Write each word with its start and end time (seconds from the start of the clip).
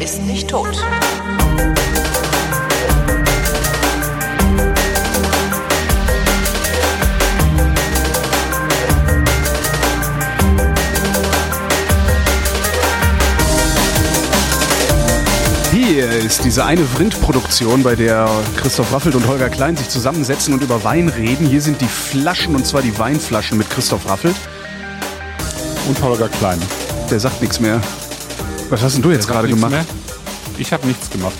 ist 0.00 0.22
nicht 0.22 0.48
tot. 0.48 0.76
Hier 15.72 16.10
ist 16.10 16.44
diese 16.44 16.64
eine 16.64 16.84
Vrind-Produktion, 16.84 17.82
bei 17.82 17.94
der 17.94 18.28
Christoph 18.56 18.92
Raffelt 18.92 19.14
und 19.14 19.26
Holger 19.26 19.48
Klein 19.48 19.76
sich 19.76 19.88
zusammensetzen 19.88 20.52
und 20.52 20.62
über 20.62 20.84
Wein 20.84 21.08
reden. 21.08 21.46
Hier 21.46 21.62
sind 21.62 21.80
die 21.80 21.88
Flaschen, 21.88 22.54
und 22.54 22.66
zwar 22.66 22.82
die 22.82 22.98
Weinflaschen 22.98 23.56
mit 23.56 23.70
Christoph 23.70 24.08
Raffelt. 24.08 24.36
Und 25.88 26.02
Holger 26.02 26.28
Klein. 26.28 26.60
Der 27.10 27.20
sagt 27.20 27.40
nichts 27.40 27.60
mehr. 27.60 27.80
Was 28.68 28.82
hast 28.82 28.96
denn 28.96 29.02
du 29.02 29.12
jetzt 29.12 29.28
gerade 29.28 29.46
gemacht? 29.48 29.70
mehr? 29.70 29.86
Ich 30.58 30.72
habe 30.72 30.86
nichts 30.86 31.08
gemacht. 31.08 31.36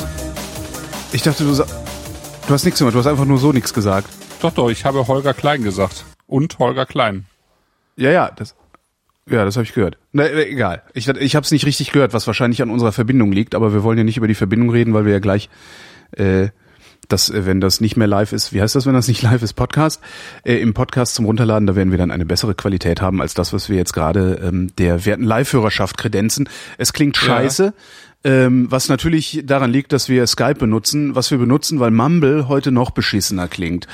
Ich 1.12 1.22
dachte, 1.22 1.44
du, 1.44 1.54
du 1.54 2.54
hast 2.54 2.64
nichts 2.64 2.78
gemacht. 2.78 2.94
Du 2.94 2.98
hast 3.00 3.06
einfach 3.06 3.24
nur 3.24 3.38
so 3.38 3.50
nichts 3.50 3.74
gesagt. 3.74 4.08
Doch, 4.40 4.52
doch, 4.52 4.70
ich 4.70 4.84
habe 4.84 5.06
Holger 5.08 5.34
Klein 5.34 5.62
gesagt. 5.62 6.04
Und 6.26 6.58
Holger 6.58 6.86
Klein. 6.86 7.26
Ja, 7.96 8.10
ja, 8.10 8.30
das, 8.30 8.54
ja, 9.28 9.44
das 9.44 9.56
habe 9.56 9.64
ich 9.64 9.72
gehört. 9.72 9.98
Na, 10.12 10.24
äh, 10.24 10.50
egal. 10.50 10.82
Ich, 10.94 11.08
ich 11.08 11.34
habe 11.34 11.44
es 11.44 11.50
nicht 11.50 11.66
richtig 11.66 11.90
gehört, 11.90 12.12
was 12.12 12.26
wahrscheinlich 12.28 12.62
an 12.62 12.70
unserer 12.70 12.92
Verbindung 12.92 13.32
liegt, 13.32 13.56
aber 13.56 13.72
wir 13.72 13.82
wollen 13.82 13.98
ja 13.98 14.04
nicht 14.04 14.18
über 14.18 14.28
die 14.28 14.34
Verbindung 14.34 14.70
reden, 14.70 14.94
weil 14.94 15.04
wir 15.04 15.12
ja 15.12 15.18
gleich, 15.18 15.48
äh, 16.12 16.48
das, 17.08 17.30
äh, 17.30 17.46
wenn 17.46 17.60
das 17.60 17.80
nicht 17.80 17.96
mehr 17.96 18.06
live 18.06 18.32
ist, 18.32 18.52
wie 18.52 18.60
heißt 18.60 18.74
das, 18.74 18.86
wenn 18.86 18.94
das 18.94 19.08
nicht 19.08 19.22
live 19.22 19.42
ist, 19.42 19.52
Podcast, 19.54 20.00
äh, 20.44 20.56
im 20.56 20.74
Podcast 20.74 21.14
zum 21.14 21.24
Runterladen, 21.24 21.66
da 21.66 21.76
werden 21.76 21.90
wir 21.90 21.98
dann 21.98 22.10
eine 22.10 22.26
bessere 22.26 22.54
Qualität 22.54 23.00
haben 23.00 23.20
als 23.20 23.34
das, 23.34 23.52
was 23.52 23.68
wir 23.68 23.76
jetzt 23.76 23.92
gerade 23.92 24.40
ähm, 24.42 24.74
der 24.78 25.04
werten 25.04 25.24
Live-Hörerschaft 25.24 25.98
kredenzen. 25.98 26.48
Es 26.78 26.92
klingt 26.92 27.16
scheiße, 27.16 27.74
ähm, 28.24 28.66
was 28.70 28.88
natürlich 28.88 29.42
daran 29.44 29.70
liegt, 29.70 29.92
dass 29.92 30.08
wir 30.08 30.26
Skype 30.26 30.56
benutzen, 30.56 31.14
was 31.14 31.30
wir 31.30 31.38
benutzen, 31.38 31.78
weil 31.78 31.92
Mumble 31.92 32.48
heute 32.48 32.72
noch 32.72 32.90
beschissener 32.90 33.46
klingt. 33.46 33.86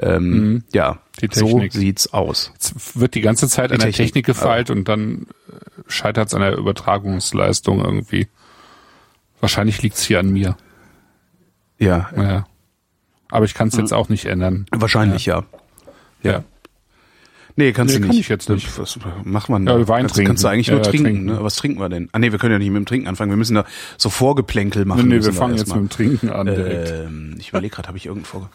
Ähm, 0.00 0.62
Ja, 0.72 0.92
Mhm. 0.92 0.98
Die 1.20 1.28
so 1.38 1.62
sieht's 1.70 2.12
aus. 2.14 2.52
Es 2.58 2.98
wird 2.98 3.14
die 3.14 3.20
ganze 3.20 3.46
Zeit 3.48 3.70
Die 3.70 3.74
an 3.74 3.80
der 3.80 3.88
Technik, 3.90 4.06
Technik 4.06 4.26
gefeilt 4.26 4.70
und 4.70 4.88
dann 4.88 5.26
scheitert 5.86 6.28
es 6.28 6.34
an 6.34 6.40
der 6.40 6.56
Übertragungsleistung 6.56 7.84
irgendwie. 7.84 8.28
Wahrscheinlich 9.40 9.82
liegt's 9.82 10.02
hier 10.02 10.20
an 10.20 10.30
mir. 10.30 10.56
Ja, 11.78 12.10
Ja. 12.16 12.46
Aber 13.30 13.44
ich 13.44 13.54
kann 13.54 13.68
es 13.68 13.76
jetzt 13.76 13.92
auch 13.92 14.08
nicht 14.08 14.26
ändern. 14.26 14.66
wahrscheinlich 14.72 15.26
ja. 15.26 15.44
Ja. 16.22 16.44
Nee, 17.56 17.72
kannst 17.72 17.92
Nee, 17.94 18.00
du 18.00 18.06
kann 18.06 18.10
nicht. 18.16 18.20
ich 18.20 18.28
jetzt 18.28 18.48
nicht. 18.48 18.78
Was 18.78 18.98
macht 19.24 19.48
man 19.50 19.66
Ja, 19.66 19.76
da? 19.76 19.88
Wein 19.88 20.02
kannst, 20.02 20.14
trinken. 20.14 20.28
kannst 20.28 20.44
du 20.44 20.48
eigentlich 20.48 20.68
Ja, 20.68 20.74
nur 20.74 20.84
ja, 20.84 20.90
trinken, 20.90 21.04
trinken. 21.06 21.24
Ne? 21.26 21.38
Was 21.42 21.56
trinken 21.56 21.80
wir 21.80 21.88
denn? 21.88 22.08
Ah 22.12 22.18
nee, 22.18 22.30
wir 22.32 22.38
können 22.38 22.52
ja 22.52 22.58
nicht 22.58 22.70
mit 22.70 22.76
dem 22.78 22.86
Trinken 22.86 23.08
anfangen. 23.08 23.30
Wir 23.30 23.36
müssen 23.36 23.54
da 23.54 23.64
so 23.98 24.08
Vorgeplänkel 24.08 24.84
machen. 24.84 25.08
Nee, 25.08 25.18
nee, 25.18 25.24
wir 25.24 25.32
fangen 25.32 25.56
jetzt 25.56 25.68
mal. 25.68 25.80
mit 25.80 25.90
dem 25.90 25.94
Trinken 25.94 26.30
an 26.30 26.46
direkt. 26.46 26.90
Ähm, 26.90 27.36
ich 27.38 27.48
überlege 27.50 27.74
gerade, 27.74 27.88
habe 27.88 27.98
ich 27.98 28.06
irgendeinen 28.06 28.26
Vorge... 28.26 28.48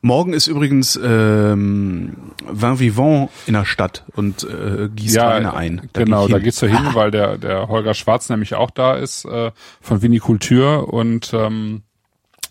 Morgen 0.00 0.34
ist 0.34 0.48
übrigens 0.48 1.00
ähm, 1.02 2.12
Vin 2.50 2.78
Vivant 2.78 3.30
in 3.46 3.54
der 3.54 3.64
Stadt 3.64 4.04
und 4.14 4.42
äh, 4.44 4.90
gießt 4.94 5.16
Weine 5.16 5.54
ein. 5.54 5.88
Da 5.94 6.04
genau, 6.04 6.28
da 6.28 6.36
hin. 6.36 6.44
geht's 6.44 6.60
du 6.60 6.66
hin, 6.66 6.90
weil 6.92 7.10
der, 7.10 7.38
der 7.38 7.68
Holger 7.68 7.94
Schwarz 7.94 8.28
nämlich 8.28 8.54
auch 8.54 8.70
da 8.70 8.96
ist 8.96 9.24
äh, 9.24 9.50
von 9.80 10.02
Vinikultur 10.02 10.92
und 10.92 11.32
ähm, 11.32 11.84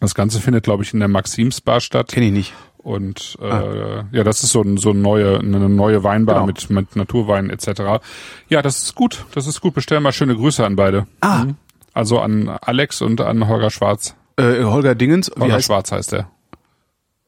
das 0.03 0.15
Ganze 0.15 0.39
findet, 0.39 0.63
glaube 0.63 0.83
ich, 0.83 0.93
in 0.93 0.99
der 0.99 1.07
Maximsbar 1.07 1.79
statt. 1.81 2.09
Kenn 2.11 2.23
ich 2.23 2.31
nicht. 2.31 2.53
Und 2.77 3.37
äh, 3.41 4.03
ja, 4.11 4.23
das 4.23 4.43
ist 4.43 4.51
so, 4.51 4.61
ein, 4.61 4.75
so 4.77 4.89
eine 4.89 4.99
neue, 4.99 5.39
eine 5.39 5.69
neue 5.69 6.03
Weinbar 6.03 6.35
Genau. 6.35 6.45
mit, 6.47 6.69
mit 6.69 6.95
Naturwein 6.97 7.49
etc. 7.49 8.03
Ja, 8.49 8.61
das 8.61 8.83
ist 8.83 8.95
gut. 8.95 9.25
Das 9.33 9.47
ist 9.47 9.61
gut. 9.61 9.73
Bestellen 9.73 10.03
mal 10.03 10.11
schöne 10.11 10.35
Grüße 10.35 10.65
an 10.65 10.75
beide. 10.75 11.07
Ah. 11.21 11.45
Mhm. 11.45 11.55
Also 11.93 12.19
an 12.19 12.49
Alex 12.49 13.01
und 13.01 13.21
an 13.21 13.47
Holger 13.47 13.69
Schwarz. 13.69 14.15
Äh, 14.35 14.63
Holger 14.63 14.95
Dingens, 14.95 15.31
wie 15.35 15.41
Holger 15.41 15.53
heißt 15.55 15.65
Schwarz 15.67 15.91
heißt 15.91 16.13
er. 16.13 16.29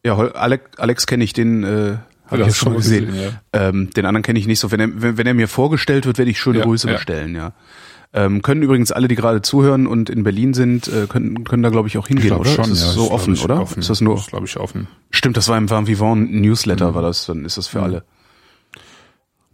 Ja, 0.04 0.18
Hol 0.18 0.32
Alex, 0.34 0.78
Alex 0.78 1.08
kenne 1.08 1.24
ich, 1.24 1.34
den 1.34 1.64
äh, 1.64 1.68
habe 1.68 2.00
ich 2.32 2.40
das 2.40 2.48
jetzt 2.48 2.58
schon 2.58 2.74
mal 2.74 2.78
gesehen. 2.80 3.06
gesehen, 3.08 3.40
ähm, 3.54 3.90
den 3.96 4.06
anderen 4.06 4.24
kenne 4.24 4.38
ich 4.40 4.48
nicht 4.48 4.60
so. 4.60 4.72
Wenn 4.72 4.80
er, 4.80 4.90
wenn, 5.02 5.18
wenn 5.18 5.28
er 5.28 5.34
mir 5.36 5.48
vorgestellt 5.48 6.06
wird, 6.06 6.18
werde 6.18 6.32
ich 6.32 6.40
schöne 6.40 6.60
Ja, 6.60 6.64
Grüße 6.66 6.88
ja. 6.88 6.94
bestellen, 6.96 7.36
ja. 7.36 7.54
Ähm, 8.14 8.42
können 8.42 8.62
übrigens 8.62 8.92
alle, 8.92 9.08
die 9.08 9.16
gerade 9.16 9.42
zuhören 9.42 9.88
und 9.88 10.10
in 10.10 10.24
Berlin 10.24 10.54
sind, 10.54 10.88
äh, 10.88 11.06
können, 11.08 11.44
können 11.44 11.64
da 11.64 11.70
glaube 11.70 11.88
ich 11.90 11.98
auch 11.98 12.08
hingehen, 12.08 12.32
oder? 12.34 12.50
ist 12.50 12.58
das 12.58 12.68
ja, 12.70 12.76
so 12.92 13.06
ist, 13.06 13.12
offen, 13.12 13.34
ich, 13.34 13.44
oder? 13.44 13.62
Offen. 13.62 13.80
Ist 13.80 13.90
das 13.90 14.00
nur? 14.02 14.16
ist, 14.16 14.28
glaube 14.30 14.46
ich, 14.46 14.58
offen. 14.58 14.88
Stimmt, 15.12 15.36
das 15.38 15.48
war 15.50 15.58
im 15.58 15.70
Van 15.70 15.88
Vivant 15.88 16.32
Newsletter, 16.34 16.92
Mhm. 16.92 16.96
war 16.96 17.02
das, 17.02 17.26
dann 17.26 17.44
ist 17.46 17.58
das 17.58 17.68
für 17.68 17.82
alle. 17.82 18.04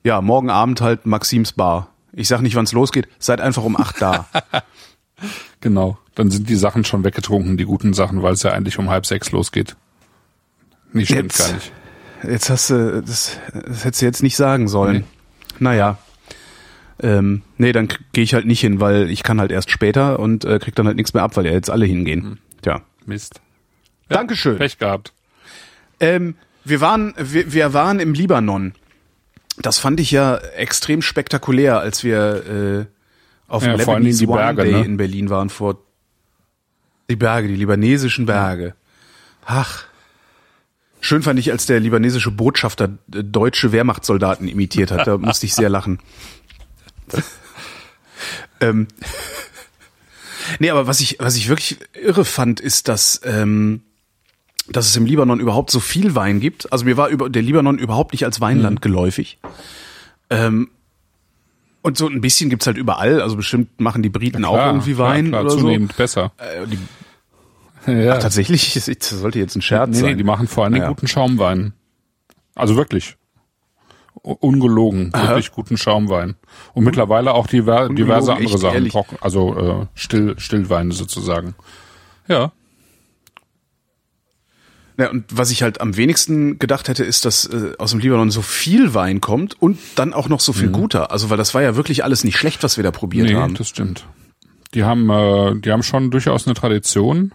Ja, 0.04 0.22
morgen 0.22 0.50
Abend 0.50 0.82
halt 0.82 1.06
Maxims 1.06 1.54
Bar. 1.54 1.90
Ich 2.14 2.28
sag 2.28 2.42
nicht, 2.42 2.56
wann 2.56 2.66
es 2.66 2.72
losgeht, 2.74 3.08
seid 3.20 3.42
einfach 3.42 3.64
um 3.64 3.76
acht 3.78 4.02
da. 4.02 4.28
Genau. 5.60 6.00
Dann 6.16 6.32
sind 6.32 6.50
die 6.50 6.56
Sachen 6.56 6.84
schon 6.84 7.04
weggetrunken, 7.04 7.56
die 7.56 7.66
guten 7.66 7.94
Sachen, 7.94 8.24
weil 8.24 8.34
es 8.34 8.42
ja 8.42 8.52
eigentlich 8.54 8.80
um 8.80 8.90
halb 8.90 9.06
sechs 9.06 9.32
losgeht. 9.32 9.76
Nee, 10.94 11.06
stimmt 11.06 11.22
Jetzt. 11.34 11.38
gar 11.38 11.54
nicht. 11.54 11.72
Jetzt 12.24 12.50
hast 12.50 12.70
du, 12.72 13.02
das, 13.04 13.38
das 13.54 13.86
hättest 13.86 14.02
du 14.02 14.06
jetzt 14.08 14.24
nicht 14.24 14.36
sagen 14.36 14.68
sollen. 14.68 14.98
Nee. 14.98 15.04
Naja. 15.60 15.98
Ähm, 17.02 17.42
nee, 17.58 17.72
dann 17.72 17.88
gehe 18.14 18.24
ich 18.24 18.34
halt 18.34 18.46
nicht 18.46 18.60
hin, 18.62 18.80
weil 18.80 19.10
ich 19.10 19.24
kann 19.24 19.40
halt 19.40 19.52
erst 19.52 19.72
später 19.72 20.20
und 20.20 20.46
äh, 20.46 20.60
krieg 20.60 20.76
dann 20.76 20.86
halt 20.86 20.98
nichts 20.98 21.14
mehr 21.14 21.24
ab, 21.24 21.36
weil 21.36 21.46
ja 21.46 21.52
jetzt 21.52 21.70
alle 21.70 21.86
hingehen. 21.86 22.38
Tja. 22.62 22.82
Mist. 23.06 23.42
Ja, 24.10 24.18
Dankeschön. 24.18 24.58
Pech 24.58 24.78
gehabt. 24.78 25.14
Ähm, 26.00 26.36
wir 26.64 26.82
waren, 26.82 27.14
wir, 27.18 27.52
wir 27.54 27.74
waren 27.74 28.00
im 28.00 28.14
Libanon. 28.14 28.74
Das 29.58 29.80
fand 29.80 30.00
ich 30.00 30.12
ja 30.12 30.38
extrem 30.38 31.02
spektakulär, 31.02 31.80
als 31.80 32.04
wir 32.04 32.88
äh, 32.88 33.52
auf 33.52 33.64
Ja, 33.64 33.72
dem 33.74 33.80
Lebanese 33.80 34.28
Wine 34.28 34.36
Berge, 34.36 34.64
Day 34.64 34.72
ne? 34.74 34.86
in 34.86 34.98
Berlin 34.98 35.30
waren 35.30 35.50
vor 35.50 35.80
die 37.10 37.16
Berge, 37.16 37.48
die 37.48 37.56
libanesischen 37.56 38.26
Berge. 38.26 38.76
Ach. 39.46 39.86
Schön 41.04 41.24
fand 41.24 41.40
ich, 41.40 41.52
als 41.52 41.66
der 41.66 41.80
libanesische 41.80 42.30
Botschafter 42.32 42.86
äh, 43.14 43.24
deutsche 43.24 43.72
Wehrmachtssoldaten 43.72 44.48
imitiert 44.48 44.92
hat. 44.92 45.08
Da 45.08 45.18
musste 45.18 45.48
ich 45.48 45.56
sehr 45.56 45.70
lachen. 45.70 46.00
ähm, 48.60 48.88
nee, 50.60 50.70
aber 50.70 50.88
was 50.88 51.00
ich, 51.00 51.18
was 51.20 51.36
ich 51.36 51.50
wirklich 51.50 51.80
irre 51.94 52.26
fand, 52.26 52.60
ist, 52.60 52.88
dass, 52.88 53.22
ähm, 53.24 53.82
dass 54.70 54.88
es 54.88 54.96
im 54.96 55.06
Libanon 55.06 55.40
überhaupt 55.40 55.72
so 55.72 55.80
viel 55.80 56.16
Wein 56.16 56.40
gibt. 56.40 56.72
Also 56.72 56.86
mir 56.86 56.98
war 56.98 57.10
über, 57.10 57.30
der 57.30 57.42
Libanon 57.42 57.78
überhaupt 57.78 58.14
nicht 58.14 58.26
als 58.26 58.40
Weinland 58.42 58.80
Mhm. 58.80 58.82
geläufig. 58.82 59.40
Ähm, 60.30 60.70
und 61.82 61.98
so 61.98 62.08
ein 62.08 62.22
bisschen 62.22 62.50
gibt's 62.52 62.68
halt 62.68 62.78
überall. 62.78 63.22
Also 63.22 63.36
bestimmt 63.36 63.80
machen 63.80 64.04
die 64.04 64.10
Briten 64.10 64.46
auch 64.46 64.54
Klar, 64.54 64.68
irgendwie 64.68 64.94
klar, 64.94 65.10
Wein 65.10 65.28
klar, 65.30 65.42
oder 65.42 65.50
so. 65.52 65.60
zunehmend 65.60 65.96
besser. 65.98 66.32
Äh, 66.38 66.68
die, 66.68 66.78
Ja. 67.92 68.20
tatsächlich, 68.20 68.74
das 68.76 68.86
sollte 69.10 69.40
jetzt 69.40 69.56
ein 69.56 69.64
Scherz 69.64 69.90
nee, 69.90 70.02
nee, 70.02 70.08
sein. 70.10 70.18
die 70.20 70.24
machen 70.24 70.48
vor 70.48 70.70
Dingen 70.70 70.84
Ja. 70.84 70.90
guten 70.90 71.08
Schaumwein. 71.08 71.74
Also 72.54 72.76
wirklich. 72.76 73.18
Ungelogen, 74.24 75.12
wirklich 75.14 75.52
guten 75.52 75.78
Schaumwein. 75.78 76.36
Und 76.74 76.84
mittlerweile 76.84 77.34
auch 77.34 77.48
diver 77.48 77.88
Ungelogen, 77.88 77.96
diverse 77.96 78.34
andere 78.34 78.58
Sachen, 78.58 78.76
ehrlich. 78.76 78.94
trocken, 78.94 79.18
also 79.22 79.58
äh, 79.58 79.86
Still, 79.96 80.36
Stillweine 80.38 80.92
sozusagen. 80.94 81.56
Ja, 82.28 82.52
Ja, 84.98 85.10
und 85.10 85.26
was 85.32 85.50
ich 85.50 85.64
halt 85.64 85.82
am 85.82 85.98
wenigsten 85.98 86.60
gedacht 86.60 86.88
hätte, 86.88 87.04
ist, 87.04 87.26
dass 87.26 87.46
äh, 87.46 87.74
aus 87.80 87.92
dem 87.92 88.00
Libanon 88.00 88.30
so 88.30 88.44
viel 88.44 88.94
Wein 88.94 89.22
kommt 89.22 89.60
und 89.60 89.80
dann 89.96 90.14
auch 90.14 90.30
noch 90.30 90.40
so 90.40 90.54
viel 90.54 90.70
guter. 90.70 91.12
Also 91.12 91.32
weil 91.32 91.38
das 91.38 91.56
war 91.56 91.64
ja 91.64 91.76
wirklich 91.76 92.04
alles 92.04 92.24
nicht 92.24 92.38
schlecht, 92.38 92.62
was 92.62 92.78
wir 92.78 92.84
da 92.84 92.92
probiert 92.92 93.28
nee, 93.28 93.36
haben. 93.36 93.56
das 93.56 93.70
stimmt. 93.70 94.06
Die 94.76 94.84
haben, 94.84 95.10
äh, 95.10 95.60
die 95.60 95.72
haben 95.72 95.82
schon 95.82 96.12
durchaus 96.12 96.46
eine 96.46 96.54
Tradition, 96.54 97.34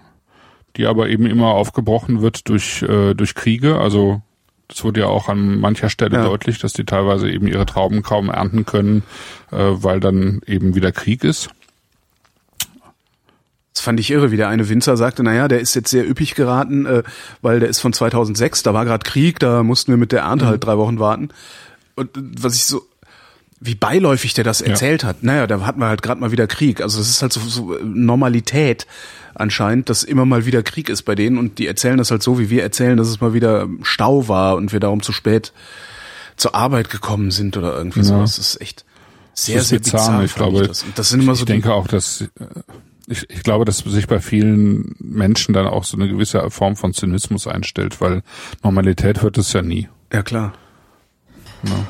die 0.76 0.86
aber 0.86 1.08
eben 1.08 1.26
immer 1.26 1.48
aufgebrochen 1.48 2.22
wird 2.22 2.48
durch, 2.48 2.82
äh, 2.82 3.14
durch 3.14 3.34
Kriege. 3.34 3.78
Also 3.78 4.22
das 4.68 4.82
wurde 4.84 5.00
ja 5.00 5.06
auch 5.06 5.28
an 5.28 5.60
mancher 5.60 5.90
Stelle 5.90 6.16
Ja. 6.18 6.24
deutlich, 6.24 6.58
dass 6.58 6.72
die 6.72 6.84
teilweise 6.84 7.30
eben 7.30 7.46
ihre 7.46 7.66
Trauben 7.66 8.02
kaum 8.02 8.28
ernten 8.30 8.64
können, 8.66 9.02
äh, 9.52 9.56
weil 9.58 10.00
dann 10.00 10.40
eben 10.46 10.74
wieder 10.74 10.92
Krieg 10.92 11.22
ist. 11.24 11.50
Das 13.74 13.84
fand 13.84 14.00
ich 14.00 14.10
irre, 14.10 14.30
wie 14.30 14.38
der 14.38 14.48
eine 14.48 14.68
Winzer 14.70 14.96
sagte, 14.96 15.22
naja, 15.22 15.48
der 15.48 15.60
ist 15.60 15.74
jetzt 15.74 15.90
sehr 15.90 16.08
üppig 16.08 16.34
geraten, 16.34 16.86
äh, 16.86 17.02
weil 17.42 17.60
der 17.60 17.68
ist 17.68 17.80
von 17.80 17.92
2006, 17.92 18.62
da 18.62 18.72
war 18.72 18.84
gerade 18.86 19.04
Krieg, 19.08 19.38
da 19.38 19.62
mussten 19.62 19.92
wir 19.92 19.98
mit 19.98 20.12
der 20.12 20.22
Ernte 20.22 20.46
halt 20.46 20.64
drei 20.64 20.78
Wochen 20.78 20.98
warten. 20.98 21.28
Und 21.94 22.16
äh, 22.16 22.20
was 22.40 22.54
ich 22.54 22.64
so, 22.64 22.82
wie 23.60 23.74
beiläufig 23.74 24.32
der 24.34 24.44
das 24.44 24.60
erzählt 24.62 25.04
hat, 25.04 25.22
naja, 25.22 25.46
da 25.46 25.60
hatten 25.66 25.80
wir 25.80 25.88
halt 25.88 26.02
gerade 26.02 26.20
mal 26.20 26.32
wieder 26.32 26.46
Krieg. 26.46 26.80
Also 26.80 27.00
es 27.00 27.08
ist 27.10 27.22
halt 27.22 27.32
so, 27.34 27.40
so 27.40 27.76
äh, 27.76 27.82
Normalität 27.84 28.86
anscheinend, 29.38 29.88
dass 29.88 30.02
immer 30.02 30.26
mal 30.26 30.46
wieder 30.46 30.62
Krieg 30.62 30.88
ist 30.88 31.02
bei 31.02 31.14
denen 31.14 31.38
und 31.38 31.58
die 31.58 31.66
erzählen 31.66 31.98
das 31.98 32.10
halt 32.10 32.22
so, 32.22 32.38
wie 32.38 32.50
wir 32.50 32.62
erzählen, 32.62 32.96
dass 32.96 33.08
es 33.08 33.20
mal 33.20 33.34
wieder 33.34 33.68
Stau 33.82 34.28
war 34.28 34.56
und 34.56 34.72
wir 34.72 34.80
darum 34.80 35.02
zu 35.02 35.12
spät 35.12 35.52
zur 36.36 36.54
Arbeit 36.54 36.90
gekommen 36.90 37.30
sind 37.30 37.56
oder 37.56 37.76
irgendwie 37.76 38.02
so. 38.02 38.18
Das 38.18 38.38
ist 38.38 38.60
echt 38.60 38.84
sehr, 39.34 39.56
Das 39.56 39.64
ist 39.64 39.68
sehr 39.70 39.78
bizarr. 39.78 40.00
bizarr. 40.00 40.24
Ich 40.24 40.34
glaube, 40.34 40.66
das. 40.66 40.82
Und 40.82 40.98
das 40.98 41.08
sind 41.08 41.22
immer 41.22 41.32
ich 41.32 41.38
so 41.38 41.44
die 41.44 41.52
denke 41.52 41.72
auch, 41.72 41.88
dass 41.88 42.22
äh, 42.22 42.26
ich, 43.06 43.28
ich 43.30 43.42
glaube, 43.42 43.64
dass 43.64 43.78
sich 43.78 44.06
bei 44.06 44.20
vielen 44.20 44.96
Menschen 44.98 45.54
dann 45.54 45.66
auch 45.66 45.84
so 45.84 45.96
eine 45.96 46.08
gewisse 46.08 46.50
Form 46.50 46.76
von 46.76 46.92
Zynismus 46.92 47.46
einstellt, 47.46 48.00
weil 48.00 48.22
Normalität 48.62 49.22
wird 49.22 49.38
es 49.38 49.52
ja 49.52 49.62
nie. 49.62 49.88
Ja, 50.12 50.22
klar. 50.22 50.54
Ja, 51.62 51.86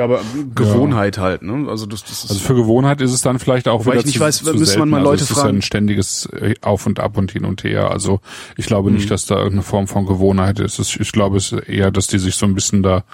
aber 0.00 0.20
Gewohnheit 0.54 1.18
ja. 1.18 1.22
halt, 1.22 1.42
ne? 1.42 1.68
Also 1.68 1.84
das, 1.86 2.02
das 2.02 2.24
ist 2.24 2.30
Also 2.30 2.40
für 2.42 2.54
Gewohnheit 2.54 3.00
ist 3.02 3.12
es 3.12 3.20
dann 3.20 3.38
vielleicht 3.38 3.68
auch 3.68 3.80
Wobei 3.80 3.92
wieder 3.92 4.00
ich 4.00 4.06
nicht 4.06 4.14
zu, 4.16 4.20
weiß, 4.20 4.38
zu 4.42 4.54
müsste 4.54 4.78
man 4.78 4.88
mal 4.88 4.98
also 5.00 5.10
Leute 5.10 5.24
es 5.24 5.30
ist 5.30 5.38
fragen. 5.38 5.58
ein 5.58 5.62
ständiges 5.62 6.26
äh, 6.32 6.54
Auf 6.62 6.86
und 6.86 6.98
Ab 6.98 7.18
und 7.18 7.32
hin 7.32 7.44
und 7.44 7.62
her. 7.62 7.90
Also 7.90 8.20
ich 8.56 8.64
glaube 8.66 8.90
nicht, 8.90 9.04
Mhm. 9.04 9.08
dass 9.10 9.26
da 9.26 9.34
irgendeine 9.36 9.62
Form 9.64 9.86
von 9.88 10.06
Gewohnheit 10.06 10.60
ist. 10.60 10.78
Es- 10.78 10.96
Ich 10.96 11.12
glaube 11.12 11.36
es 11.36 11.52
ist 11.52 11.68
eher, 11.68 11.90
dass 11.90 12.06
die 12.06 12.18
sich 12.18 12.36
so 12.36 12.46
ein 12.46 12.54
bisschen 12.54 12.82
da 12.82 13.04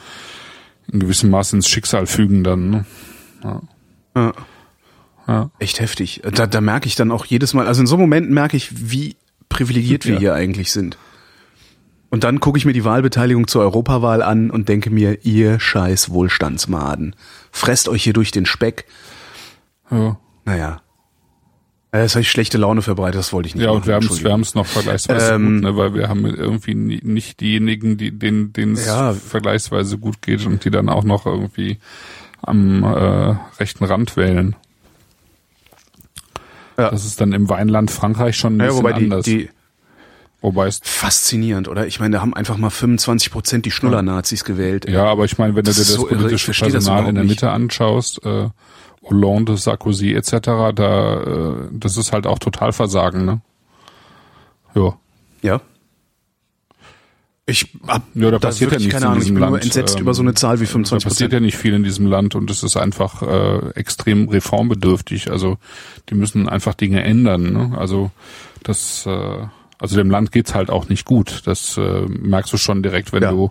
in 0.92 1.00
gewissem 1.00 1.30
Maße 1.30 1.56
ins 1.56 1.68
Schicksal 1.68 2.06
fügen 2.06 2.44
dann. 2.44 2.70
Ne? 2.70 2.84
Ja. 3.42 4.32
Ja. 5.26 5.50
Echt 5.58 5.80
heftig. 5.80 6.22
Da, 6.32 6.46
da 6.46 6.60
merke 6.60 6.86
ich 6.86 6.94
dann 6.94 7.10
auch 7.10 7.26
jedes 7.26 7.52
Mal, 7.54 7.66
also 7.66 7.80
in 7.82 7.86
so 7.86 7.96
Momenten 7.98 8.32
merke 8.32 8.56
ich, 8.56 8.90
wie 8.90 9.16
privilegiert 9.48 10.06
wir 10.06 10.14
Ja. 10.14 10.18
hier 10.20 10.34
eigentlich 10.34 10.72
sind. 10.72 10.96
Und 12.10 12.24
dann 12.24 12.40
gucke 12.40 12.56
ich 12.58 12.64
mir 12.64 12.72
die 12.72 12.84
Wahlbeteiligung 12.84 13.46
zur 13.48 13.62
Europawahl 13.62 14.22
an 14.22 14.50
und 14.50 14.68
denke 14.68 14.88
mir, 14.90 15.24
ihr 15.26 15.60
scheiß 15.60 16.10
Wohlstandsmaden, 16.10 17.14
fresst 17.52 17.88
euch 17.88 18.02
hier 18.02 18.14
durch 18.14 18.30
den 18.30 18.46
Speck. 18.46 18.86
Ja. 19.90 20.18
Naja. 20.44 20.80
Äh, 21.92 22.02
Jetzt 22.02 22.14
habe 22.14 22.22
ich 22.22 22.30
schlechte 22.30 22.56
Laune 22.58 22.80
verbreitet, 22.82 23.18
das 23.18 23.32
wollte 23.32 23.48
ich 23.48 23.54
nicht. 23.54 23.64
Ja, 23.64 23.70
machen, 23.72 23.78
und 24.08 24.22
wir 24.24 24.32
haben 24.32 24.40
es 24.40 24.54
noch 24.54 24.66
vergleichsweise 24.66 25.34
Ähm, 25.34 25.54
gut, 25.56 25.62
ne, 25.64 25.76
weil 25.76 25.94
wir 25.94 26.08
haben 26.08 26.24
irgendwie 26.26 26.74
nicht 26.74 27.40
diejenigen, 27.40 27.96
die 27.98 28.10
denen 28.18 28.52
denen 28.52 28.72
es 28.74 28.86
Ja. 28.86 29.12
vergleichsweise 29.14 29.98
gut 29.98 30.22
geht 30.22 30.44
und 30.46 30.64
die 30.64 30.70
dann 30.70 30.88
auch 30.88 31.04
noch 31.04 31.26
irgendwie 31.26 31.78
am 32.42 32.84
äh, 32.84 33.36
rechten 33.58 33.84
Rand 33.84 34.16
wählen. 34.16 34.54
Ja. 36.78 36.90
Das 36.90 37.04
ist 37.04 37.20
dann 37.20 37.32
im 37.32 37.48
Weinland 37.48 37.90
Frankreich 37.90 38.36
schon 38.36 38.56
ein 38.56 38.60
Ja, 38.60 38.66
bisschen 38.66 38.78
wobei 38.78 38.92
die, 38.92 39.04
anders. 39.04 39.24
die 39.24 39.48
wobei 40.40 40.66
es 40.68 40.80
faszinierend, 40.82 41.68
oder? 41.68 41.86
Ich 41.86 42.00
meine, 42.00 42.16
da 42.16 42.22
haben 42.22 42.34
einfach 42.34 42.56
mal 42.56 42.70
25 42.70 43.30
Prozent 43.30 43.66
die 43.66 43.70
Schnuller-Nazis 43.70 44.44
gewählt. 44.44 44.88
ja, 44.88 45.04
aber 45.04 45.24
ich 45.24 45.38
meine, 45.38 45.54
wenn 45.54 45.64
du 45.64 45.68
Das 45.70 45.76
dir 45.76 45.82
ist 45.82 45.90
das 45.90 45.96
so 45.96 46.08
ich 46.10 46.16
politische 46.16 46.44
verstehe 46.46 46.70
das 46.70 46.84
Personal 46.84 47.08
in 47.08 47.14
der 47.16 47.24
Mitte 47.24 47.50
anschaust, 47.50 48.24
äh, 48.24 48.48
Hollande, 49.02 49.56
Sarkozy 49.56 50.12
etc., 50.14 50.30
da 50.74 51.22
äh, 51.22 51.68
das 51.72 51.96
ist 51.96 52.12
halt 52.12 52.26
auch 52.26 52.38
Totalversagen, 52.38 53.24
ne? 53.24 53.40
Ja. 54.74 54.98
Ja. 55.42 55.60
Ich 57.46 57.72
hab 57.86 58.02
Ja, 58.14 58.30
da 58.30 58.38
passiert 58.38 58.72
ja 58.72 58.78
nichts 58.78 58.92
keine 58.92 59.06
in 59.06 59.10
Ahnung. 59.12 59.18
Ich 59.18 59.24
diesem 59.24 59.34
bin 59.36 59.42
nur 59.44 59.52
Land. 59.52 59.64
entsetzt 59.64 59.96
ähm, 59.96 60.02
über 60.02 60.12
so 60.12 60.20
eine 60.22 60.34
Zahl 60.34 60.60
wie 60.60 60.66
Da 60.66 60.70
25 60.72 61.08
passiert 61.08 61.30
Prozent. 61.30 61.32
ja 61.32 61.40
nicht 61.46 61.56
viel 61.56 61.72
in 61.72 61.82
diesem 61.82 62.06
Land 62.06 62.34
und 62.34 62.50
es 62.50 62.62
ist 62.62 62.76
einfach 62.76 63.22
äh, 63.22 63.70
extrem 63.70 64.28
reformbedürftig. 64.28 65.30
Also 65.30 65.56
die 66.10 66.14
müssen 66.14 66.46
einfach 66.48 66.74
Dinge 66.74 67.02
ändern. 67.02 67.52
Ne? 67.54 67.78
Also 67.78 68.10
das, 68.64 69.06
äh, 69.06 69.46
also 69.80 69.96
dem 69.96 70.10
Land 70.10 70.32
geht's 70.32 70.54
halt 70.54 70.70
auch 70.70 70.88
nicht 70.88 71.04
gut. 71.04 71.42
Das 71.46 71.76
äh, 71.76 72.06
merkst 72.08 72.52
du 72.52 72.56
schon 72.56 72.82
direkt, 72.82 73.12
wenn 73.12 73.22
Ja. 73.22 73.30
du 73.30 73.50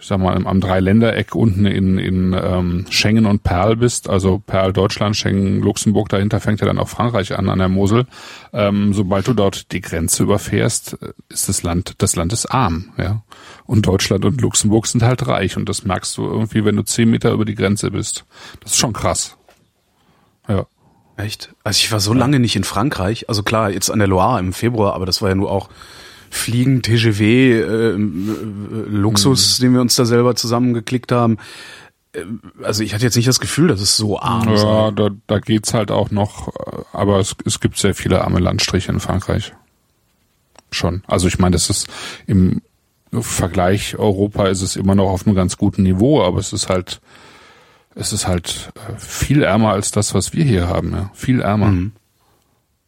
ich 0.00 0.06
sag 0.06 0.20
mal, 0.20 0.46
am 0.46 0.60
Dreiländereck 0.60 1.34
unten 1.34 1.66
in, 1.66 1.98
in 1.98 2.32
ähm, 2.32 2.86
Schengen 2.88 3.26
und 3.26 3.42
Perl 3.42 3.74
bist, 3.74 4.08
also 4.08 4.38
Perl 4.38 4.72
Deutschland, 4.72 5.16
Schengen 5.16 5.60
Luxemburg, 5.60 6.08
dahinter 6.08 6.38
fängt 6.38 6.60
ja 6.60 6.66
dann 6.68 6.78
auch 6.78 6.88
Frankreich 6.88 7.36
an, 7.36 7.48
an 7.48 7.58
der 7.58 7.68
Mosel. 7.68 8.06
Ähm, 8.52 8.94
sobald 8.94 9.26
du 9.26 9.32
dort 9.34 9.72
die 9.72 9.80
Grenze 9.80 10.22
überfährst, 10.22 10.98
äh, 11.02 11.12
ist 11.28 11.48
das 11.48 11.64
Land, 11.64 11.94
das 11.98 12.14
Land 12.14 12.32
ist 12.32 12.46
arm, 12.46 12.92
ja. 12.96 13.22
Und 13.66 13.86
Deutschland 13.86 14.24
und 14.24 14.40
Luxemburg 14.40 14.86
sind 14.86 15.02
halt 15.02 15.26
reich 15.26 15.56
und 15.56 15.68
das 15.68 15.84
merkst 15.84 16.16
du 16.16 16.26
irgendwie, 16.26 16.64
wenn 16.64 16.76
du 16.76 16.84
zehn 16.84 17.10
Meter 17.10 17.32
über 17.32 17.44
die 17.44 17.56
Grenze 17.56 17.90
bist. 17.90 18.24
Das 18.60 18.72
ist 18.74 18.78
schon 18.78 18.92
krass. 18.92 19.37
Ja. 21.18 21.24
Echt? 21.24 21.50
Also 21.64 21.78
ich 21.78 21.92
war 21.92 22.00
so 22.00 22.12
lange 22.14 22.38
nicht 22.40 22.56
in 22.56 22.64
Frankreich. 22.64 23.28
Also 23.28 23.42
klar, 23.42 23.70
jetzt 23.70 23.90
an 23.90 23.98
der 23.98 24.08
Loire 24.08 24.38
im 24.40 24.52
Februar, 24.52 24.94
aber 24.94 25.04
das 25.06 25.20
war 25.20 25.28
ja 25.28 25.34
nur 25.34 25.50
auch 25.50 25.68
Fliegen, 26.30 26.82
TGV, 26.82 27.20
äh, 27.20 27.60
äh, 27.62 27.96
Luxus, 27.96 29.58
Mhm. 29.58 29.62
den 29.62 29.72
wir 29.74 29.80
uns 29.80 29.96
da 29.96 30.04
selber 30.04 30.34
zusammengeklickt 30.36 31.10
haben. 31.12 31.38
Äh, 32.12 32.22
Also 32.62 32.82
ich 32.82 32.94
hatte 32.94 33.04
jetzt 33.04 33.16
nicht 33.16 33.28
das 33.28 33.40
Gefühl, 33.40 33.68
dass 33.68 33.80
es 33.80 33.96
so 33.96 34.18
arm 34.20 34.56
sei. 34.56 34.64
Ja, 34.66 34.90
da, 34.90 35.08
da 35.26 35.38
geht's 35.38 35.72
halt 35.74 35.90
auch 35.90 36.10
noch, 36.10 36.48
äh, 36.48 36.82
aber 36.92 37.18
es, 37.18 37.34
es 37.44 37.60
gibt 37.60 37.78
sehr 37.78 37.94
viele 37.94 38.22
arme 38.24 38.40
Landstriche 38.40 38.92
in 38.92 39.00
Frankreich. 39.00 39.52
Schon. 40.70 41.02
Also 41.06 41.28
ich 41.28 41.38
meine, 41.38 41.54
das 41.54 41.70
ist 41.70 41.88
im 42.26 42.60
Vergleich 43.10 43.96
Europa 43.98 44.48
ist 44.48 44.60
es 44.60 44.76
immer 44.76 44.94
noch 44.94 45.08
auf 45.08 45.26
einem 45.26 45.34
ganz 45.34 45.56
guten 45.56 45.82
Niveau, 45.82 46.22
aber 46.22 46.40
es 46.40 46.52
ist 46.52 46.68
halt, 46.68 47.00
es 47.98 48.12
ist 48.12 48.26
halt 48.28 48.70
äh, 48.76 48.98
viel 48.98 49.42
ärmer 49.42 49.72
als 49.72 49.90
das, 49.90 50.14
was 50.14 50.32
wir 50.32 50.44
hier 50.44 50.68
haben, 50.68 50.92
ja. 50.92 51.10
Viel 51.14 51.40
ärmer. 51.40 51.66
Mhm. 51.66 51.92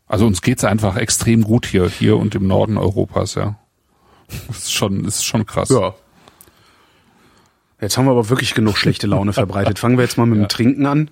Also 0.07 0.27
uns 0.27 0.41
geht's 0.43 0.65
einfach 0.65 0.97
extrem 0.97 1.43
gut 1.45 1.67
hier, 1.67 1.89
hier 1.89 2.17
und 2.17 2.35
im 2.35 2.47
Norden 2.47 2.79
Europas, 2.79 3.35
ja. 3.35 3.57
Das 4.49 4.59
ist 4.59 4.73
schon, 4.73 5.03
das 5.05 5.17
ist 5.17 5.25
schon 5.25 5.45
krass. 5.47 5.69
Ja. 5.71 5.95
Jetzt 7.81 7.97
haben 7.99 8.05
wir 8.05 8.12
aber 8.12 8.29
wirklich 8.29 8.55
genug 8.55 8.77
schlechte 8.79 9.07
Laune 9.07 9.33
verbreitet. 9.33 9.79
Fangen 9.79 9.97
wir 9.97 10.05
jetzt 10.05 10.19
mal 10.19 10.27
mit 10.27 10.39
dem 10.39 10.49
Trinken 10.49 10.87
an. 10.87 11.11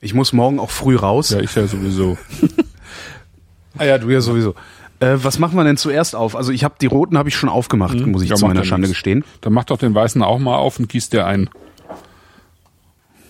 Ich 0.00 0.14
muss 0.14 0.32
morgen 0.32 0.58
auch 0.58 0.70
früh 0.70 0.96
raus. 0.96 1.30
Ja, 1.30 1.40
ich 1.40 1.54
ja 1.54 1.66
sowieso. 1.66 2.18
Ah 3.76 3.84
ja, 3.86 3.98
du 3.98 4.08
ja 4.08 4.20
sowieso. 4.20 4.54
Äh, 5.00 5.16
was 5.16 5.40
machen 5.40 5.56
wir 5.56 5.64
denn 5.64 5.76
zuerst 5.76 6.14
auf? 6.14 6.36
Also 6.36 6.52
ich 6.52 6.62
habe 6.62 6.76
die 6.80 6.86
roten 6.86 7.18
habe 7.18 7.28
ich 7.28 7.34
schon 7.34 7.48
aufgemacht, 7.48 7.96
muss 8.06 8.22
ich 8.22 8.28
Ja, 8.30 8.36
zu 8.36 8.46
meiner 8.46 8.60
ja 8.60 8.64
Schande 8.64 8.86
nichts. 8.86 8.98
gestehen. 8.98 9.24
Dann 9.40 9.52
mach 9.52 9.64
doch 9.64 9.78
den 9.78 9.96
Weißen 9.96 10.22
auch 10.22 10.38
mal 10.38 10.54
auf 10.54 10.78
und 10.78 10.88
gieß 10.88 11.08
dir 11.08 11.26
ein. 11.26 11.50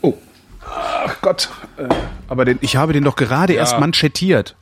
Oh. 0.05 0.15
Ach 0.67 1.21
Gott. 1.21 1.49
Äh, 1.77 1.89
aber 2.29 2.45
den, 2.45 2.59
ich 2.61 2.77
habe 2.77 2.93
den 2.93 3.05
doch 3.05 3.17
gerade 3.17 3.53
erst 3.53 3.79
manschettiert. 3.79 4.57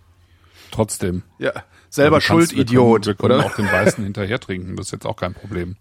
Trotzdem. 0.71 1.23
Ja. 1.39 1.53
Selber 1.91 2.17
Ja, 2.17 2.21
du 2.21 2.25
schuld, 2.25 2.41
kannst- 2.51 2.55
wir 2.57 2.63
Idiot, 2.63 3.03
können, 3.03 3.07
wir 3.07 3.15
können 3.15 3.35
oder? 3.41 3.47
auch 3.47 3.55
den 3.57 3.67
Weißen 3.67 4.03
hinterher 4.05 4.39
trinken, 4.41 4.77
das 4.77 4.87
ist 4.87 4.93
jetzt 4.93 5.07
auch 5.07 5.17
kein 5.17 5.35
Problem. 5.35 5.77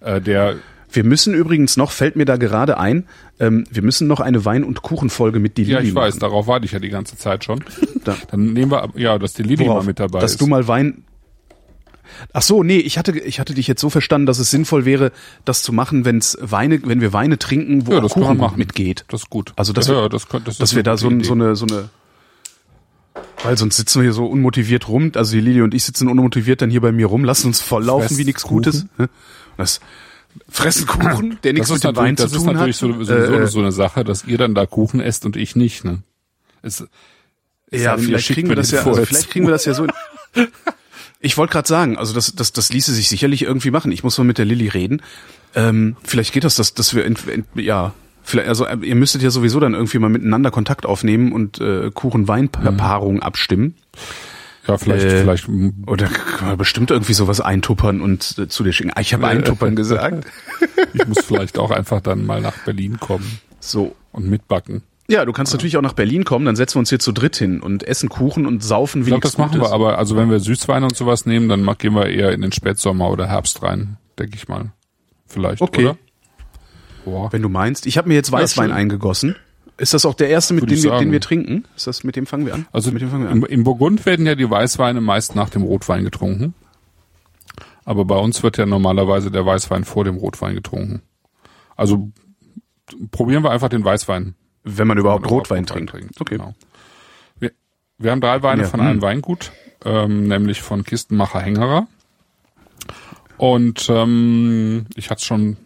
Äh, 0.00 0.20
der, 0.20 0.56
Wir 0.92 1.04
müssen 1.04 1.32
übrigens 1.34 1.76
noch, 1.78 1.90
fällt 1.90 2.14
mir 2.16 2.26
da 2.26 2.36
gerade 2.36 2.76
ein, 2.78 3.06
ähm, 3.40 3.64
wir 3.70 3.82
müssen 3.82 4.06
noch 4.06 4.20
eine 4.20 4.44
Wein- 4.44 4.62
und 4.64 4.82
Kuchenfolge 4.82 5.38
mit 5.40 5.56
die 5.56 5.64
ja, 5.64 5.80
ich 5.80 5.94
weiß, 5.94 6.14
machen. 6.14 6.20
darauf 6.20 6.46
warte 6.46 6.66
ich 6.66 6.72
ja 6.72 6.78
die 6.78 6.90
ganze 6.90 7.16
Zeit 7.16 7.42
schon. 7.44 7.64
Da. 8.04 8.14
Dann 8.30 8.52
nehmen 8.52 8.70
wir, 8.70 8.82
ab- 8.82 8.92
ja, 8.96 9.18
dass 9.18 9.32
die 9.32 9.42
Lili 9.42 9.64
Worauf? 9.66 9.78
mal 9.82 9.86
mit 9.86 9.98
dabei 9.98 10.20
dass 10.20 10.32
ist. 10.32 10.40
du 10.42 10.46
mal 10.46 10.68
Wein. 10.68 11.04
Ach 12.32 12.42
so, 12.42 12.62
nee, 12.62 12.78
ich 12.78 12.98
hatte 12.98 13.18
ich 13.18 13.40
hatte 13.40 13.54
dich 13.54 13.66
jetzt 13.66 13.80
so 13.80 13.90
verstanden, 13.90 14.26
dass 14.26 14.38
es 14.38 14.50
sinnvoll 14.50 14.84
wäre, 14.84 15.12
das 15.44 15.62
zu 15.62 15.72
machen, 15.72 16.04
wenn's 16.04 16.36
Weine, 16.40 16.80
wenn 16.84 17.00
wir 17.00 17.12
Weine 17.12 17.38
trinken, 17.38 17.86
wo 17.86 17.92
ja, 17.92 17.98
auch 17.98 18.02
das 18.02 18.12
Kuchen 18.12 18.38
mitgeht. 18.56 19.04
Das 19.08 19.22
ist 19.22 19.30
gut. 19.30 19.52
Also, 19.56 19.72
dass 19.72 19.88
ja, 19.88 19.94
wir- 20.02 20.08
das, 20.08 20.28
könnte- 20.28 20.46
das 20.46 20.58
dass 20.58 20.70
ist 20.70 20.76
wir 20.76 20.82
da 20.82 20.96
so, 20.96 21.10
Idee. 21.10 21.24
so 21.24 21.32
eine 21.32 21.56
so 21.56 21.66
eine 21.66 21.88
weil 23.42 23.56
sonst 23.58 23.76
sitzen 23.76 24.00
wir 24.00 24.04
hier 24.04 24.12
so 24.12 24.26
unmotiviert 24.26 24.88
rum, 24.88 25.12
also 25.14 25.32
die 25.32 25.40
Lili 25.40 25.60
und 25.62 25.74
ich 25.74 25.84
sitzen 25.84 26.08
unmotiviert 26.08 26.62
dann 26.62 26.70
hier 26.70 26.80
bei 26.80 26.92
mir 26.92 27.06
rum, 27.06 27.24
lassen 27.24 27.48
uns 27.48 27.60
volllaufen 27.60 28.08
Fressen 28.08 28.18
wie 28.18 28.24
nichts. 28.24 28.42
Gutes. 28.42 28.86
ne? 28.96 29.08
Das 29.56 29.80
fressen 30.48 30.86
Kuchen, 30.86 31.38
der 31.44 31.52
nichts 31.52 31.68
das 31.68 31.78
ist 31.78 31.84
mit 31.84 31.94
dem 31.94 31.96
Wein 31.96 32.14
natürlich, 32.14 32.16
das 32.16 32.30
zu 32.30 32.36
ist 32.38 32.44
tun 32.44 32.54
natürlich 32.54 32.76
hat. 32.76 32.80
so, 32.80 32.92
sowieso 33.04 33.34
Äh, 33.34 33.46
so 33.46 33.58
eine 33.60 33.72
Sache, 33.72 34.02
dass 34.02 34.24
ihr 34.24 34.38
dann 34.38 34.54
da 34.54 34.66
Kuchen 34.66 35.00
esst 35.00 35.26
und 35.26 35.36
ich 35.36 35.54
nicht, 35.56 35.84
ne? 35.84 36.02
Es, 36.62 36.84
es 37.70 37.82
Ja, 37.82 37.96
vielleicht 37.98 38.28
kriegen 38.32 38.48
wir 38.48 38.56
das 38.56 38.70
ja, 38.70 38.78
also 38.82 38.94
vielleicht 39.04 39.24
zu. 39.24 39.28
kriegen 39.28 39.46
wir 39.46 39.52
das 39.52 39.64
ja 39.66 39.74
so. 39.74 39.86
Ich 41.24 41.36
wollte 41.36 41.52
gerade 41.52 41.66
sagen, 41.68 41.96
also 41.96 42.12
das, 42.12 42.34
das, 42.34 42.52
das 42.52 42.72
ließe 42.72 42.92
sich 42.92 43.08
sicherlich 43.08 43.42
irgendwie 43.42 43.70
machen. 43.70 43.90
Ich 43.92 44.04
muss 44.04 44.18
mal 44.18 44.24
mit 44.24 44.38
der 44.38 44.44
Lilly 44.44 44.68
reden. 44.68 45.00
Ähm, 45.54 45.96
vielleicht 46.04 46.32
geht 46.32 46.44
das, 46.44 46.54
dass, 46.56 46.74
dass 46.74 46.94
wir, 46.94 47.04
ent, 47.04 47.26
ent, 47.28 47.46
ja, 47.54 47.94
vielleicht, 48.22 48.48
also 48.48 48.66
äh, 48.66 48.76
ihr 48.82 48.94
müsstet 48.94 49.22
ja 49.22 49.30
sowieso 49.30 49.58
dann 49.60 49.74
irgendwie 49.74 49.98
mal 49.98 50.10
miteinander 50.10 50.50
Kontakt 50.50 50.84
aufnehmen 50.86 51.32
und 51.32 51.60
äh, 51.60 51.90
Kuchen-Wein-Paarung 51.92 53.22
abstimmen. 53.22 53.74
Ja, 54.66 54.78
vielleicht, 54.78 55.04
Äh, 55.06 55.20
vielleicht, 55.22 55.48
Oder 55.86 56.06
kann 56.08 56.48
man 56.48 56.58
bestimmt 56.58 56.90
irgendwie 56.90 57.12
sowas 57.14 57.40
eintuppern 57.40 58.00
und 58.00 58.36
äh, 58.38 58.48
zu 58.48 58.64
dir 58.64 58.72
schicken. 58.72 58.90
Ah, 58.94 59.00
ich 59.00 59.12
habe 59.14 59.26
eintuppern 59.26 59.76
gesagt. 59.76 60.26
ich 60.92 61.06
muss 61.06 61.24
vielleicht 61.24 61.58
auch 61.58 61.70
einfach 61.70 62.00
dann 62.00 62.24
mal 62.26 62.40
nach 62.40 62.56
Berlin 62.64 62.98
kommen 63.00 63.40
So. 63.60 63.94
und 64.12 64.28
mitbacken. 64.28 64.82
Ja, 65.08 65.24
du 65.26 65.32
kannst 65.32 65.52
natürlich 65.52 65.76
auch 65.76 65.82
nach 65.82 65.92
Berlin 65.92 66.24
kommen, 66.24 66.46
dann 66.46 66.56
setzen 66.56 66.76
wir 66.76 66.78
uns 66.80 66.88
hier 66.88 66.98
zu 66.98 67.12
dritt 67.12 67.36
hin 67.36 67.60
und 67.60 67.82
essen 67.82 68.08
Kuchen 68.08 68.46
und 68.46 68.62
saufen 68.64 69.02
wie 69.02 69.08
Ich 69.08 69.08
glaube, 69.08 69.20
das 69.22 69.36
machen 69.36 69.52
Gutes. 69.58 69.68
wir, 69.70 69.74
aber 69.74 69.98
also 69.98 70.16
wenn 70.16 70.30
wir 70.30 70.40
Süßwein 70.40 70.82
und 70.82 70.96
sowas 70.96 71.26
nehmen, 71.26 71.48
dann 71.50 71.64
gehen 71.76 71.94
wir 71.94 72.06
eher 72.06 72.32
in 72.32 72.40
den 72.40 72.52
Spätsommer 72.52 73.10
oder 73.10 73.26
Herbst 73.28 73.62
rein, 73.62 73.98
denke 74.18 74.36
ich 74.36 74.48
mal. 74.48 74.72
Vielleicht, 75.26 75.60
Okay. 75.60 75.84
oder? 75.88 75.96
Boah. 77.04 77.30
Wenn 77.32 77.42
du 77.42 77.50
meinst. 77.50 77.84
Ich 77.86 77.98
habe 77.98 78.08
mir 78.08 78.14
jetzt 78.14 78.32
Weißwein 78.32 78.68
schön. 78.70 78.76
eingegossen. 78.76 79.36
Ist 79.76 79.92
das 79.92 80.06
auch 80.06 80.14
der 80.14 80.30
erste, 80.30 80.54
mit 80.54 80.70
dem 80.70 80.82
wir, 80.82 80.98
den 80.98 81.12
wir 81.12 81.20
trinken? 81.20 81.64
Ist 81.76 81.86
das, 81.86 82.02
mit 82.04 82.16
dem 82.16 82.26
fangen 82.26 82.46
wir 82.46 82.54
an? 82.54 82.66
Also 82.72 82.90
mit 82.92 83.02
dem 83.02 83.10
fangen 83.10 83.24
wir 83.24 83.30
an. 83.30 83.42
im 83.42 83.64
Burgund 83.64 84.06
werden 84.06 84.24
ja 84.24 84.36
die 84.36 84.48
Weißweine 84.48 85.00
meist 85.02 85.34
nach 85.34 85.50
dem 85.50 85.62
Rotwein 85.64 86.04
getrunken. 86.04 86.54
Aber 87.84 88.04
bei 88.06 88.16
uns 88.16 88.42
wird 88.42 88.56
ja 88.56 88.64
normalerweise 88.64 89.30
der 89.30 89.44
Weißwein 89.44 89.84
vor 89.84 90.04
dem 90.04 90.16
Rotwein 90.16 90.54
getrunken. 90.54 91.02
Also 91.76 92.10
probieren 93.10 93.42
wir 93.42 93.50
einfach 93.50 93.68
den 93.68 93.84
Weißwein. 93.84 94.34
Wenn 94.64 94.86
man 94.88 94.98
überhaupt 94.98 95.24
Wenn 95.24 95.30
man 95.30 95.38
Rotwein 95.38 95.64
überhaupt 95.64 95.90
trinkt. 95.90 96.20
Okay. 96.20 96.36
Genau. 96.38 96.54
Wir, 97.38 97.52
wir 97.98 98.10
haben 98.10 98.20
drei 98.20 98.42
Weine 98.42 98.62
Ja, 98.62 98.68
von 98.68 98.80
einem 98.80 99.02
Weingut, 99.02 99.52
ähm, 99.84 100.26
nämlich 100.28 100.62
von 100.62 100.84
Kistenmacher 100.84 101.40
Hängerer. 101.40 101.86
Und 103.36 103.88
ähm, 103.90 104.86
ich 104.96 105.10
hatte 105.10 105.24
schon 105.24 105.56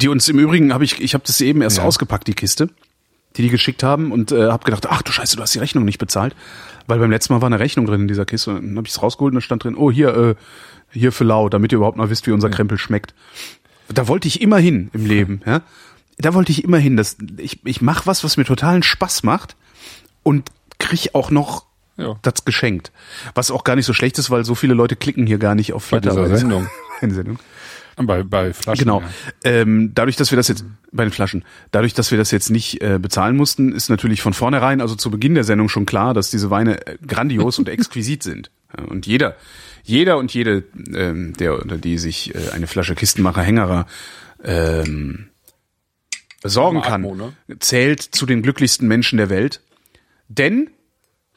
Die 0.00 0.08
uns 0.08 0.28
im 0.28 0.38
Übrigen 0.38 0.72
habe 0.72 0.84
ich, 0.84 1.00
ich 1.00 1.14
habe 1.14 1.24
das 1.26 1.40
eben 1.40 1.62
erst 1.62 1.78
Ja. 1.78 1.84
ausgepackt, 1.84 2.28
die 2.28 2.34
Kiste, 2.34 2.68
die 3.36 3.42
die 3.42 3.48
geschickt 3.48 3.82
haben 3.82 4.12
und 4.12 4.30
äh, 4.32 4.50
habe 4.50 4.64
gedacht, 4.64 4.86
ach 4.90 5.02
du 5.02 5.10
Scheiße, 5.12 5.36
du 5.36 5.42
hast 5.42 5.54
die 5.54 5.58
Rechnung 5.58 5.84
nicht 5.84 5.98
bezahlt, 5.98 6.36
weil 6.86 6.98
beim 6.98 7.10
letzten 7.10 7.32
Mal 7.32 7.40
war 7.40 7.46
eine 7.46 7.58
Rechnung 7.60 7.86
drin 7.86 8.02
in 8.02 8.08
dieser 8.08 8.26
Kiste. 8.26 8.50
Und 8.50 8.62
dann 8.68 8.76
habe 8.76 8.86
ich 8.86 8.92
es 8.94 9.02
rausgeholt 9.02 9.32
und 9.32 9.36
da 9.36 9.40
stand 9.40 9.64
drin, 9.64 9.76
oh 9.76 9.90
hier, 9.90 10.14
äh, 10.14 10.34
hier 10.92 11.12
für 11.12 11.24
lau, 11.24 11.48
damit 11.48 11.72
ihr 11.72 11.76
überhaupt 11.76 11.96
mal 11.96 12.10
wisst, 12.10 12.26
wie 12.26 12.32
unser 12.32 12.50
Krempel 12.50 12.76
schmeckt. 12.78 13.14
Da 13.88 14.06
wollte 14.06 14.28
ich 14.28 14.40
immer 14.42 14.58
hin 14.58 14.90
im 14.92 15.06
Leben. 15.06 15.40
Ja? 15.46 15.62
Da 16.20 16.34
wollte 16.34 16.52
ich 16.52 16.64
immer 16.64 16.78
hin, 16.78 16.96
dass 16.96 17.16
ich, 17.36 17.64
ich 17.66 17.80
mache 17.80 18.06
was, 18.06 18.24
was 18.24 18.36
mir 18.36 18.44
totalen 18.44 18.82
Spaß 18.82 19.22
macht 19.22 19.56
und 20.22 20.50
krieg 20.78 21.10
auch 21.14 21.30
noch 21.30 21.66
Ja. 21.96 22.16
das 22.22 22.44
geschenkt. 22.44 22.92
Was 23.34 23.50
auch 23.50 23.64
gar 23.64 23.76
nicht 23.76 23.86
so 23.86 23.92
schlecht 23.92 24.18
ist, 24.18 24.30
weil 24.30 24.44
so 24.44 24.54
viele 24.54 24.74
Leute 24.74 24.96
klicken 24.96 25.26
hier 25.26 25.38
gar 25.38 25.54
nicht 25.54 25.72
auf 25.72 25.88
Bei 25.90 26.00
dieser 26.00 26.14
Flatter. 26.14 26.36
Sendung. 26.38 26.66
Eine 27.00 27.14
Sendung. 27.14 27.38
Bei, 27.96 28.22
bei 28.22 28.54
Flaschen. 28.54 28.78
Genau. 28.84 29.02
Ja. 29.02 29.08
Ähm, 29.44 29.92
dadurch, 29.94 30.16
dass 30.16 30.30
wir 30.32 30.36
das 30.36 30.48
jetzt 30.48 30.64
bei 30.90 31.04
den 31.04 31.12
Flaschen, 31.12 31.44
dadurch, 31.70 31.92
dass 31.92 32.10
wir 32.10 32.16
das 32.16 32.30
jetzt 32.30 32.48
nicht 32.48 32.80
äh, 32.80 32.98
bezahlen 32.98 33.36
mussten, 33.36 33.72
ist 33.72 33.90
natürlich 33.90 34.22
von 34.22 34.32
vornherein, 34.32 34.80
also 34.80 34.94
zu 34.94 35.10
Beginn 35.10 35.34
der 35.34 35.44
Sendung 35.44 35.68
schon 35.68 35.84
klar, 35.84 36.14
dass 36.14 36.30
diese 36.30 36.48
Weine 36.48 36.86
äh, 36.86 36.96
grandios 37.06 37.58
und 37.58 37.68
exquisit 37.68 38.22
sind. 38.22 38.50
Ja, 38.76 38.84
Und 38.84 39.06
jeder, 39.06 39.36
jeder 39.82 40.16
und 40.16 40.32
jede, 40.32 40.64
ähm, 40.94 41.34
der 41.38 41.58
oder 41.62 41.76
die 41.76 41.98
sich 41.98 42.34
äh, 42.34 42.50
eine 42.54 42.66
Flasche 42.66 42.94
Kistenmacher 42.94 43.42
Hängerer 43.42 43.86
ähm, 44.42 45.26
besorgen 46.40 46.82
kann, 46.82 47.04
Atmo, 47.04 47.14
ne? 47.14 47.32
zählt 47.60 48.02
zu 48.02 48.26
den 48.26 48.42
glücklichsten 48.42 48.88
Menschen 48.88 49.16
der 49.18 49.30
Welt. 49.30 49.60
Denn 50.28 50.70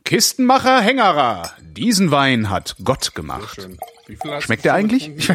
Kistenmacher 0.05 0.81
Hängerer, 0.81 1.51
diesen 1.61 2.11
Wein 2.11 2.49
hat 2.49 2.75
Gott 2.83 3.15
gemacht. 3.15 3.67
Schmeckt 4.39 4.65
der 4.65 4.73
eigentlich? 4.73 5.11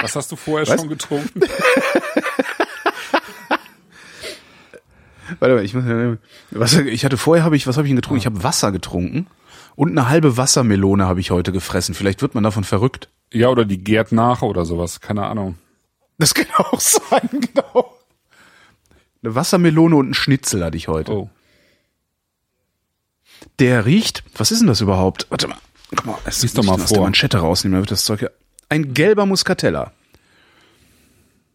Was 0.00 0.16
hast 0.16 0.32
du 0.32 0.36
vorher 0.36 0.66
Was? 0.66 0.80
schon 0.80 0.88
getrunken? 0.88 1.40
Warte 5.38 5.54
mal, 5.54 5.64
ich 5.64 5.74
muss, 5.74 5.84
was, 6.50 6.74
ich 6.74 7.04
hatte 7.04 7.16
vorher 7.18 7.44
habe 7.44 7.54
ich, 7.54 7.66
was 7.66 7.76
habe 7.76 7.86
ich 7.86 7.90
denn 7.90 7.96
getrunken? 7.96 8.18
Ich 8.18 8.26
habe 8.26 8.42
Wasser 8.42 8.72
getrunken 8.72 9.26
und 9.76 9.90
eine 9.90 10.08
halbe 10.08 10.36
Wassermelone 10.36 11.04
habe 11.06 11.20
ich 11.20 11.30
heute 11.30 11.52
gefressen. 11.52 11.94
Vielleicht 11.94 12.22
wird 12.22 12.34
man 12.34 12.44
davon 12.44 12.64
verrückt. 12.64 13.10
Ja, 13.32 13.48
oder 13.48 13.64
die 13.64 13.78
gärt 13.78 14.10
nach 14.10 14.42
oder 14.42 14.64
sowas. 14.64 15.00
Keine 15.00 15.26
Ahnung. 15.26 15.56
Das 16.18 16.34
kann 16.34 16.46
auch 16.56 16.80
sein, 16.80 17.28
genau. 17.32 17.94
Eine 19.22 19.34
Wassermelone 19.34 19.96
und 19.96 20.10
ein 20.10 20.14
Schnitzel 20.14 20.64
hatte 20.64 20.76
ich 20.76 20.88
heute. 20.88 21.12
Oh. 21.12 21.30
Der 23.58 23.86
riecht, 23.86 24.22
was 24.36 24.50
ist 24.50 24.60
denn 24.60 24.68
das 24.68 24.80
überhaupt? 24.80 25.26
Warte 25.30 25.48
mal, 25.48 25.58
guck 25.90 26.06
mal, 26.06 26.18
das 26.24 26.42
Lies 26.42 26.54
doch 26.54 26.64
mal 26.64 26.74
aus 26.74 26.86
der 26.86 26.96
vor. 26.96 27.04
Manschette 27.04 27.38
rausnehmen, 27.38 27.80
wird 27.80 27.90
das 27.90 28.04
Zeug 28.04 28.22
ja. 28.22 28.28
Ein 28.68 28.94
gelber 28.94 29.26
Muscatella. 29.26 29.92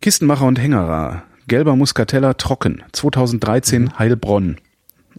Kistenmacher 0.01 0.45
und 0.45 0.59
Hängerer. 0.59 1.23
Gelber 1.47 1.75
Muscatella 1.75 2.33
trocken. 2.33 2.83
2013 2.91 3.97
Heilbronn. 3.99 4.57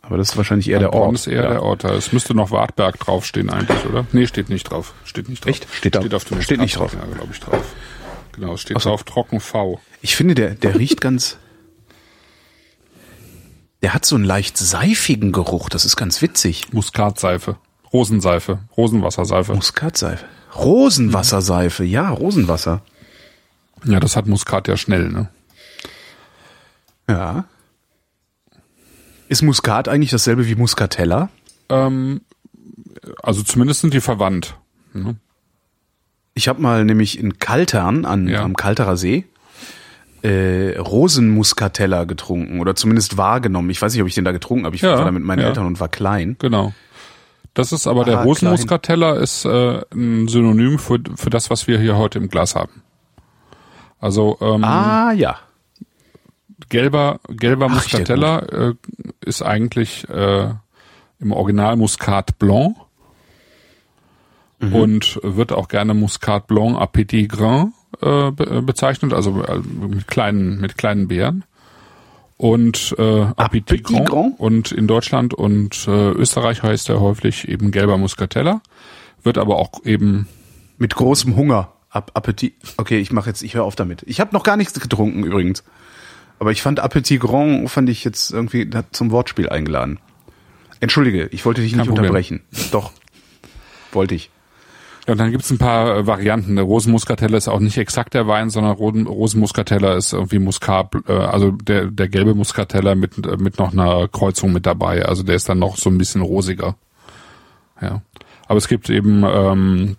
Aber 0.02 0.18
das 0.18 0.30
ist 0.30 0.36
wahrscheinlich 0.36 0.68
eher 0.68 0.80
der 0.80 0.88
Bonn 0.88 1.02
Ort. 1.02 1.14
ist 1.14 1.26
eher 1.26 1.42
Ja. 1.44 1.50
der 1.50 1.62
Ort. 1.62 1.84
Es 1.84 2.12
müsste 2.12 2.34
noch 2.34 2.50
Wartberg 2.50 2.98
draufstehen 2.98 3.48
eigentlich, 3.48 3.84
oder? 3.86 4.06
Nee, 4.12 4.26
steht 4.26 4.48
nicht 4.50 4.64
drauf. 4.64 4.92
Steht 5.04 5.28
nicht 5.28 5.44
drauf. 5.44 5.50
Echt? 5.50 5.66
Steht 5.72 5.94
da- 5.94 6.00
auf 6.16 6.24
dem 6.24 6.42
steht 6.42 6.60
nicht 6.60 6.76
drauf. 6.76 6.92
Ja, 6.94 7.04
glaube 7.14 7.32
ich 7.32 7.40
drauf. 7.40 7.62
Genau, 8.34 8.54
es 8.54 8.62
steht 8.62 8.82
drauf 8.84 9.04
Trocken 9.04 9.40
V. 9.40 9.80
Ich 10.02 10.16
finde, 10.16 10.34
der, 10.34 10.54
der 10.54 10.78
riecht 10.78 11.00
ganz. 11.00 11.38
Der 13.82 13.94
hat 13.94 14.04
so 14.04 14.16
einen 14.16 14.24
leicht 14.24 14.56
seifigen 14.56 15.32
Geruch. 15.32 15.68
Das 15.68 15.84
ist 15.84 15.96
ganz 15.96 16.22
witzig. 16.22 16.72
Muskatseife. 16.72 17.58
Rosenseife. 17.92 18.60
Rosenwasserseife. 18.76 19.54
Muskatseife. 19.54 20.24
Rosenwasserseife. 20.56 21.84
Ja, 21.84 22.10
Rosenwasser. 22.10 22.82
Ja, 23.84 24.00
das 24.00 24.16
hat 24.16 24.26
Muskat 24.26 24.68
ja 24.68 24.76
schnell, 24.76 25.10
ne? 25.10 25.28
Ja. 27.08 27.44
Ist 29.28 29.42
Muskat 29.42 29.88
eigentlich 29.88 30.10
dasselbe 30.10 30.46
wie 30.46 30.54
Muscatella? 30.54 31.28
Ähm, 31.68 32.22
also 33.22 33.42
zumindest 33.42 33.80
sind 33.80 33.94
die 33.94 34.00
verwandt. 34.00 34.56
Ne? 34.92 35.16
Ich 36.34 36.48
habe 36.48 36.60
mal 36.60 36.84
nämlich 36.84 37.18
in 37.18 37.38
Kaltern 37.38 38.04
an, 38.04 38.28
Ja. 38.28 38.42
am 38.42 38.54
Kalterer 38.56 38.96
See 38.96 39.24
äh, 40.22 40.76
Rosenmuscatella 40.78 42.04
getrunken 42.04 42.60
oder 42.60 42.74
zumindest 42.74 43.16
wahrgenommen. 43.18 43.68
Ich 43.70 43.80
weiß 43.82 43.92
nicht, 43.92 44.00
ob 44.02 44.08
ich 44.08 44.14
den 44.14 44.24
da 44.24 44.32
getrunken 44.32 44.64
habe. 44.64 44.74
Ich 44.74 44.82
Ja, 44.82 44.96
war 44.96 45.04
da 45.04 45.10
mit 45.10 45.22
meinen 45.22 45.40
ja. 45.40 45.48
Eltern 45.48 45.66
und 45.66 45.80
war 45.80 45.88
klein. 45.88 46.36
Genau. 46.38 46.72
Das 47.52 47.70
ist 47.72 47.86
aber 47.86 48.04
der 48.04 48.20
Ah, 48.20 48.22
Rosenmuskateller 48.24 49.16
ist 49.16 49.44
äh, 49.44 49.82
ein 49.94 50.26
Synonym 50.26 50.78
für, 50.78 50.98
für 51.14 51.30
das, 51.30 51.50
was 51.50 51.68
wir 51.68 51.78
hier 51.78 51.96
heute 51.96 52.18
im 52.18 52.28
Glas 52.28 52.54
haben. 52.56 52.82
Also 54.00 54.38
ähm, 54.40 54.64
Ah 54.64 55.12
ja. 55.12 55.38
gelber 56.68 57.20
gelber 57.28 57.66
Ach, 57.66 57.74
der 57.74 57.74
Muscatella 58.00 58.38
äh, 58.40 58.74
ist 59.24 59.42
eigentlich 59.42 60.08
äh, 60.08 60.48
im 61.20 61.32
Original 61.32 61.76
Muscat 61.76 62.38
Blanc 62.38 62.76
Mhm. 64.60 64.74
und 64.74 65.20
wird 65.22 65.52
auch 65.52 65.68
gerne 65.68 65.94
Muscat 65.94 66.46
Blanc 66.46 66.78
à 66.78 66.86
petit 66.86 67.28
grain 67.28 67.72
äh, 68.02 68.28
äh, 68.28 68.60
bezeichnet, 68.62 69.12
also 69.12 69.42
äh, 69.42 69.58
mit 69.58 70.06
kleinen 70.06 70.60
mit 70.60 70.76
kleinen 70.78 71.08
Beeren. 71.08 71.44
Und 72.36 72.94
äh, 72.98 73.02
à 73.02 73.48
petit, 73.48 73.84
grain. 73.84 74.04
grain? 74.04 74.34
Und 74.36 74.72
in 74.72 74.86
Deutschland 74.86 75.34
und 75.34 75.86
äh, 75.86 76.10
Österreich 76.10 76.62
heißt 76.62 76.88
er 76.88 77.00
häufig 77.00 77.48
eben 77.48 77.70
gelber 77.70 77.96
Muscatella, 77.96 78.60
wird 79.22 79.38
aber 79.38 79.56
auch 79.56 79.84
eben 79.84 80.26
Mit 80.78 80.94
großem 80.94 81.36
Hunger. 81.36 81.72
Ap 81.90 82.10
Appetit. 82.14 82.54
Okay, 82.76 82.98
ich 82.98 83.12
mache 83.12 83.30
jetzt, 83.30 83.42
ich 83.42 83.54
höre 83.54 83.62
auf 83.62 83.76
damit. 83.76 84.02
Ich 84.06 84.18
habe 84.18 84.34
noch 84.34 84.42
gar 84.42 84.56
nichts 84.56 84.78
getrunken 84.80 85.22
übrigens. 85.22 85.62
Aber 86.40 86.50
ich 86.50 86.60
fand 86.60 86.80
Appetit 86.80 87.20
Grand, 87.20 87.70
fand 87.70 87.88
ich 87.88 88.02
jetzt 88.02 88.32
irgendwie 88.32 88.68
zum 88.90 89.12
Wortspiel 89.12 89.48
eingeladen. 89.48 90.00
Entschuldige, 90.80 91.28
ich 91.30 91.46
wollte 91.46 91.60
dich 91.60 91.70
Kein 91.70 91.78
nicht 91.78 91.88
Problem. 91.88 92.06
unterbrechen. 92.06 92.42
Doch. 92.72 92.90
Wollte 93.92 94.16
ich. 94.16 94.30
Ja, 95.06 95.12
und 95.12 95.18
dann 95.18 95.30
gibt's 95.30 95.50
ein 95.50 95.58
paar 95.58 95.96
äh, 95.96 96.06
Varianten. 96.06 96.56
Der 96.56 96.64
Rosenmuskateller 96.64 97.36
ist 97.36 97.48
auch 97.48 97.60
nicht 97.60 97.76
exakt 97.76 98.14
der 98.14 98.26
Wein, 98.26 98.48
sondern 98.50 98.72
Rosen, 98.72 99.06
Rosenmuskateller 99.06 99.96
ist 99.96 100.12
irgendwie 100.12 100.38
Muskat, 100.38 100.94
äh, 101.06 101.12
also 101.12 101.50
der, 101.50 101.86
der 101.86 102.08
gelbe 102.08 102.34
Muskateller 102.34 102.94
mit, 102.94 103.26
äh, 103.26 103.36
mit 103.36 103.58
noch 103.58 103.72
einer 103.72 104.08
Kreuzung 104.08 104.52
mit 104.52 104.64
dabei. 104.66 105.04
Also 105.04 105.22
der 105.22 105.36
ist 105.36 105.48
dann 105.48 105.58
noch 105.58 105.76
so 105.76 105.90
ein 105.90 105.98
bisschen 105.98 106.22
rosiger. 106.22 106.76
Ja. 107.80 108.02
Aber 108.46 108.58
es 108.58 108.68
gibt 108.68 108.88
eben 108.88 109.24
ähm, 109.24 109.96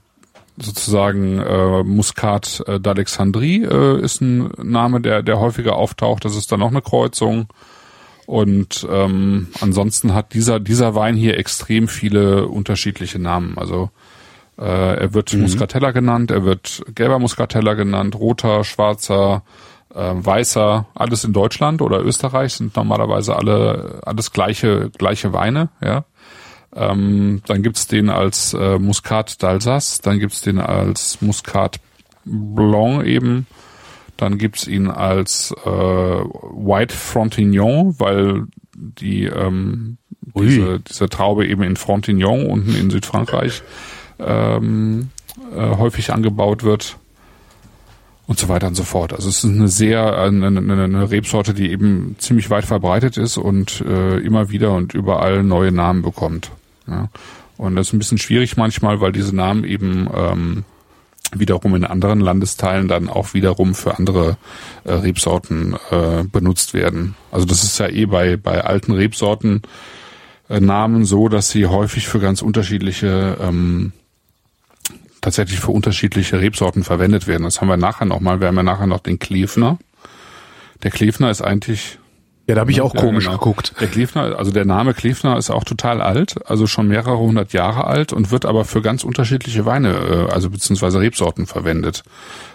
sozusagen 0.58 1.40
äh, 1.40 1.84
Muscat 1.84 2.64
äh, 2.66 2.76
d'Alexandrie 2.76 3.66
äh, 3.66 4.02
ist 4.02 4.22
ein 4.22 4.52
Name, 4.58 5.02
der, 5.02 5.22
der 5.22 5.40
häufiger 5.40 5.76
auftaucht. 5.76 6.26
Das 6.26 6.36
ist 6.36 6.52
dann 6.52 6.62
noch 6.62 6.72
eine 6.72 6.82
Kreuzung. 6.82 7.48
Und 8.26 8.88
ähm, 8.90 9.50
ansonsten 9.62 10.16
hat 10.16 10.34
dieser, 10.34 10.60
dieser 10.60 10.96
Wein 10.96 11.16
hier 11.16 11.38
extrem 11.38 11.88
viele 11.88 12.48
unterschiedliche 12.48 13.20
Namen. 13.20 13.58
Also 13.58 13.92
er 14.64 15.14
wird 15.14 15.34
Muscatella 15.34 15.92
genannt, 15.92 16.32
er 16.32 16.46
wird 16.46 16.84
gelber 16.96 17.20
Muscatella 17.20 17.74
genannt, 17.74 18.16
roter, 18.16 18.64
schwarzer, 18.64 19.44
äh, 19.94 20.14
weißer, 20.14 20.88
alles 20.94 21.24
in 21.24 21.34
Deutschland 21.34 21.82
oder 21.82 22.02
Österreich 22.02 22.54
sind 22.54 22.76
normalerweise 22.76 23.36
alle 23.36 24.02
alles 24.06 24.32
gleiche 24.32 24.92
gleiche 24.98 25.34
Weine, 25.34 25.70
ja. 25.82 26.06
Ähm, 26.76 27.42
dann 27.48 27.64
gibt's 27.64 27.88
den 27.88 28.10
als 28.10 28.54
äh, 28.54 28.78
Muscat 28.78 29.38
d'Alsace, 29.42 30.02
dann 30.02 30.20
gibt's 30.20 30.42
den 30.42 30.60
als 30.60 31.22
Muscat 31.22 31.80
Blanc 32.26 33.06
eben, 33.06 33.48
dann 34.18 34.38
gibt's 34.38 34.68
ihn 34.68 34.90
als 34.90 35.54
äh, 35.66 35.70
White 35.70 36.94
Frontignan, 36.94 37.96
weil 37.98 38.48
die 38.76 39.24
ähm, 39.24 39.98
Ui. 40.34 40.48
diese, 40.48 40.80
diese 40.82 41.08
Traube 41.08 41.48
eben 41.48 41.64
in 41.64 41.78
Frontignan 41.78 42.46
unten 42.46 42.76
in 42.76 42.90
Südfrankreich 42.90 43.64
ähm, 44.20 45.10
äh, 45.56 45.78
häufig 45.78 46.14
angebaut 46.14 46.64
wird 46.64 46.98
und 48.28 48.40
so 48.40 48.50
weiter 48.50 48.68
und 48.68 48.76
so 48.76 48.84
fort. 48.84 49.14
Also 49.14 49.30
es 49.30 49.44
ist 49.44 49.46
eine 49.46 49.68
sehr 49.68 50.18
eine, 50.18 50.48
eine, 50.48 51.12
Rebsorte, 51.12 51.54
die 51.54 51.72
eben 51.72 52.16
ziemlich 52.18 52.50
weit 52.50 52.66
verbreitet 52.66 53.18
ist 53.18 53.38
und 53.38 53.82
äh, 53.82 54.18
immer 54.18 54.50
wieder 54.50 54.74
und 54.74 54.94
überall 54.94 55.44
neue 55.44 55.72
Namen 55.72 56.02
bekommt. 56.02 56.52
Ja. 56.88 57.10
Und 57.58 57.76
das 57.76 57.88
ist 57.88 57.94
ein 57.94 58.00
bisschen 58.00 58.18
schwierig 58.18 58.58
manchmal, 58.58 59.00
weil 59.00 59.12
diese 59.12 59.36
Namen 59.36 59.64
eben 59.64 60.10
ähm, 60.14 60.64
wiederum 61.34 61.76
in 61.76 61.86
anderen 61.86 62.20
Landesteilen 62.20 62.88
dann 62.88 63.10
auch 63.10 63.34
wiederum 63.34 63.76
für 63.76 63.98
andere 63.98 64.38
äh, 64.84 64.94
Rebsorten 64.94 65.76
äh, 65.92 66.24
benutzt 66.24 66.74
werden. 66.74 67.16
Also 67.32 67.46
das 67.46 67.64
ist 67.64 67.78
ja 67.78 67.88
eh 67.88 68.06
bei 68.06 68.38
bei 68.38 68.64
alten 68.64 68.92
Rebsorten 68.92 69.62
äh, 70.50 70.60
Namen 70.60 71.06
so, 71.06 71.30
dass 71.30 71.50
sie 71.50 71.68
häufig 71.68 72.08
für 72.08 72.20
ganz 72.20 72.42
unterschiedliche 72.42 73.38
ähm, 73.42 73.94
tatsächlich 75.26 75.60
für 75.60 75.72
unterschiedliche 75.72 76.40
Rebsorten 76.40 76.84
verwendet 76.84 77.28
werden. 77.28 77.44
Das 77.44 77.60
haben 77.60 77.68
wir 77.68 77.78
nachher 77.78 78.06
noch 78.06 78.20
mal. 78.20 78.40
Wir 78.40 78.48
haben 78.48 78.56
ja 78.58 78.64
nachher 78.64 78.88
noch 78.88 79.00
den 79.00 79.18
Klefner. 79.18 79.78
Der 80.84 80.92
Klefner 80.92 81.32
ist 81.32 81.42
eigentlich 81.42 81.98
Ja, 82.48 82.54
da 82.54 82.62
habe 82.62 82.70
ich 82.70 82.80
auch 82.82 82.94
ja, 82.94 83.02
komisch 83.02 83.26
genau. 83.26 83.40
geguckt. 83.40 83.74
Der 83.80 83.88
Klefner, 83.88 84.38
also 84.38 84.52
der 84.52 84.66
Name 84.66 84.94
Klefner 84.94 85.36
ist 85.38 85.50
auch 85.50 85.64
total 85.64 86.00
alt, 86.02 86.36
also 86.48 86.68
schon 86.68 86.88
mehrere 86.88 87.18
hundert 87.18 87.54
Jahre 87.54 87.86
alt 87.86 88.14
und 88.14 88.30
wird 88.30 88.46
aber 88.46 88.66
für 88.66 88.84
ganz 88.84 89.04
unterschiedliche 89.04 89.66
Weine, 89.66 89.90
äh, 89.90 90.32
also 90.32 90.52
beziehungsweise 90.52 91.00
Rebsorten 91.00 91.48
verwendet. 91.48 92.04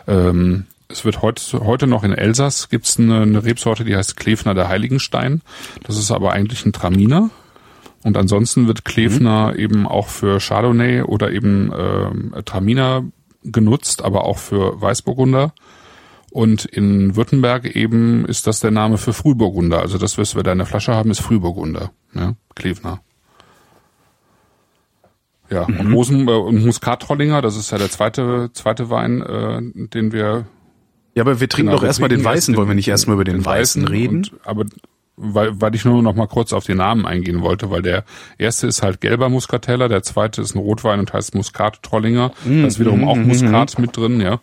Ähm, 0.06 0.66
es 0.88 1.04
wird 1.04 1.22
heute, 1.22 1.60
heute 1.64 1.86
noch 1.88 2.04
in 2.04 2.12
Elsass 2.12 2.68
gibt's 2.68 2.98
eine, 2.98 3.22
eine 3.22 3.44
Rebsorte, 3.44 3.84
die 3.84 3.96
heißt 3.96 4.16
Klefner 4.16 4.54
der 4.54 4.68
Heiligenstein. 4.68 5.40
Das 5.82 5.96
ist 5.96 6.12
aber 6.12 6.32
eigentlich 6.32 6.64
ein 6.64 6.72
Traminer. 6.72 7.30
Und 8.02 8.16
ansonsten 8.16 8.66
wird 8.66 8.84
Klefner 8.84 9.54
eben 9.56 9.86
auch 9.86 10.08
für 10.08 10.38
Chardonnay 10.38 11.02
oder 11.02 11.32
eben 11.32 11.70
ähm, 11.76 12.34
Traminer 12.44 13.04
genutzt, 13.44 14.02
aber 14.02 14.24
auch 14.24 14.38
für 14.38 14.80
Weißburgunder. 14.80 15.52
Und 16.30 16.64
in 16.64 17.16
Württemberg 17.16 17.74
eben 17.76 18.24
ist 18.24 18.46
das 18.46 18.60
der 18.60 18.70
Name 18.70 18.98
für 18.98 19.12
Frühburgunder. 19.12 19.80
Also 19.80 19.98
das, 19.98 20.16
was 20.16 20.36
wir 20.36 20.42
da 20.42 20.52
in 20.52 20.58
der 20.58 20.66
Flasche 20.66 20.94
haben, 20.94 21.10
ist 21.10 21.20
Frühburgunder. 21.20 21.90
Ja, 22.14 22.34
Klevner. 22.54 23.00
Ja, 25.50 25.66
mhm. 25.68 25.80
und 25.80 25.92
Rosen 25.92 26.28
äh, 26.28 26.32
und 26.32 26.64
Muskat-Trollinger, 26.64 27.42
das 27.42 27.56
ist 27.56 27.72
ja 27.72 27.78
der 27.78 27.90
zweite, 27.90 28.50
zweite 28.52 28.88
Wein, 28.88 29.20
äh, 29.20 29.88
den 29.88 30.12
wir. 30.12 30.46
Ja, 31.14 31.24
aber 31.24 31.40
wir 31.40 31.48
trinken 31.48 31.70
genau, 31.70 31.80
doch 31.80 31.86
erstmal 31.86 32.08
den 32.08 32.24
weißen, 32.24 32.56
wollen 32.56 32.68
wir 32.68 32.76
nicht 32.76 32.86
erstmal 32.86 33.14
über 33.14 33.24
den, 33.24 33.38
den 33.38 33.44
weißen 33.44 33.86
reden? 33.88 34.18
Und, 34.18 34.32
aber 34.44 34.64
weil, 35.20 35.60
weil 35.60 35.74
ich 35.74 35.84
nur 35.84 36.02
noch 36.02 36.14
mal 36.14 36.26
kurz 36.26 36.52
auf 36.52 36.64
die 36.64 36.74
Namen 36.74 37.06
eingehen 37.06 37.42
wollte, 37.42 37.70
weil 37.70 37.82
der 37.82 38.04
erste 38.38 38.66
ist 38.66 38.82
halt 38.82 39.00
gelber 39.00 39.28
Muskateller, 39.28 39.88
der 39.88 40.02
zweite 40.02 40.40
ist 40.40 40.54
ein 40.54 40.58
Rotwein 40.58 40.98
und 40.98 41.12
heißt 41.12 41.34
Muskat 41.34 41.82
Trollinger. 41.82 42.32
Mm, 42.44 42.62
da 42.62 42.68
ist 42.68 42.80
wiederum 42.80 43.02
mm, 43.02 43.08
auch 43.08 43.16
Muskat 43.16 43.78
mm, 43.78 43.82
mit 43.82 43.96
drin, 43.96 44.20
ja. 44.20 44.40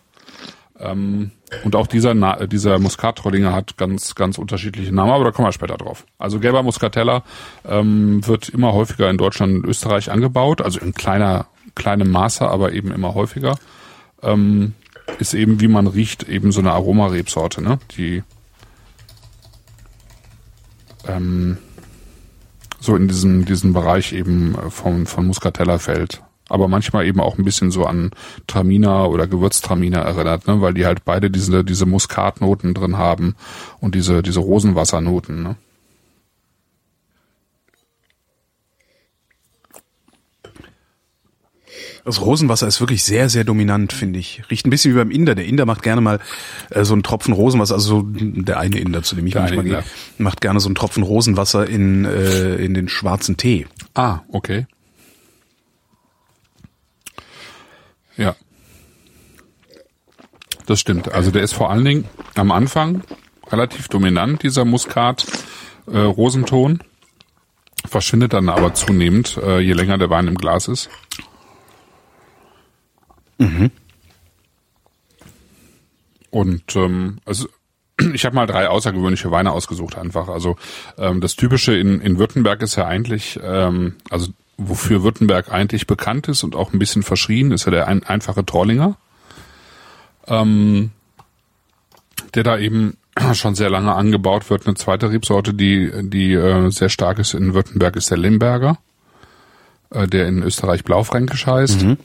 Ähm, 0.78 1.32
und 1.64 1.74
auch 1.74 1.86
dieser, 1.86 2.14
dieser 2.46 2.78
Muskat-Trollinger 2.78 3.52
hat 3.52 3.76
ganz, 3.76 4.14
ganz 4.14 4.38
unterschiedliche 4.38 4.94
Namen, 4.94 5.10
aber 5.10 5.24
da 5.24 5.30
kommen 5.30 5.48
wir 5.48 5.52
später 5.52 5.76
drauf. 5.76 6.04
Also 6.18 6.40
gelber 6.40 6.62
Muscatella 6.62 7.24
ähm, 7.66 8.24
wird 8.26 8.50
immer 8.50 8.74
häufiger 8.74 9.10
in 9.10 9.16
Deutschland 9.16 9.56
und 9.56 9.64
Österreich 9.64 10.10
angebaut, 10.10 10.60
also 10.60 10.78
in 10.78 10.94
kleiner, 10.94 11.46
kleinem 11.74 12.10
Maße, 12.10 12.46
aber 12.46 12.72
eben 12.72 12.92
immer 12.92 13.14
häufiger. 13.14 13.58
Ähm, 14.22 14.74
ist 15.18 15.34
eben, 15.34 15.60
wie 15.60 15.68
man 15.68 15.86
riecht, 15.86 16.28
eben 16.28 16.52
so 16.52 16.60
eine 16.60 16.72
Aromarebsorte, 16.72 17.62
ne? 17.62 17.78
Die 17.96 18.22
ähm, 21.08 21.58
so 22.80 22.94
in 22.94 23.08
diesem, 23.08 23.44
diesem 23.44 23.72
Bereich 23.72 24.12
eben 24.12 24.56
von, 24.70 25.06
von 25.06 25.26
Muscatella 25.26 25.78
fällt 25.78 26.22
aber 26.48 26.68
manchmal 26.68 27.06
eben 27.06 27.20
auch 27.20 27.38
ein 27.38 27.44
bisschen 27.44 27.70
so 27.70 27.84
an 27.84 28.10
Traminer 28.46 29.10
oder 29.10 29.26
Gewürztraminer 29.26 29.98
erinnert, 29.98 30.46
ne? 30.46 30.60
weil 30.60 30.74
die 30.74 30.86
halt 30.86 31.04
beide 31.04 31.30
diese, 31.30 31.64
diese 31.64 31.86
Muskatnoten 31.86 32.74
drin 32.74 32.96
haben 32.96 33.36
und 33.80 33.94
diese, 33.94 34.22
diese 34.22 34.40
Rosenwassernoten. 34.40 35.42
Ne? 35.42 35.56
Das 42.08 42.22
Rosenwasser 42.22 42.66
ist 42.66 42.80
wirklich 42.80 43.04
sehr, 43.04 43.28
sehr 43.28 43.44
dominant, 43.44 43.92
finde 43.92 44.18
ich. 44.18 44.42
Riecht 44.50 44.66
ein 44.66 44.70
bisschen 44.70 44.94
wie 44.94 44.96
beim 44.96 45.10
Inder. 45.10 45.34
Der 45.34 45.44
Inder 45.44 45.66
macht 45.66 45.82
gerne 45.82 46.00
mal 46.00 46.20
äh, 46.70 46.82
so 46.82 46.94
einen 46.94 47.02
Tropfen 47.02 47.34
Rosenwasser, 47.34 47.74
also 47.74 48.00
so 48.00 48.06
der 48.08 48.58
eine 48.58 48.78
Inder, 48.78 49.02
zu 49.02 49.14
dem 49.14 49.26
ich 49.26 49.34
der 49.34 49.42
manchmal 49.42 49.64
gehe, 49.66 49.84
macht 50.16 50.40
gerne 50.40 50.58
so 50.58 50.68
einen 50.68 50.74
Tropfen 50.74 51.02
Rosenwasser 51.02 51.68
in, 51.68 52.06
äh, 52.06 52.54
in 52.54 52.72
den 52.72 52.88
schwarzen 52.88 53.36
Tee. 53.36 53.66
Ah, 53.92 54.20
okay. 54.32 54.66
Ja. 58.16 58.34
Das 60.64 60.80
stimmt. 60.80 61.12
Also 61.12 61.30
der 61.30 61.42
ist 61.42 61.52
vor 61.52 61.70
allen 61.70 61.84
Dingen 61.84 62.04
am 62.36 62.52
Anfang 62.52 63.02
relativ 63.48 63.88
dominant, 63.88 64.42
dieser 64.42 64.64
Muskat, 64.64 65.26
äh, 65.86 65.98
Rosenton. 65.98 66.78
Verschwindet 67.84 68.32
dann 68.32 68.48
aber 68.48 68.72
zunehmend, 68.72 69.38
äh, 69.42 69.60
je 69.60 69.74
länger 69.74 69.98
der 69.98 70.08
Wein 70.08 70.26
im 70.26 70.36
Glas 70.36 70.68
ist. 70.68 70.88
Mhm. 73.38 73.70
Und 76.30 76.76
ähm, 76.76 77.18
also 77.24 77.48
ich 78.12 78.24
habe 78.24 78.34
mal 78.34 78.46
drei 78.46 78.68
außergewöhnliche 78.68 79.30
Weine 79.30 79.52
ausgesucht 79.52 79.96
einfach. 79.96 80.28
Also 80.28 80.56
ähm, 80.96 81.20
das 81.20 81.36
Typische 81.36 81.76
in, 81.76 82.00
in 82.00 82.18
Württemberg 82.18 82.62
ist 82.62 82.76
ja 82.76 82.86
eigentlich, 82.86 83.38
ähm, 83.42 83.96
also 84.10 84.28
wofür 84.56 85.02
Württemberg 85.02 85.52
eigentlich 85.52 85.86
bekannt 85.86 86.28
ist 86.28 86.42
und 86.42 86.56
auch 86.56 86.72
ein 86.72 86.78
bisschen 86.78 87.02
verschrien, 87.02 87.52
ist 87.52 87.64
ja 87.64 87.70
der 87.70 87.86
ein, 87.86 88.02
einfache 88.02 88.44
Trollinger, 88.44 88.96
ähm, 90.26 90.90
der 92.34 92.42
da 92.42 92.58
eben 92.58 92.96
schon 93.34 93.54
sehr 93.54 93.70
lange 93.70 93.94
angebaut 93.94 94.50
wird. 94.50 94.66
Eine 94.66 94.74
zweite 94.74 95.10
Rebsorte, 95.10 95.54
die, 95.54 95.90
die 96.02 96.34
äh, 96.34 96.70
sehr 96.70 96.88
stark 96.88 97.18
ist 97.18 97.34
in 97.34 97.54
Württemberg, 97.54 97.96
ist 97.96 98.10
der 98.10 98.18
Limberger, 98.18 98.78
äh, 99.90 100.06
der 100.06 100.26
in 100.26 100.42
Österreich 100.42 100.84
Blaufränkisch 100.84 101.46
heißt. 101.46 101.82
Mhm. 101.82 101.96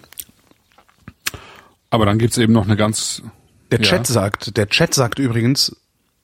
Aber 1.93 2.07
dann 2.07 2.17
gibt's 2.17 2.39
eben 2.39 2.53
noch 2.53 2.65
eine 2.65 2.75
ganz... 2.75 3.21
Der 3.71 3.79
Chat 3.79 4.09
ja. 4.09 4.13
sagt, 4.13 4.57
der 4.57 4.67
Chat 4.67 4.95
sagt 4.95 5.19
übrigens, 5.19 5.75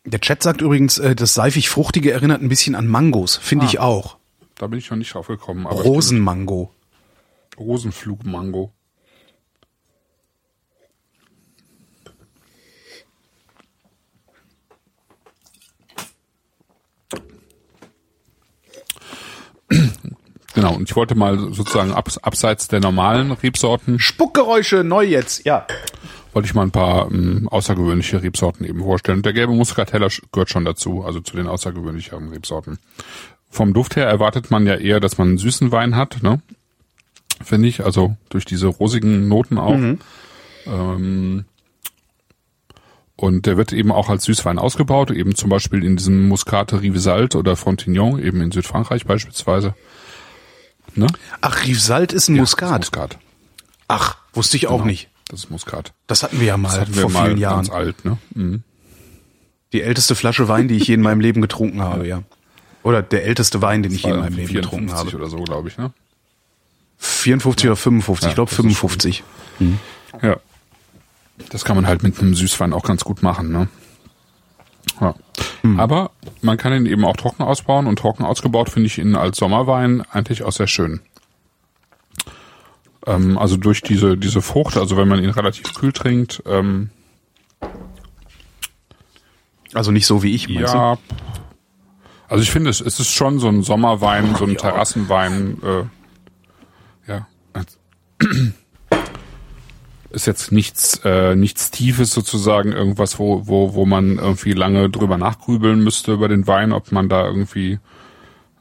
der 0.03 0.19
Chat 0.19 0.41
sagt 0.41 0.61
übrigens, 0.61 0.97
äh, 0.97 1.13
das 1.15 1.35
seifig-fruchtige 1.35 2.11
erinnert 2.11 2.41
ein 2.41 2.49
bisschen 2.49 2.73
an 2.73 2.87
Mangos. 2.87 3.37
Finde 3.37 3.65
ah. 3.65 3.69
ich 3.69 3.79
auch. 3.79 4.17
Da 4.55 4.65
bin 4.65 4.79
ich 4.79 4.89
noch 4.89 4.97
nicht 4.97 5.13
drauf 5.13 5.27
gekommen. 5.27 5.67
Aber 5.67 5.79
Rosenmango. 5.79 6.73
Rosenflugmango. 7.59 8.73
Genau, 20.55 20.73
und 20.75 20.89
ich 20.89 20.95
wollte 20.95 21.15
mal 21.15 21.37
sozusagen 21.53 21.91
abs, 21.91 22.17
abseits 22.17 22.67
der 22.67 22.79
normalen 22.79 23.31
Rebsorten. 23.31 23.99
Spuckgeräusche 23.99 24.83
neu 24.83 25.05
jetzt, 25.05 25.45
ja. 25.45 25.67
Wollte 26.33 26.47
ich 26.47 26.53
mal 26.55 26.63
ein 26.63 26.71
paar 26.71 27.11
ähm, 27.11 27.47
außergewöhnliche 27.49 28.21
Rebsorten 28.21 28.65
eben 28.65 28.81
vorstellen. 28.81 29.21
Der 29.21 29.33
gelbe 29.33 29.53
Muscatella 29.53 30.07
gehört 30.31 30.49
schon 30.49 30.65
dazu, 30.65 31.03
also 31.03 31.19
zu 31.19 31.35
den 31.35 31.47
außergewöhnlichen 31.47 32.29
Rebsorten 32.29 32.79
vom 33.49 33.73
Duft 33.73 33.95
her 33.95 34.05
erwartet 34.05 34.51
man 34.51 34.65
ja 34.65 34.75
eher, 34.75 34.99
dass 34.99 35.17
man 35.17 35.29
einen 35.29 35.37
süßen 35.37 35.71
Wein 35.71 35.95
hat, 35.95 36.21
ne? 36.21 36.41
Finde 37.43 37.67
ich, 37.67 37.83
also 37.83 38.15
durch 38.29 38.45
diese 38.45 38.67
rosigen 38.67 39.27
Noten 39.27 39.57
auch. 39.57 39.75
Mhm. 39.75 39.99
Ähm, 40.67 41.45
und 43.15 43.45
der 43.45 43.57
wird 43.57 43.73
eben 43.73 43.91
auch 43.91 44.09
als 44.09 44.25
Süßwein 44.25 44.59
ausgebaut, 44.59 45.11
eben 45.11 45.35
zum 45.35 45.49
Beispiel 45.49 45.83
in 45.83 45.97
diesem 45.97 46.27
Muscate 46.27 46.81
Rivesaltes 46.81 47.37
oder 47.37 47.55
Frontignon, 47.55 48.23
eben 48.23 48.41
in 48.41 48.51
Südfrankreich 48.51 49.05
beispielsweise. 49.05 49.73
Ne? 50.97 51.07
Ach, 51.41 51.65
Rivesaltes 51.65 52.23
ist 52.23 52.29
ein 52.29 52.35
ja, 52.35 52.41
Muskat. 52.41 52.83
Ist 52.83 52.93
Muskat. 52.93 53.17
Ach, 53.87 54.17
wusste 54.33 54.57
ich 54.57 54.67
auch 54.67 54.77
genau, 54.77 54.85
nicht. 54.85 55.09
Das 55.27 55.41
ist 55.41 55.51
Muskat. 55.51 55.93
Das 56.07 56.23
hatten 56.23 56.39
wir 56.39 56.47
ja 56.47 56.57
mal 56.57 56.79
das 56.79 56.89
vor 56.89 56.95
wir 56.95 57.21
vielen 57.21 57.33
mal 57.33 57.39
Jahren. 57.39 57.55
Ganz 57.57 57.69
alt, 57.69 58.05
ne? 58.05 58.17
Mhm. 58.33 58.63
Die 59.73 59.81
älteste 59.81 60.15
Flasche 60.15 60.47
Wein, 60.47 60.67
die 60.67 60.77
ich 60.77 60.87
je 60.87 60.95
in 60.95 61.01
meinem 61.01 61.19
Leben 61.19 61.41
getrunken 61.41 61.81
habe, 61.81 62.07
ja. 62.07 62.23
Oder 62.81 63.01
der 63.03 63.25
älteste 63.25 63.61
Wein, 63.61 63.83
den 63.83 63.93
ich 63.93 64.03
je 64.03 64.11
in 64.11 64.19
meinem 64.19 64.35
Leben 64.35 64.53
getrunken 64.53 64.93
habe. 64.93 65.15
oder 65.15 65.29
so, 65.29 65.37
glaube 65.43 65.69
ich, 65.69 65.77
ne? 65.77 65.91
54 66.97 67.65
ja. 67.65 67.71
oder 67.71 67.75
55, 67.77 68.23
ja, 68.23 68.29
ich 68.29 68.35
glaube 68.35 68.51
55. 68.51 69.23
Mhm. 69.59 69.79
Ja. 70.21 70.37
Das 71.49 71.63
kann 71.63 71.75
man 71.75 71.87
halt 71.87 72.03
mit 72.03 72.19
einem 72.19 72.35
Süßwein 72.35 72.73
auch 72.73 72.83
ganz 72.83 73.03
gut 73.03 73.23
machen, 73.23 73.51
ne? 73.51 73.69
Ja. 74.99 75.15
Mhm. 75.63 75.79
Aber 75.79 76.11
man 76.41 76.57
kann 76.57 76.73
ihn 76.73 76.85
eben 76.85 77.05
auch 77.05 77.17
trocken 77.17 77.43
ausbauen 77.43 77.87
und 77.87 77.99
trocken 77.99 78.23
ausgebaut 78.23 78.69
finde 78.69 78.87
ich 78.87 78.97
ihn 78.97 79.15
als 79.15 79.37
Sommerwein 79.37 80.01
eigentlich 80.11 80.43
auch 80.43 80.51
sehr 80.51 80.67
schön. 80.67 81.01
Ähm, 83.05 83.37
also 83.37 83.57
durch 83.57 83.81
diese, 83.81 84.17
diese 84.17 84.41
Frucht, 84.41 84.77
also 84.77 84.97
wenn 84.97 85.07
man 85.07 85.23
ihn 85.23 85.29
relativ 85.29 85.73
kühl 85.73 85.93
trinkt, 85.93 86.43
ähm, 86.45 86.89
also 89.73 89.91
nicht 89.91 90.05
so 90.05 90.23
wie 90.23 90.33
ich, 90.33 90.49
meinst 90.49 90.73
ja, 90.73 90.95
du? 90.95 91.01
Also 92.27 92.43
ich 92.43 92.51
finde, 92.51 92.69
es, 92.69 92.79
es 92.79 92.99
ist 92.99 93.11
schon 93.11 93.39
so 93.39 93.47
ein 93.47 93.63
Sommerwein, 93.63 94.35
so 94.35 94.45
ein 94.45 94.55
Terrassenwein. 94.55 95.57
Äh, 95.63 97.11
ja. 97.11 97.27
Ist 100.11 100.27
jetzt 100.27 100.51
nichts, 100.51 101.01
äh, 101.03 101.35
nichts 101.35 101.71
Tiefes 101.71 102.11
sozusagen, 102.11 102.71
irgendwas, 102.71 103.19
wo, 103.19 103.47
wo, 103.47 103.75
wo 103.75 103.85
man 103.85 104.17
irgendwie 104.17 104.53
lange 104.53 104.89
drüber 104.89 105.17
nachgrübeln 105.17 105.83
müsste 105.83 106.13
über 106.13 106.27
den 106.27 106.47
Wein, 106.47 106.71
ob 106.71 106.91
man 106.91 107.09
da 107.09 107.27
irgendwie, 107.27 107.79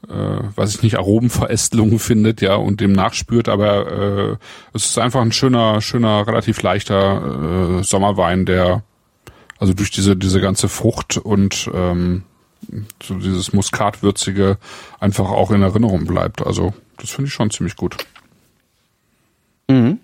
äh, 0.07 0.39
weiß 0.55 0.75
ich 0.75 0.83
nicht, 0.83 0.97
Aromenverästelungen 0.97 1.99
findet, 1.99 2.41
ja, 2.41 2.55
und 2.55 2.81
dem 2.81 2.91
nachspürt, 2.91 3.49
aber 3.49 3.91
äh, 3.91 4.37
es 4.73 4.85
ist 4.85 4.99
einfach 4.99 5.21
ein 5.21 5.31
schöner, 5.31 5.81
schöner, 5.81 6.27
relativ 6.27 6.61
leichter 6.61 7.79
äh, 7.79 7.83
Sommerwein, 7.83 8.45
der 8.45 8.83
also 9.59 9.73
durch 9.73 9.91
diese, 9.91 10.15
diese 10.15 10.39
ganze 10.39 10.69
Frucht 10.69 11.17
und 11.17 11.69
ähm, 11.73 12.23
so 13.03 13.15
dieses 13.15 13.53
Muskatwürzige 13.53 14.57
einfach 14.99 15.29
auch 15.29 15.51
in 15.51 15.61
Erinnerung 15.61 16.05
bleibt. 16.05 16.45
Also 16.45 16.73
das 16.97 17.11
finde 17.11 17.27
ich 17.27 17.33
schon 17.33 17.51
ziemlich 17.51 17.75
gut. 17.75 17.97
Mhm. 19.67 19.99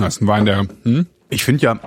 Das 0.00 0.16
ist 0.16 0.22
ein 0.22 0.26
Wein, 0.26 0.44
der. 0.44 0.66
Hm? 0.84 1.06
Ich 1.30 1.44
finde 1.44 1.62
ja, 1.62 1.80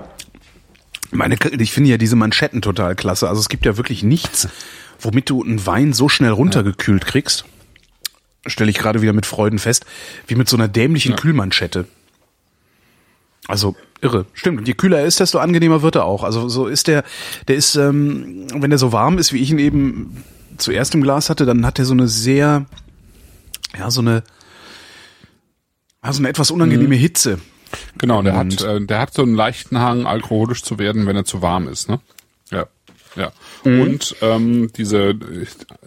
meine, 1.12 1.36
ich 1.60 1.72
finde 1.72 1.90
ja 1.90 1.98
diese 1.98 2.16
Manschetten 2.16 2.62
total 2.62 2.96
klasse. 2.96 3.28
Also 3.28 3.42
es 3.42 3.50
gibt 3.50 3.66
ja 3.66 3.78
wirklich 3.78 4.04
nichts, 4.04 4.48
womit 5.00 5.30
du 5.30 5.44
einen 5.44 5.66
Wein 5.66 5.94
so 5.94 6.10
schnell 6.10 6.32
runtergekühlt 6.32 7.06
kriegst. 7.06 7.46
Stelle 8.48 8.72
ich 8.72 8.78
gerade 8.78 9.02
wieder 9.02 9.14
mit 9.14 9.26
Freuden 9.26 9.60
fest, 9.60 9.86
wie 10.28 10.36
mit 10.36 10.50
so 10.50 10.58
einer 10.58 10.68
dämlichen 10.68 11.12
ja. 11.12 11.18
Kühlmanschette. 11.18 11.86
Also 13.48 13.76
irre, 14.02 14.26
stimmt. 14.34 14.60
Und 14.60 14.68
je 14.68 14.74
kühler 14.74 15.00
er 15.00 15.06
ist, 15.06 15.20
desto 15.20 15.40
angenehmer 15.40 15.82
wird 15.82 15.96
er 15.96 16.06
auch. 16.06 16.24
Also 16.24 16.48
so 16.50 16.68
ist 16.68 16.88
der, 16.88 17.04
der 17.48 17.56
ist, 17.56 17.76
ähm, 17.76 18.48
wenn 18.54 18.72
er 18.72 18.78
so 18.78 18.92
warm 18.92 19.18
ist, 19.18 19.34
wie 19.34 19.40
ich 19.40 19.52
ihn 19.52 19.60
eben 19.60 20.24
zuerst 20.58 20.96
im 20.96 21.04
Glas 21.04 21.30
hatte, 21.30 21.46
dann 21.46 21.66
hat 21.66 21.80
er 21.80 21.86
so 21.86 21.94
eine 21.94 22.08
sehr, 22.08 22.66
ja, 23.78 23.92
so 23.92 24.02
eine, 24.02 24.24
Also 26.02 26.20
eine 26.20 26.30
etwas 26.30 26.52
unangenehme 26.52 26.96
Hitze. 26.96 27.40
Genau, 27.98 28.22
der 28.22 28.36
hat, 28.36 28.62
äh, 28.62 28.82
der 28.82 29.00
hat 29.00 29.14
so 29.14 29.22
einen 29.22 29.36
leichten 29.36 29.80
Hang, 29.80 30.06
alkoholisch 30.06 30.64
zu 30.64 30.80
werden, 30.80 31.06
wenn 31.06 31.16
er 31.16 31.26
zu 31.26 31.42
warm 31.42 31.68
ist, 31.68 31.90
ne? 31.90 32.00
Ja. 32.50 32.66
Ja. 33.16 33.32
Und 33.64 34.16
ähm, 34.22 34.72
diese, 34.76 35.14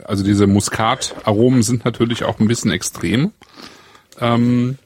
also 0.04 0.22
diese 0.22 0.46
Muskataromen 0.46 1.62
sind 1.62 1.84
natürlich 1.84 2.24
auch 2.24 2.38
ein 2.38 2.48
bisschen 2.48 2.70
extrem. 2.70 3.32
Ähm, 4.20 4.76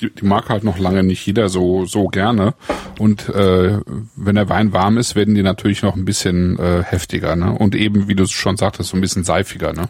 die, 0.00 0.10
die 0.10 0.24
mag 0.24 0.48
halt 0.48 0.64
noch 0.64 0.78
lange 0.78 1.02
nicht 1.02 1.26
jeder 1.26 1.48
so 1.48 1.86
so 1.86 2.08
gerne. 2.08 2.54
Und 2.98 3.28
äh, 3.28 3.78
wenn 4.16 4.34
der 4.34 4.48
Wein 4.48 4.72
warm 4.72 4.98
ist, 4.98 5.14
werden 5.14 5.34
die 5.34 5.42
natürlich 5.42 5.82
noch 5.82 5.96
ein 5.96 6.04
bisschen 6.04 6.58
äh, 6.58 6.82
heftiger, 6.82 7.36
ne? 7.36 7.52
Und 7.52 7.74
eben, 7.74 8.08
wie 8.08 8.14
du 8.14 8.24
es 8.24 8.32
schon 8.32 8.56
sagtest, 8.56 8.90
so 8.90 8.96
ein 8.96 9.00
bisschen 9.00 9.24
seifiger, 9.24 9.72
ne? 9.72 9.88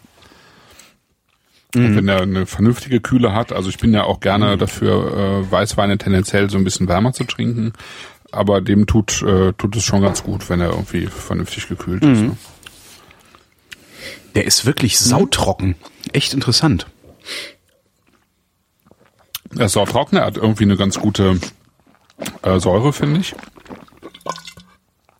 Und 1.74 1.96
wenn 1.96 2.08
er 2.08 2.22
eine 2.22 2.46
vernünftige 2.46 3.00
Kühle 3.00 3.32
hat, 3.32 3.52
also 3.52 3.68
ich 3.68 3.78
bin 3.78 3.92
ja 3.92 4.04
auch 4.04 4.20
gerne 4.20 4.56
dafür, 4.56 5.42
äh, 5.42 5.50
Weißweine 5.50 5.98
tendenziell 5.98 6.50
so 6.50 6.58
ein 6.58 6.64
bisschen 6.64 6.88
wärmer 6.88 7.12
zu 7.12 7.24
trinken, 7.24 7.72
aber 8.30 8.60
dem 8.60 8.86
tut, 8.86 9.22
äh, 9.22 9.52
tut 9.54 9.76
es 9.76 9.84
schon 9.84 10.02
ganz 10.02 10.22
gut, 10.22 10.48
wenn 10.50 10.60
er 10.60 10.70
irgendwie 10.70 11.06
vernünftig 11.06 11.68
gekühlt 11.68 12.02
ist. 12.04 12.22
Ne? 12.22 12.36
Der 14.34 14.44
ist 14.44 14.66
wirklich 14.66 14.98
sautrocken. 14.98 15.76
Echt 16.12 16.34
interessant. 16.34 16.86
Er 19.56 19.66
ist 19.66 19.76
auch 19.76 19.88
trocken, 19.88 20.16
er 20.16 20.26
hat 20.26 20.36
irgendwie 20.36 20.64
eine 20.64 20.76
ganz 20.76 20.98
gute 20.98 21.38
äh, 22.42 22.58
Säure, 22.58 22.92
finde 22.92 23.20
ich. 23.20 23.34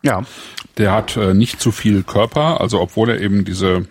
Ja. 0.01 0.23
Der 0.77 0.91
hat 0.91 1.15
äh, 1.15 1.33
nicht 1.33 1.61
zu 1.61 1.71
viel 1.71 2.03
Körper, 2.03 2.59
also 2.59 2.81
obwohl 2.81 3.09
er 3.09 3.21
eben 3.21 3.45
diese 3.45 3.87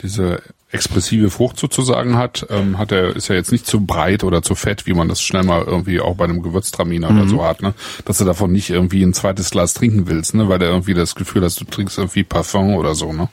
diese 0.00 0.42
expressive 0.74 1.30
Frucht 1.30 1.58
sozusagen 1.58 2.16
hat, 2.18 2.46
ähm, 2.50 2.76
hat 2.78 2.92
er 2.92 3.14
ist 3.16 3.30
er 3.30 3.36
jetzt 3.36 3.52
nicht 3.52 3.66
zu 3.66 3.80
breit 3.86 4.24
oder 4.24 4.42
zu 4.42 4.54
fett, 4.54 4.86
wie 4.86 4.92
man 4.92 5.08
das 5.08 5.22
schnell 5.22 5.44
mal 5.44 5.62
irgendwie 5.62 6.00
auch 6.00 6.16
bei 6.16 6.24
einem 6.24 6.42
Gewürztraminer 6.42 7.10
oder 7.10 7.26
so 7.28 7.44
hat, 7.44 7.62
ne? 7.62 7.72
Dass 8.04 8.18
du 8.18 8.24
davon 8.24 8.52
nicht 8.52 8.70
irgendwie 8.70 9.02
ein 9.02 9.14
zweites 9.14 9.50
Glas 9.50 9.72
trinken 9.74 10.06
willst, 10.08 10.34
ne? 10.34 10.48
Weil 10.48 10.58
du 10.58 10.66
irgendwie 10.66 10.94
das 10.94 11.14
Gefühl 11.14 11.42
hast, 11.44 11.60
du 11.60 11.64
trinkst 11.64 11.96
irgendwie 11.98 12.24
Parfum 12.24 12.74
oder 12.74 12.94
so, 12.94 13.12
ne? 13.12 13.28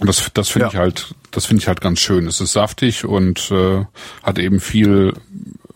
Und 0.00 0.06
das, 0.08 0.30
das 0.34 0.48
finde 0.48 0.66
Ja. 0.66 0.72
ich 0.72 0.76
halt, 0.78 1.14
das 1.30 1.46
finde 1.46 1.62
ich 1.62 1.68
halt 1.68 1.80
ganz 1.80 2.00
schön. 2.00 2.26
Es 2.26 2.40
ist 2.40 2.52
saftig 2.52 3.04
und 3.04 3.50
äh, 3.50 3.84
hat 4.22 4.38
eben 4.38 4.60
viel, 4.60 5.14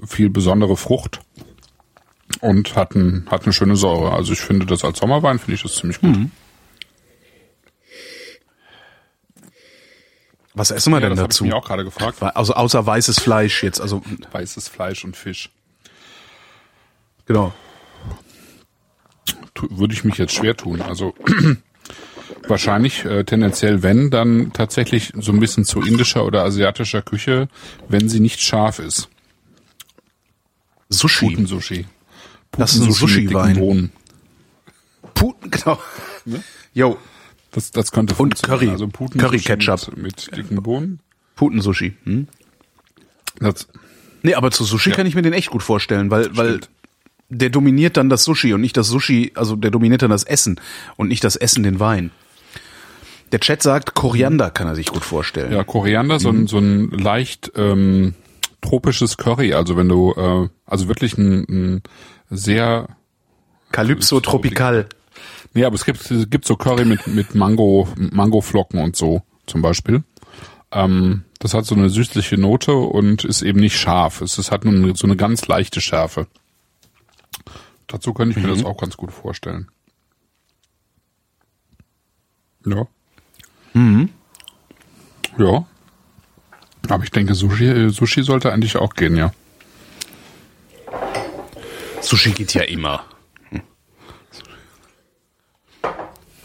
viel 0.07 0.29
besondere 0.31 0.77
Frucht 0.77 1.21
und 2.41 2.75
hat, 2.77 2.95
ein, 2.95 3.27
hat 3.31 3.45
eine 3.45 3.53
schöne 3.53 3.77
Säure. 3.77 4.13
Also 4.13 4.33
ich 4.33 4.41
finde 4.41 4.67
das 4.67 4.85
als 4.85 4.99
Sommerwein 4.99 5.39
finde 5.39 5.55
ich 5.55 5.63
das 5.63 5.75
ziemlich 5.75 6.01
gut. 6.01 6.17
Was 10.55 10.71
essen 10.71 10.91
wir 10.93 10.97
Ja, 11.01 11.09
denn 11.09 11.11
das 11.11 11.21
habe 11.21 11.33
ich 11.33 11.37
dazu? 11.37 11.45
mich 11.45 11.55
auch 11.55 11.65
gerade 11.67 11.85
gefragt. 11.85 12.23
Also 12.23 12.55
außer 12.55 12.85
weißes 12.85 13.21
Fleisch 13.21 13.63
jetzt, 13.63 13.81
also 13.81 14.03
Weißes 14.33 14.69
Fleisch 14.69 15.05
und 15.05 15.17
Fisch. 15.17 15.51
genau. 17.27 17.53
Tu- 19.55 19.69
Würde 19.71 19.95
ich 19.95 20.05
mich 20.05 20.17
jetzt 20.19 20.35
schwer 20.35 20.57
tun. 20.57 20.81
Also 20.83 21.15
wahrscheinlich 22.49 23.05
äh, 23.05 23.25
tendenziell, 23.25 23.83
wenn, 23.83 24.11
dann 24.11 24.53
tatsächlich 24.53 25.13
so 25.19 25.33
ein 25.33 25.41
bisschen 25.41 25.65
zu 25.65 25.81
indischer 25.83 26.25
oder 26.25 26.45
asiatischer 26.45 27.03
Küche, 27.03 27.49
wenn 27.89 28.09
sie 28.09 28.21
nicht 28.21 28.41
scharf 28.41 28.79
ist. 28.79 29.09
Sushi. 30.89 31.27
Putensushi. 31.27 31.87
Das 32.53 32.75
ist 32.75 32.83
ein 32.83 32.93
Sushi-Wein. 32.93 33.57
Bohnen. 33.59 33.93
Puten, 35.15 35.51
genau. 35.53 35.79
Jo, 36.75 36.99
Das, 37.53 37.71
das 37.73 37.91
könnte 37.93 38.15
Und. 38.15 38.43
Curry. 38.43 38.69
Also 38.71 38.87
Putensushi 38.89 39.39
Curry-Ketchup. 39.43 39.97
Mit, 39.97 40.03
mit 40.03 40.37
dicken 40.37 40.63
Bohnen. 40.63 41.01
Putensushi. 41.37 41.95
Hm? 42.05 42.29
Das, 43.39 43.69
Nee, 44.23 44.35
aber 44.35 44.51
zu 44.51 44.65
Sushi 44.65 44.91
Ja. 44.91 44.97
kann 44.97 45.07
ich 45.07 45.15
mir 45.15 45.23
den 45.23 45.33
echt 45.33 45.49
gut 45.51 45.63
vorstellen, 45.63 46.11
weil, 46.11 46.37
weil 46.37 46.61
der 47.31 47.49
dominiert 47.49 47.97
dann 47.97 48.11
das 48.11 48.23
Sushi 48.25 48.53
und 48.53 48.61
nicht 48.61 48.77
das 48.77 48.89
Sushi, 48.89 49.33
also 49.35 49.57
der 49.57 49.71
dominiert 49.71 50.03
dann 50.03 50.11
das 50.11 50.25
Essen 50.25 50.61
und 50.97 51.09
nicht 51.09 51.25
das 51.25 51.37
Essen 51.37 51.63
den 51.63 51.81
Wein. 51.81 52.11
Der 53.33 53.41
Chat 53.41 53.63
sagt, 53.63 53.95
Koriander 53.95 54.51
kann 54.51 54.67
er 54.67 54.75
sich 54.75 54.87
gut 54.89 55.05
vorstellen. 55.05 55.53
Ja, 55.53 55.65
Koriander, 55.65 56.21
so 56.21 56.31
Mhm. 56.33 56.41
ein, 56.43 56.47
so 56.49 56.59
ein 56.59 56.91
leicht 56.91 57.53
ähm, 57.57 58.15
tropisches 58.61 59.17
Curry. 59.17 59.55
Also 59.55 59.77
wenn 59.79 59.89
du, 59.89 60.13
äh, 60.13 60.49
also 60.67 60.89
wirklich 60.89 61.17
ein, 61.17 61.45
ein 61.49 61.83
sehr, 62.29 62.89
Calypso 63.73 64.21
Tropical. 64.21 64.87
Nee, 65.55 65.65
aber 65.65 65.75
es 65.75 65.85
gibt, 65.85 66.11
es 66.11 66.31
gibt 66.31 66.45
so 66.45 66.57
Curry 66.57 66.85
mit, 66.85 67.07
mit 67.07 67.35
Mango, 67.35 67.89
Mangoflocken 67.97 68.81
und 68.81 68.97
so 68.97 69.23
zum 69.47 69.63
Beispiel. 69.63 70.03
Ähm, 70.73 71.25
das 71.39 71.55
hat 71.55 71.65
so 71.67 71.75
eine 71.75 71.89
süßliche 71.91 72.37
Note 72.39 72.73
und 72.75 73.25
ist 73.25 73.43
eben 73.43 73.61
nicht 73.61 73.79
scharf. 73.79 74.21
Es 74.21 74.39
ist, 74.39 74.51
hat 74.53 74.65
nur 74.65 74.95
so 74.97 75.07
eine 75.07 75.17
ganz 75.17 75.47
leichte 75.49 75.81
Schärfe. 75.81 76.27
Dazu 77.87 78.13
könnte 78.15 78.39
ich 78.39 78.45
mir 78.45 78.53
Mhm. 78.53 78.57
das 78.59 78.65
auch 78.65 78.77
ganz 78.77 78.97
gut 78.97 79.11
vorstellen. 79.11 79.69
Ja. 82.65 82.87
Mhm. 83.73 84.11
Ja. 85.39 85.65
Aber 86.89 87.05
ich 87.05 87.11
denke, 87.11 87.35
Sushi, 87.35 87.67
äh, 87.67 87.89
Sushi 87.91 88.23
sollte 88.23 88.53
eigentlich 88.53 88.77
auch 88.77 88.95
gehen, 88.95 89.17
ja. 89.17 89.33
Sushi 92.03 92.33
geht 92.33 92.55
ja 92.55 92.63
immer. 92.63 93.05
Hm. 93.51 93.63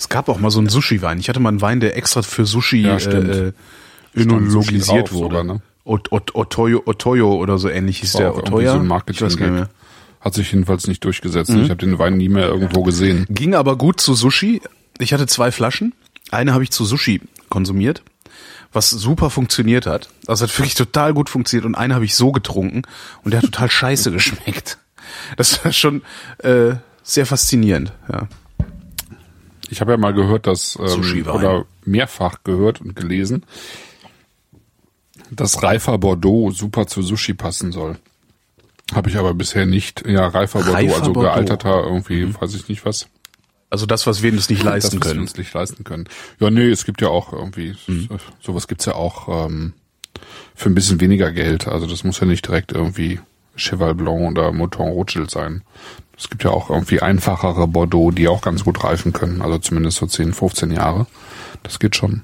Es 0.05 0.09
gab 0.09 0.29
auch 0.29 0.37
mal 0.37 0.51
so 0.51 0.59
einen 0.59 0.69
Sushi-Wein. 0.69 1.17
Ich 1.17 1.29
hatte 1.29 1.39
mal 1.39 1.49
einen 1.49 1.61
Wein, 1.61 1.79
der 1.79 1.97
extra 1.97 2.21
für 2.21 2.45
Sushi 2.45 2.83
Ja, 2.83 2.97
äh, 2.97 3.47
äh, 3.47 3.53
önologisiert 4.13 5.11
wurde. 5.11 5.37
sogar, 5.37 5.43
ne? 5.43 5.61
Ot 5.83 6.11
Ot 6.11 6.35
Otoyo, 6.35 6.83
Otoyo 6.85 7.33
oder 7.33 7.57
so 7.57 7.69
ähnlich 7.69 8.01
hieß 8.01 8.13
der. 8.13 8.37
Otoya? 8.37 8.73
so 8.73 8.79
ein 8.81 9.01
ich 9.09 9.19
weiß 9.19 9.35
gar 9.35 9.47
nicht 9.47 9.55
mehr. 9.55 9.69
Hat 10.21 10.35
sich 10.35 10.51
jedenfalls 10.51 10.85
nicht 10.85 11.03
durchgesetzt. 11.03 11.49
Mhm. 11.49 11.63
Ich 11.63 11.71
habe 11.71 11.83
den 11.83 11.97
Wein 11.97 12.17
nie 12.17 12.29
mehr 12.29 12.47
irgendwo 12.47 12.83
gesehen. 12.83 13.25
Ging 13.29 13.55
aber 13.55 13.79
gut 13.79 13.99
zu 13.99 14.13
Sushi. 14.13 14.61
Ich 14.99 15.11
hatte 15.11 15.25
zwei 15.25 15.51
Flaschen. 15.51 15.95
Eine 16.29 16.53
habe 16.53 16.63
ich 16.63 16.69
zu 16.69 16.85
Sushi 16.85 17.21
konsumiert, 17.49 18.03
was 18.73 18.91
super 18.91 19.31
funktioniert 19.31 19.87
hat. 19.87 20.09
Also 20.27 20.45
hat 20.45 20.55
wirklich 20.55 20.75
total 20.75 21.15
gut 21.15 21.31
funktioniert. 21.31 21.65
Und 21.65 21.73
eine 21.73 21.95
habe 21.95 22.05
ich 22.05 22.13
so 22.13 22.31
getrunken 22.31 22.83
und 23.23 23.31
der 23.31 23.39
hat 23.39 23.45
total 23.45 23.71
scheiße 23.71 24.11
geschmeckt. 24.11 24.77
Das 25.35 25.65
war 25.65 25.73
schon 25.73 26.03
äh, 26.37 26.75
sehr 27.01 27.25
faszinierend. 27.25 27.91
Ja. 28.11 28.27
Ich 29.75 29.81
habe 29.81 29.91
ja 29.91 29.97
mal 29.97 30.13
gehört, 30.13 30.47
dass 30.47 30.79
ähm, 30.79 31.27
oder 31.27 31.65
mehrfach 31.83 32.43
gehört 32.45 32.79
und 32.79 32.95
gelesen, 32.95 33.43
dass 35.31 35.61
reifer 35.63 35.97
Bordeaux 35.97 36.51
super 36.51 36.87
zu 36.87 37.01
Sushi 37.01 37.33
passen 37.33 37.73
soll. 37.73 37.97
Habe 38.93 39.09
ich 39.09 39.17
aber 39.17 39.33
bisher 39.33 39.65
nicht. 39.65 40.07
Ja, 40.07 40.27
reifer 40.27 40.59
Bordeaux, 40.59 40.73
Reifer 40.73 40.95
also 40.99 41.11
Bordeaux. 41.13 41.29
gealterter 41.29 41.83
irgendwie, 41.83 42.33
weiß 42.39 42.53
ich 42.55 42.69
nicht 42.69 42.85
was. 42.85 43.07
Also 43.69 43.85
das, 43.85 44.07
was 44.07 44.21
wir 44.23 44.31
uns 44.31 44.49
nicht 44.49 44.63
leisten 44.63 44.91
das, 44.91 45.01
was 45.01 45.07
wir 45.07 45.11
können. 45.15 45.21
uns 45.23 45.35
nicht 45.37 45.53
leisten 45.53 45.83
können. 45.83 46.05
Ja, 46.39 46.49
nee, 46.51 46.69
es 46.69 46.85
gibt 46.85 47.01
ja 47.01 47.09
auch 47.09 47.33
irgendwie, 47.33 47.75
Mhm. 47.87 48.07
so- 48.07 48.17
sowas 48.39 48.67
gibt's 48.69 48.85
ja 48.85 48.93
auch 48.95 49.47
ähm, 49.47 49.73
für 50.55 50.69
ein 50.69 50.75
bisschen 50.75 51.01
weniger 51.01 51.33
Geld. 51.33 51.67
Also 51.67 51.85
das 51.85 52.05
muss 52.05 52.21
ja 52.21 52.27
nicht 52.27 52.47
direkt 52.47 52.71
irgendwie 52.71 53.19
Cheval 53.57 53.95
Blanc 53.95 54.31
oder 54.37 54.53
Mouton 54.53 54.87
Rothschild 54.89 55.31
sein. 55.31 55.63
Es 56.17 56.29
gibt 56.29 56.43
ja 56.43 56.51
auch 56.51 56.69
irgendwie 56.69 57.01
einfachere 57.01 57.67
Bordeaux, 57.67 58.11
die 58.11 58.27
auch 58.27 58.41
ganz 58.41 58.63
gut 58.63 58.83
reifen 58.83 59.11
können. 59.13 59.41
Also 59.41 59.57
zumindest 59.57 59.97
so 59.97 60.05
10, 60.07 60.33
15 60.33 60.71
Jahre. 60.71 61.07
Das 61.63 61.79
geht 61.79 61.95
schon. 61.95 62.21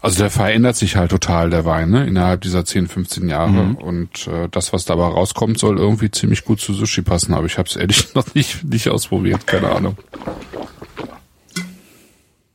Also 0.00 0.18
der 0.18 0.30
verändert 0.30 0.76
sich 0.76 0.94
halt 0.94 1.10
total, 1.10 1.50
der 1.50 1.64
Wein, 1.64 1.90
ne? 1.90 2.06
innerhalb 2.06 2.42
dieser 2.42 2.64
10, 2.64 2.86
15 2.86 3.28
Jahre. 3.28 3.50
Mhm. 3.50 3.74
Und 3.76 4.28
äh, 4.28 4.48
das, 4.50 4.72
was 4.72 4.84
dabei 4.84 5.06
rauskommt, 5.06 5.58
soll 5.58 5.78
irgendwie 5.78 6.10
ziemlich 6.10 6.44
gut 6.44 6.60
zu 6.60 6.74
Sushi 6.74 7.02
passen. 7.02 7.34
Aber 7.34 7.46
ich 7.46 7.58
habe 7.58 7.68
es 7.68 7.74
ehrlich 7.74 8.08
noch 8.14 8.34
nicht, 8.34 8.62
nicht 8.62 8.88
ausprobiert. 8.88 9.46
Keine 9.48 9.70
Ahnung. 9.70 9.96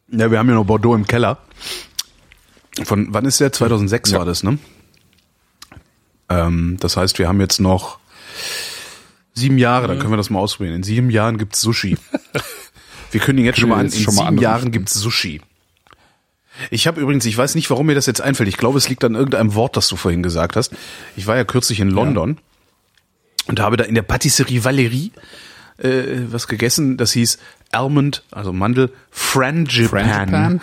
Ja, 0.09 0.31
wir 0.31 0.39
haben 0.39 0.47
ja 0.49 0.55
noch 0.55 0.65
Bordeaux 0.65 0.95
im 0.95 1.05
Keller. 1.07 1.39
Von 2.83 3.07
wann 3.11 3.25
ist 3.25 3.39
der? 3.41 3.51
2006 3.51 4.11
Ja. 4.11 4.19
war 4.19 4.25
das, 4.25 4.43
ne? 4.43 4.57
Ähm, 6.29 6.77
das 6.79 6.95
heißt, 6.95 7.19
wir 7.19 7.27
haben 7.27 7.41
jetzt 7.41 7.59
noch 7.59 7.99
sieben 9.33 9.57
Jahre, 9.57 9.87
dann 9.87 9.99
können 9.99 10.11
wir 10.11 10.17
das 10.17 10.29
mal 10.29 10.39
ausprobieren. 10.39 10.75
In 10.75 10.83
sieben 10.83 11.09
Jahren 11.09 11.37
gibt's 11.37 11.61
Sushi. 11.61 11.97
wir 13.11 13.19
kündigen 13.19 13.45
jetzt 13.45 13.59
schon 13.59 13.69
mal 13.69 13.79
an, 13.79 13.85
in 13.85 13.91
schon 13.91 14.15
mal 14.15 14.29
sieben. 14.29 14.41
Jahren 14.41 14.71
gibt's 14.71 14.93
Sushi. 14.93 15.41
Ich 16.69 16.85
habe 16.85 17.01
übrigens, 17.01 17.25
ich 17.25 17.37
weiß 17.37 17.55
nicht, 17.55 17.69
warum 17.69 17.87
mir 17.87 17.95
das 17.95 18.05
jetzt 18.05 18.21
einfällt. 18.21 18.49
Ich 18.49 18.57
glaube, 18.57 18.77
es 18.77 18.89
liegt 18.89 19.03
an 19.03 19.15
irgendeinem 19.15 19.55
Wort, 19.55 19.77
das 19.77 19.87
du 19.87 19.95
vorhin 19.95 20.21
gesagt 20.21 20.55
hast. 20.55 20.73
Ich 21.15 21.25
war 21.27 21.35
ja 21.37 21.43
kürzlich 21.43 21.79
in 21.79 21.89
London 21.89 22.37
und 23.47 23.59
habe 23.59 23.77
da 23.77 23.85
in 23.85 23.95
der 23.95 24.03
Patisserie 24.03 24.63
Valerie 24.63 25.11
äh, 25.77 26.03
was 26.29 26.47
gegessen. 26.47 26.97
Das 26.97 27.13
hieß 27.13 27.39
Almond, 27.71 28.23
also 28.31 28.53
Mandel, 28.53 28.91
Frangipan. 29.09 30.61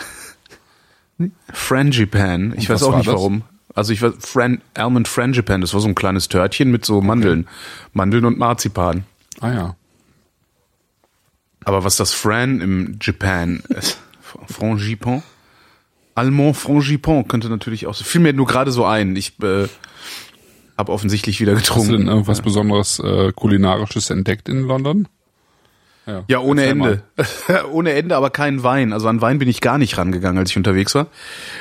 Frangipan. 1.52 2.54
Ich 2.56 2.68
Und 2.68 2.74
weiß 2.74 2.82
auch 2.84 2.96
nicht 2.96 3.08
das? 3.08 3.14
warum. 3.14 3.42
Also 3.78 3.92
ich 3.92 4.02
weiß, 4.02 4.14
Fran, 4.18 4.60
Almond 4.74 5.06
Frangipan, 5.06 5.60
das 5.60 5.72
war 5.72 5.80
so 5.80 5.86
ein 5.86 5.94
kleines 5.94 6.28
Törtchen 6.28 6.72
mit 6.72 6.84
so 6.84 7.00
Mandeln. 7.00 7.46
Mandeln 7.92 8.24
und 8.24 8.36
Marzipan. 8.36 9.04
Ah 9.40 9.52
ja. 9.52 9.76
Aber 11.64 11.84
was 11.84 11.94
das 11.94 12.12
Fran 12.12 12.60
im 12.60 12.98
Japan 13.00 13.62
ist, 13.68 14.00
Frangipan? 14.48 15.22
Allemand 16.16 16.56
Frangipane 16.56 17.22
könnte 17.22 17.48
natürlich 17.48 17.86
auch. 17.86 17.94
so. 17.94 18.02
Fiel 18.02 18.20
mir 18.20 18.32
nur 18.32 18.46
gerade 18.46 18.72
so 18.72 18.84
ein. 18.84 19.14
Ich 19.14 19.40
äh, 19.44 19.68
habe 20.76 20.90
offensichtlich 20.90 21.40
wieder 21.40 21.54
Hast 21.54 21.68
du 21.68 21.74
getrunken. 21.74 21.92
denn 21.92 22.08
irgendwas 22.08 22.42
Besonderes 22.42 22.98
äh, 22.98 23.32
kulinarisches 23.32 24.10
entdeckt 24.10 24.48
in 24.48 24.62
London? 24.62 25.06
Ja, 26.26 26.38
ohne 26.40 26.62
Erzähl 26.64 26.72
Ende. 26.72 27.02
ohne 27.72 27.92
Ende, 27.92 28.16
aber 28.16 28.30
kein 28.30 28.62
Wein. 28.62 28.92
Also 28.92 29.08
an 29.08 29.20
Wein 29.20 29.38
bin 29.38 29.48
ich 29.48 29.60
gar 29.60 29.78
nicht 29.78 29.98
rangegangen, 29.98 30.38
als 30.38 30.50
ich 30.50 30.56
unterwegs 30.56 30.94
war. 30.94 31.08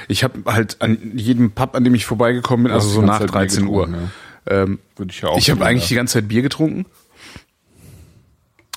Ich 0.08 0.24
habe 0.24 0.40
halt 0.46 0.78
an 0.80 0.98
jedem 1.16 1.52
Pub, 1.52 1.76
an 1.76 1.84
dem 1.84 1.94
ich 1.96 2.06
vorbeigekommen 2.06 2.66
bin, 2.66 2.74
also 2.74 2.88
so 2.88 3.02
die 3.02 3.08
nach 3.08 3.20
ganze 3.20 3.34
Zeit 3.34 3.42
Bier 3.42 3.48
13 3.48 3.68
Uhr. 3.68 3.86
getrunken, 3.88 4.12
Ähm, 4.48 4.80
Würde 4.96 5.12
ich 5.12 5.22
ja 5.22 5.30
auch. 5.30 5.38
ich 5.38 5.50
habe 5.50 5.66
eigentlich 5.66 5.88
die 5.90 5.96
ja. 5.96 6.00
ganze 6.00 6.14
Zeit 6.14 6.28
Bier 6.30 6.42
getrunken. 6.42 6.86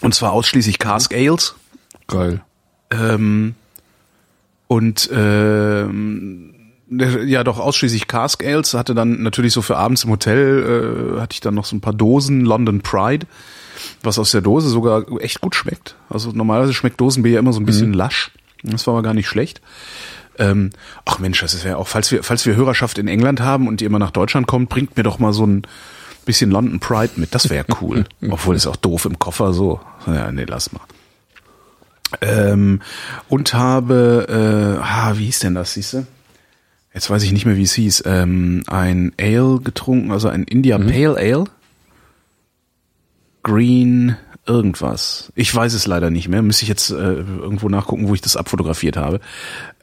Und 0.00 0.14
zwar 0.14 0.32
ausschließlich 0.32 0.78
Cask 0.78 1.14
Ales. 1.14 1.54
geil. 2.08 2.40
Ähm, 2.90 3.54
und 4.66 5.08
ähm, 5.12 6.54
ja, 6.90 7.44
doch 7.44 7.58
ausschließlich 7.60 8.08
Cask 8.08 8.44
Ales. 8.44 8.74
Hatte 8.74 8.94
dann 8.94 9.22
natürlich 9.22 9.52
so 9.52 9.62
für 9.62 9.76
abends 9.76 10.04
im 10.04 10.10
Hotel, 10.10 11.14
äh, 11.16 11.20
hatte 11.20 11.34
ich 11.34 11.40
dann 11.40 11.54
noch 11.54 11.64
so 11.64 11.76
ein 11.76 11.80
paar 11.80 11.92
Dosen 11.92 12.40
London 12.44 12.80
Pride, 12.80 13.26
was 14.02 14.18
aus 14.18 14.30
der 14.30 14.40
Dose 14.40 14.68
sogar 14.68 15.04
echt 15.20 15.40
gut 15.40 15.54
schmeckt. 15.54 15.96
Also 16.08 16.32
normalerweise 16.32 16.74
schmeckt 16.74 17.00
Dosenbier 17.00 17.32
ja 17.34 17.38
immer 17.38 17.52
so 17.52 17.60
ein 17.60 17.66
bisschen 17.66 17.92
lasch. 17.92 18.30
Das 18.62 18.86
war 18.86 18.94
aber 18.94 19.02
gar 19.02 19.14
nicht 19.14 19.28
schlecht. 19.28 19.60
Ähm, 20.38 20.70
ach 21.04 21.18
Mensch, 21.18 21.40
das 21.40 21.54
ist 21.54 21.64
ja 21.64 21.76
auch, 21.76 21.88
falls 21.88 22.10
wir, 22.10 22.22
falls 22.22 22.46
wir 22.46 22.56
Hörerschaft 22.56 22.98
in 22.98 23.08
England 23.08 23.40
haben 23.40 23.68
und 23.68 23.80
ihr 23.82 23.86
immer 23.86 23.98
nach 23.98 24.10
Deutschland 24.10 24.46
kommt, 24.46 24.68
bringt 24.68 24.96
mir 24.96 25.02
doch 25.02 25.18
mal 25.18 25.32
so 25.32 25.46
ein 25.46 25.62
bisschen 26.24 26.50
London 26.50 26.80
Pride 26.80 27.12
mit. 27.16 27.34
Das 27.34 27.50
wäre 27.50 27.66
cool. 27.80 28.04
Obwohl 28.30 28.56
ist 28.56 28.66
auch 28.66 28.76
doof 28.76 29.04
im 29.04 29.18
Koffer 29.18 29.52
so. 29.52 29.80
Ja, 30.06 30.32
nee, 30.32 30.44
lass 30.44 30.72
mal. 30.72 30.80
Ähm, 32.20 32.80
und 33.28 33.54
habe, 33.54 34.78
äh, 34.80 34.82
ah, 34.82 35.12
wie 35.16 35.26
hieß 35.26 35.40
denn 35.40 35.54
das, 35.54 35.74
siehst 35.74 35.92
du? 35.94 36.06
Jetzt 36.92 37.08
weiß 37.08 37.22
ich 37.22 37.32
nicht 37.32 37.46
mehr, 37.46 37.56
wie 37.56 37.62
es 37.62 37.74
hieß. 37.74 38.02
Ähm, 38.06 38.64
ein 38.66 39.12
Ale 39.20 39.60
getrunken, 39.60 40.10
also 40.10 40.28
ein 40.28 40.44
India 40.44 40.76
Pale 40.78 41.16
Ale. 41.16 41.44
Green 43.42 44.16
irgendwas. 44.46 45.32
Ich 45.36 45.54
weiß 45.54 45.74
es 45.74 45.86
leider 45.86 46.10
nicht 46.10 46.28
mehr. 46.28 46.42
Müsste 46.42 46.64
ich 46.64 46.68
jetzt 46.68 46.90
äh, 46.90 46.94
irgendwo 46.94 47.68
nachgucken, 47.68 48.08
wo 48.08 48.14
ich 48.14 48.20
das 48.20 48.36
abfotografiert 48.36 48.96
habe. 48.96 49.20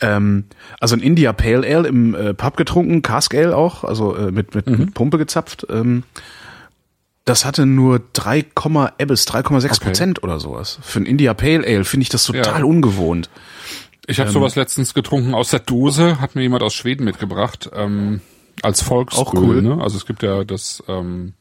Ähm, 0.01 0.45
also 0.79 0.95
ein 0.95 1.01
India 1.01 1.31
Pale 1.31 1.65
Ale 1.65 1.87
im 1.87 2.15
äh, 2.15 2.33
Pub 2.33 2.57
getrunken, 2.57 3.01
Cask 3.01 3.33
Ale 3.35 3.55
auch, 3.55 3.83
also 3.83 4.15
äh, 4.15 4.31
mit, 4.31 4.55
mit, 4.55 4.67
mit 4.67 4.93
Pumpe 4.93 5.17
gezapft. 5.17 5.67
Ähm, 5.69 6.03
das 7.23 7.45
hatte 7.45 7.65
nur 7.65 8.01
3, 8.13 8.45
Ebbes, 8.97 9.27
3,6 9.27 9.81
Prozent 9.83 10.23
oder 10.23 10.39
sowas. 10.39 10.79
Für 10.81 10.99
ein 10.99 11.05
India 11.05 11.33
Pale 11.33 11.65
Ale 11.65 11.83
finde 11.83 12.03
ich 12.03 12.09
das 12.09 12.23
total 12.23 12.59
Ja. 12.61 12.65
ungewohnt. 12.65 13.29
Ich 14.07 14.19
habe 14.21 14.31
sowas 14.31 14.55
letztens 14.55 14.93
getrunken 14.93 15.33
aus 15.33 15.49
der 15.49 15.59
Dose, 15.59 16.21
hat 16.21 16.35
mir 16.35 16.41
jemand 16.41 16.63
aus 16.63 16.73
Schweden 16.73 17.03
mitgebracht, 17.03 17.69
ähm, 17.73 18.21
als 18.63 18.81
Volksöl. 18.81 19.21
Auch 19.21 19.33
cool. 19.33 19.61
Ne? 19.61 19.79
Also 19.81 19.97
es 19.97 20.05
gibt 20.05 20.23
ja 20.23 20.45
das, 20.45 20.81
ähm, 20.87 21.33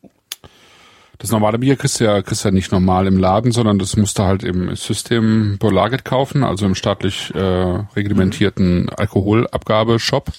das 1.18 1.30
normale 1.30 1.58
Bier 1.58 1.76
kriegst 1.76 2.00
du 2.00 2.04
ja, 2.04 2.22
kriegst 2.22 2.44
du 2.44 2.48
ja 2.48 2.52
nicht 2.52 2.72
normal 2.72 3.06
im 3.06 3.18
Laden, 3.18 3.52
sondern 3.52 3.78
das 3.78 3.96
musst 3.96 4.18
du 4.18 4.24
halt 4.24 4.44
im 4.44 4.74
System 4.76 5.56
Bolaget 5.58 6.04
kaufen, 6.04 6.44
also 6.44 6.66
im 6.66 6.74
staatlich 6.74 7.34
äh, 7.34 7.38
reglementierten 7.96 8.88
Alkoholabgabeshop. 8.90 10.32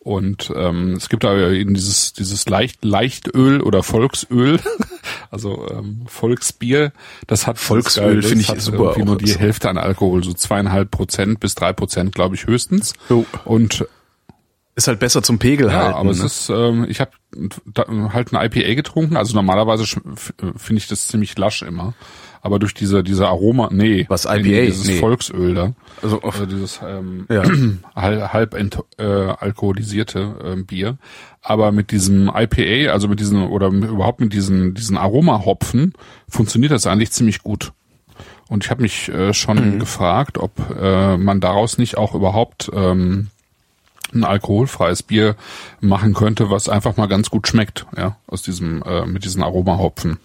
Und 0.00 0.52
ähm, 0.54 0.92
es 0.92 1.08
gibt 1.08 1.24
da 1.24 1.50
eben 1.50 1.74
dieses 1.74 2.12
dieses 2.12 2.48
leicht 2.48 2.84
Leichtöl 2.84 3.60
oder 3.60 3.82
Volksöl, 3.82 4.60
also 5.32 5.66
ähm, 5.68 6.02
Volksbier. 6.06 6.92
Das 7.26 7.48
hat 7.48 7.58
Volksöl 7.58 8.22
finde 8.22 8.42
ich 8.42 8.48
hat 8.50 8.60
super 8.60 8.90
irgendwie 8.90 9.04
nur 9.04 9.18
die 9.18 9.36
Hälfte 9.36 9.68
an 9.68 9.78
Alkohol, 9.78 10.22
so 10.22 10.32
zweieinhalb 10.32 10.92
Prozent 10.92 11.40
bis 11.40 11.56
drei 11.56 11.72
Prozent, 11.72 12.14
glaube 12.14 12.36
ich 12.36 12.46
höchstens. 12.46 12.92
Jo. 13.08 13.26
Und 13.44 13.84
Ist 14.76 14.88
halt 14.88 15.00
besser 15.00 15.22
zum 15.22 15.38
Pegel 15.38 15.68
ja, 15.68 15.72
halten. 15.74 15.94
aber 15.98 16.10
es 16.10 16.18
ne? 16.20 16.26
ist, 16.26 16.50
ähm, 16.50 16.86
ich 16.88 17.00
habe 17.00 17.10
halt 18.12 18.32
ein 18.32 18.46
IPA 18.46 18.74
getrunken. 18.74 19.16
Also 19.16 19.34
normalerweise 19.34 19.84
finde 19.86 20.78
ich 20.78 20.86
das 20.86 21.08
ziemlich 21.08 21.36
lasch 21.38 21.62
immer. 21.62 21.94
Aber 22.42 22.58
durch 22.60 22.74
diese 22.74 23.02
diese 23.02 23.26
Aroma, 23.26 23.70
nee, 23.72 24.04
Was, 24.08 24.24
IPA? 24.26 24.36
dieses 24.66 24.86
Nee. 24.86 24.98
Volksöl 24.98 25.54
da, 25.54 25.72
also, 26.00 26.20
also 26.20 26.46
dieses 26.46 26.78
ähm, 26.86 27.26
Ja. 27.28 27.42
halb, 27.96 28.32
halb 28.32 28.54
ent, 28.54 28.78
äh, 28.98 29.02
alkoholisierte 29.04 30.36
äh, 30.58 30.62
Bier, 30.62 30.98
aber 31.42 31.72
mit 31.72 31.90
diesem 31.90 32.30
IPA, 32.32 32.92
also 32.92 33.08
mit 33.08 33.18
diesen 33.18 33.42
oder 33.48 33.68
überhaupt 33.68 34.20
mit 34.20 34.32
diesen 34.32 34.74
diesen 34.74 34.96
Aromahopfen 34.96 35.94
funktioniert 36.28 36.70
das 36.70 36.86
eigentlich 36.86 37.10
ziemlich 37.10 37.42
gut. 37.42 37.72
Und 38.48 38.64
ich 38.64 38.70
habe 38.70 38.82
mich 38.82 39.08
äh, 39.08 39.34
schon 39.34 39.74
Mhm. 39.74 39.78
gefragt, 39.80 40.38
ob 40.38 40.52
äh, 40.80 41.16
man 41.16 41.40
daraus 41.40 41.78
nicht 41.78 41.96
auch 41.98 42.14
überhaupt 42.14 42.70
ähm, 42.72 43.28
ein 44.16 44.24
alkoholfreies 44.24 45.02
Bier 45.02 45.36
machen 45.80 46.14
könnte, 46.14 46.50
was 46.50 46.68
einfach 46.68 46.96
mal 46.96 47.06
ganz 47.06 47.30
gut 47.30 47.46
schmeckt, 47.48 47.86
ja, 47.96 48.16
aus 48.26 48.42
diesem 48.42 48.82
äh, 48.82 49.06
mit 49.06 49.24
diesen 49.24 49.42
Aromahopfen. 49.42 50.18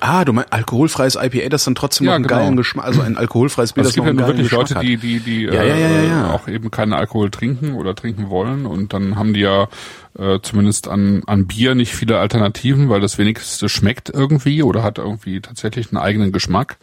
Ah, 0.00 0.24
du 0.24 0.32
meinst 0.32 0.52
alkoholfreies 0.52 1.16
IPA, 1.16 1.48
das 1.48 1.64
dann 1.64 1.74
trotzdem 1.74 2.06
Ja, 2.06 2.12
noch 2.12 2.16
einen 2.16 2.26
genau. 2.28 2.40
geilen 2.40 2.56
Geschmack, 2.56 2.84
also 2.84 3.02
ein 3.02 3.16
alkoholfreies 3.16 3.72
Bier, 3.72 3.80
Also 3.82 3.88
es 3.88 3.94
das 3.96 4.04
gibt 4.04 4.04
noch 4.04 4.06
ja 4.06 4.10
einen 4.10 4.16
nur 4.18 4.26
geilen 4.26 4.38
wirklich 4.38 4.50
Geschmack 4.50 4.68
Leute, 4.70 4.74
hat. 4.76 4.82
die, 4.84 4.96
die, 4.96 5.20
die 5.20 5.42
Ja, 5.42 5.64
ja, 5.64 5.74
ja, 5.74 5.88
ja, 5.88 6.02
ja. 6.04 6.30
Äh, 6.30 6.32
auch 6.32 6.46
eben 6.46 6.70
keinen 6.70 6.92
Alkohol 6.92 7.30
trinken 7.32 7.74
oder 7.74 7.96
trinken 7.96 8.30
wollen 8.30 8.64
und 8.64 8.92
dann 8.92 9.16
haben 9.16 9.34
die 9.34 9.40
ja 9.40 9.66
äh, 10.16 10.38
zumindest 10.40 10.86
an, 10.86 11.22
an 11.26 11.48
Bier 11.48 11.74
nicht 11.74 11.92
viele 11.96 12.18
Alternativen, 12.20 12.88
weil 12.88 13.00
das 13.00 13.18
wenigste 13.18 13.68
schmeckt 13.68 14.08
irgendwie 14.08 14.62
oder 14.62 14.84
hat 14.84 14.98
irgendwie 14.98 15.40
tatsächlich 15.40 15.90
einen 15.90 16.00
eigenen 16.00 16.30
Geschmack. 16.30 16.76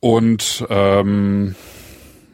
Und 0.00 0.66
ähm, 0.68 1.54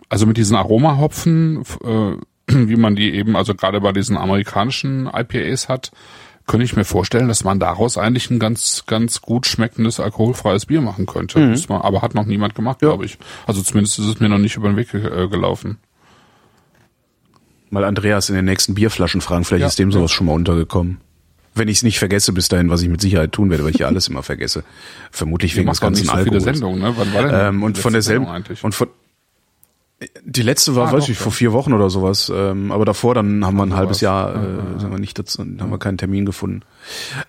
also 0.08 0.26
mit 0.26 0.36
diesen 0.36 0.56
Aromahopfen, 0.56 1.62
äh, 1.84 2.16
wie 2.48 2.76
man 2.76 2.96
die 2.96 3.14
eben, 3.14 3.36
also 3.36 3.54
gerade 3.54 3.80
bei 3.80 3.92
diesen 3.92 4.16
amerikanischen 4.16 5.06
IPAs 5.06 5.68
hat, 5.68 5.90
könnte 6.46 6.64
ich 6.64 6.74
mir 6.74 6.84
vorstellen, 6.84 7.28
dass 7.28 7.44
man 7.44 7.60
daraus 7.60 7.98
eigentlich 7.98 8.30
ein 8.30 8.38
ganz, 8.38 8.84
ganz 8.86 9.20
gut 9.20 9.46
schmeckendes 9.46 10.00
alkoholfreies 10.00 10.66
Bier 10.66 10.80
machen 10.80 11.06
könnte. 11.06 11.38
Muss 11.38 11.68
man, 11.68 11.82
aber 11.82 12.00
hat 12.00 12.14
noch 12.14 12.24
niemand 12.24 12.54
gemacht, 12.54 12.78
glaube 12.78 13.04
ich. 13.04 13.18
Also 13.46 13.62
zumindest 13.62 13.98
ist 13.98 14.06
es 14.06 14.18
mir 14.18 14.30
noch 14.30 14.38
nicht 14.38 14.56
über 14.56 14.68
den 14.68 14.76
Weg 14.76 14.92
äh, 14.94 15.28
gelaufen. 15.28 15.76
Mal 17.70 17.84
Andreas 17.84 18.30
in 18.30 18.34
den 18.34 18.46
nächsten 18.46 18.74
Bierflaschen 18.74 19.20
fragen, 19.20 19.44
vielleicht 19.44 19.60
Ja, 19.60 19.66
ist 19.66 19.78
dem 19.78 19.92
sowas 19.92 20.10
schon 20.10 20.26
mal 20.26 20.32
untergekommen. 20.32 21.02
Wenn 21.54 21.68
ich 21.68 21.78
es 21.78 21.82
nicht 21.82 21.98
vergesse 21.98 22.32
bis 22.32 22.48
dahin, 22.48 22.70
was 22.70 22.80
ich 22.80 22.88
mit 22.88 23.02
Sicherheit 23.02 23.32
tun 23.32 23.50
werde, 23.50 23.64
weil 23.64 23.72
ich 23.72 23.78
ja 23.78 23.86
alles 23.86 24.08
immer 24.08 24.22
vergesse. 24.22 24.64
Vermutlich 25.10 25.54
wegen 25.54 25.68
des 25.68 25.80
ganzen 25.80 26.06
so 26.06 26.12
Alkohols. 26.12 26.44
ne? 26.44 26.94
Ähm, 27.30 27.62
und 27.62 27.76
von 27.76 27.92
derselben 27.92 28.24
Sendung 28.24 28.34
eigentlich? 28.34 28.64
und 28.64 28.74
von 28.74 28.88
die 30.24 30.42
letzte 30.42 30.76
war, 30.76 30.88
Ah, 30.88 30.92
weiß 30.92 31.04
doch, 31.04 31.10
ich, 31.10 31.16
ja. 31.18 31.22
vor 31.24 31.32
vier 31.32 31.52
Wochen 31.52 31.72
oder 31.72 31.90
sowas. 31.90 32.30
Ähm, 32.34 32.70
aber 32.70 32.84
davor 32.84 33.14
dann 33.14 33.44
haben 33.44 33.56
wir 33.56 33.64
ein 33.64 33.70
so 33.70 33.76
halbes 33.76 33.96
was. 33.96 34.00
Jahr, 34.02 34.34
äh, 34.34 34.78
sind 34.80 34.90
wir 34.92 34.98
nicht 34.98 35.18
dazu, 35.18 35.40
haben 35.42 35.70
wir 35.70 35.78
keinen 35.78 35.98
Termin 35.98 36.24
gefunden. 36.24 36.62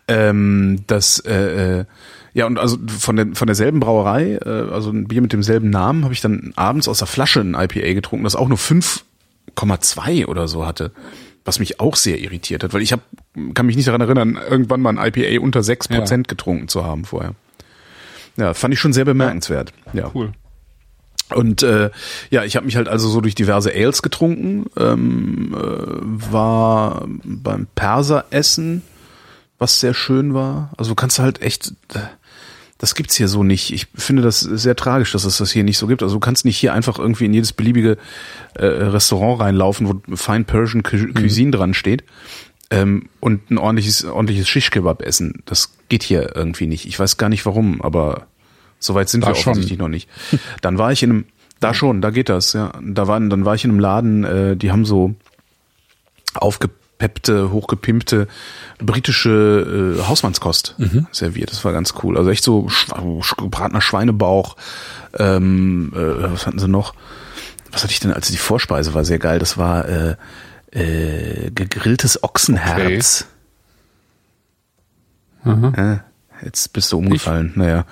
Ähm, 0.07 0.83
das, 0.87 1.19
äh, 1.21 1.79
äh, 1.79 1.85
ja 2.33 2.45
und 2.45 2.59
also 2.59 2.77
von 2.99 3.15
der 3.15 3.27
von 3.33 3.47
derselben 3.47 3.79
Brauerei, 3.79 4.35
äh, 4.45 4.49
also 4.71 4.91
ein 4.91 5.07
Bier 5.07 5.21
mit 5.21 5.33
demselben 5.33 5.71
Namen, 5.71 6.03
habe 6.03 6.13
ich 6.13 6.21
dann 6.21 6.53
abends 6.55 6.87
aus 6.87 6.99
der 6.99 7.07
Flasche 7.07 7.41
ein 7.41 7.55
IPA 7.55 7.93
getrunken, 7.95 8.23
das 8.23 8.35
auch 8.35 8.47
nur 8.47 8.59
5,2 8.59 10.27
oder 10.27 10.47
so 10.47 10.65
hatte. 10.65 10.91
Was 11.45 11.57
mich 11.59 11.79
auch 11.79 11.95
sehr 11.95 12.19
irritiert 12.19 12.63
hat, 12.63 12.73
weil 12.73 12.81
ich 12.83 12.91
hab, 12.91 12.99
kann 13.55 13.65
mich 13.65 13.75
nicht 13.77 13.87
daran 13.87 14.01
erinnern, 14.01 14.37
irgendwann 14.49 14.81
mal 14.81 14.95
ein 14.95 15.03
IPA 15.13 15.41
unter 15.41 15.61
6% 15.61 16.11
Ja. 16.11 16.17
getrunken 16.27 16.67
zu 16.67 16.83
haben 16.83 17.05
vorher. 17.05 17.33
Ja, 18.37 18.53
fand 18.53 18.73
ich 18.73 18.79
schon 18.79 18.93
sehr 18.93 19.05
bemerkenswert. 19.05 19.73
Ja. 19.93 20.11
Cool. 20.13 20.31
Und 21.33 21.63
äh, 21.63 21.89
ja, 22.29 22.43
ich 22.43 22.55
habe 22.55 22.65
mich 22.65 22.75
halt 22.75 22.87
also 22.87 23.07
so 23.09 23.21
durch 23.21 23.35
diverse 23.35 23.71
Ales 23.71 24.01
getrunken, 24.01 24.65
ähm, 24.77 25.53
äh, 25.55 25.61
war 26.31 27.07
beim 27.23 27.67
Perser 27.75 28.25
essen, 28.31 28.81
was 29.59 29.79
sehr 29.79 29.93
schön 29.93 30.33
war. 30.33 30.71
Also 30.77 30.91
du 30.91 30.95
kannst 30.95 31.19
halt 31.19 31.41
echt, 31.41 31.73
das 32.77 32.95
gibt's 32.95 33.15
hier 33.15 33.27
so 33.27 33.43
nicht. 33.43 33.73
Ich 33.73 33.87
finde 33.93 34.21
das 34.23 34.39
sehr 34.39 34.75
tragisch, 34.75 35.11
dass 35.11 35.25
es 35.25 35.37
das 35.37 35.51
hier 35.51 35.65
nicht 35.65 35.77
so 35.77 35.85
gibt. 35.85 36.01
Also 36.01 36.15
du 36.15 36.19
kannst 36.21 36.45
nicht 36.45 36.57
hier 36.57 36.73
einfach 36.73 36.97
irgendwie 36.97 37.25
in 37.25 37.33
jedes 37.33 37.51
beliebige 37.51 37.97
äh, 38.55 38.65
Restaurant 38.65 39.41
reinlaufen, 39.41 39.87
wo 39.87 40.15
Fine 40.15 40.45
Persian 40.45 40.81
Cu- 40.81 41.11
Cuisine 41.13 41.51
dran 41.51 41.73
steht 41.73 42.05
ähm, 42.71 43.09
und 43.19 43.51
ein 43.51 43.57
ordentliches, 43.57 44.05
ordentliches 44.05 44.47
Shish-Kebab 44.47 45.01
essen. 45.01 45.43
Das 45.45 45.73
geht 45.89 46.03
hier 46.03 46.37
irgendwie 46.37 46.67
nicht. 46.67 46.87
Ich 46.87 46.97
weiß 46.97 47.17
gar 47.17 47.27
nicht 47.27 47.45
warum, 47.45 47.81
aber 47.81 48.27
soweit 48.79 49.09
sind 49.09 49.23
Da 49.23 49.27
wir 49.29 49.35
schon. 49.35 49.51
offensichtlich 49.51 49.79
noch 49.79 49.87
nicht. 49.89 50.09
Dann 50.61 50.77
war 50.77 50.91
ich 50.91 51.03
in 51.03 51.09
einem, 51.11 51.25
da 51.59 51.73
schon, 51.73 52.01
da 52.01 52.09
geht 52.09 52.29
das, 52.29 52.53
ja. 52.53 52.71
Da 52.81 53.07
waren, 53.07 53.29
dann 53.29 53.43
war 53.43 53.53
ich 53.53 53.65
in 53.65 53.71
einem 53.71 53.79
Laden, 53.81 54.23
äh, 54.23 54.55
die 54.55 54.71
haben 54.71 54.85
so 54.85 55.13
aufgepeppte, 56.33 57.51
hochgepimpte 57.51 58.27
britische 58.79 59.97
äh, 59.99 60.03
Hausmannskost 60.07 60.75
serviert. 61.11 61.51
Das 61.51 61.65
war 61.65 61.73
ganz 61.73 61.93
cool. 62.01 62.17
Also 62.17 62.29
echt 62.29 62.43
so 62.45 62.69
gebratener 63.37 63.81
Schweinebauch. 63.81 64.55
Ähm, 65.17 65.91
äh, 65.95 66.31
was 66.31 66.47
hatten 66.47 66.59
sie 66.59 66.67
noch? 66.69 66.93
Was 67.71 67.83
hatte 67.83 67.91
ich 67.91 67.99
denn 67.99 68.13
als 68.13 68.29
die 68.29 68.37
Vorspeise 68.37 68.93
war 68.93 69.03
sehr 69.03 69.19
geil. 69.19 69.39
Das 69.39 69.57
war 69.57 69.85
äh, 69.89 70.15
äh, 70.71 71.51
gegrilltes 71.51 72.23
Ochsenherz. 72.23 73.25
Äh, 75.45 75.97
Jetzt 76.43 76.73
bist 76.73 76.91
du 76.91 76.97
umgefallen. 76.97 77.49
Ich? 77.51 77.55
Naja. 77.57 77.85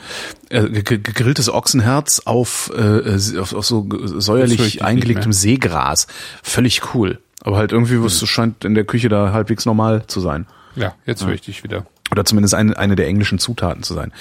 Äh, 0.49 0.69
gegrilltes 0.69 1.49
Ochsenherz 1.49 2.21
auf, 2.25 2.71
äh, 2.75 3.39
auf, 3.39 3.53
auf 3.53 3.65
so 3.65 3.87
säuerlich 4.05 4.83
eingelegtem 4.83 5.33
Seegras. 5.33 6.07
Völlig 6.43 6.93
cool. 6.93 7.19
Aber 7.41 7.57
halt 7.57 7.71
irgendwie, 7.71 8.01
was 8.01 8.19
hm. 8.19 8.27
scheint 8.27 8.65
in 8.65 8.73
der 8.73 8.83
Küche 8.83 9.09
da 9.09 9.31
halbwegs 9.31 9.65
normal 9.65 10.05
zu 10.07 10.21
sein. 10.21 10.47
Ja, 10.75 10.95
jetzt 11.05 11.25
höre 11.25 11.33
ich 11.33 11.41
dich 11.41 11.63
wieder. 11.63 11.85
Oder 12.11 12.23
zumindest 12.23 12.53
eine, 12.53 12.77
eine 12.77 12.95
der 12.95 13.07
englischen 13.07 13.37
Zutaten 13.37 13.83
zu 13.83 13.93
sein. 13.93 14.13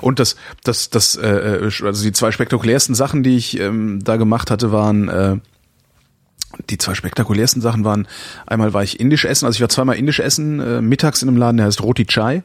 Und 0.00 0.18
das, 0.18 0.36
das, 0.62 0.88
das, 0.88 1.16
äh, 1.16 1.60
also 1.82 2.02
die 2.02 2.12
zwei 2.12 2.30
spektakulärsten 2.30 2.94
Sachen, 2.94 3.22
die 3.22 3.36
ich 3.36 3.58
ähm, 3.58 4.02
da 4.02 4.16
gemacht 4.16 4.50
hatte, 4.50 4.72
waren 4.72 5.08
äh, 5.08 5.36
die 6.70 6.78
zwei 6.78 6.94
spektakulärsten 6.94 7.60
Sachen 7.60 7.84
waren, 7.84 8.06
einmal 8.46 8.72
war 8.72 8.82
ich 8.82 9.00
indisch 9.00 9.24
essen, 9.24 9.44
also 9.46 9.56
ich 9.56 9.60
war 9.60 9.68
zweimal 9.68 9.96
indisch 9.96 10.20
essen, 10.20 10.60
äh, 10.60 10.80
mittags 10.80 11.22
in 11.22 11.28
einem 11.28 11.36
Laden, 11.36 11.56
der 11.56 11.66
heißt 11.66 11.82
Roti 11.82 12.06
Chai. 12.06 12.42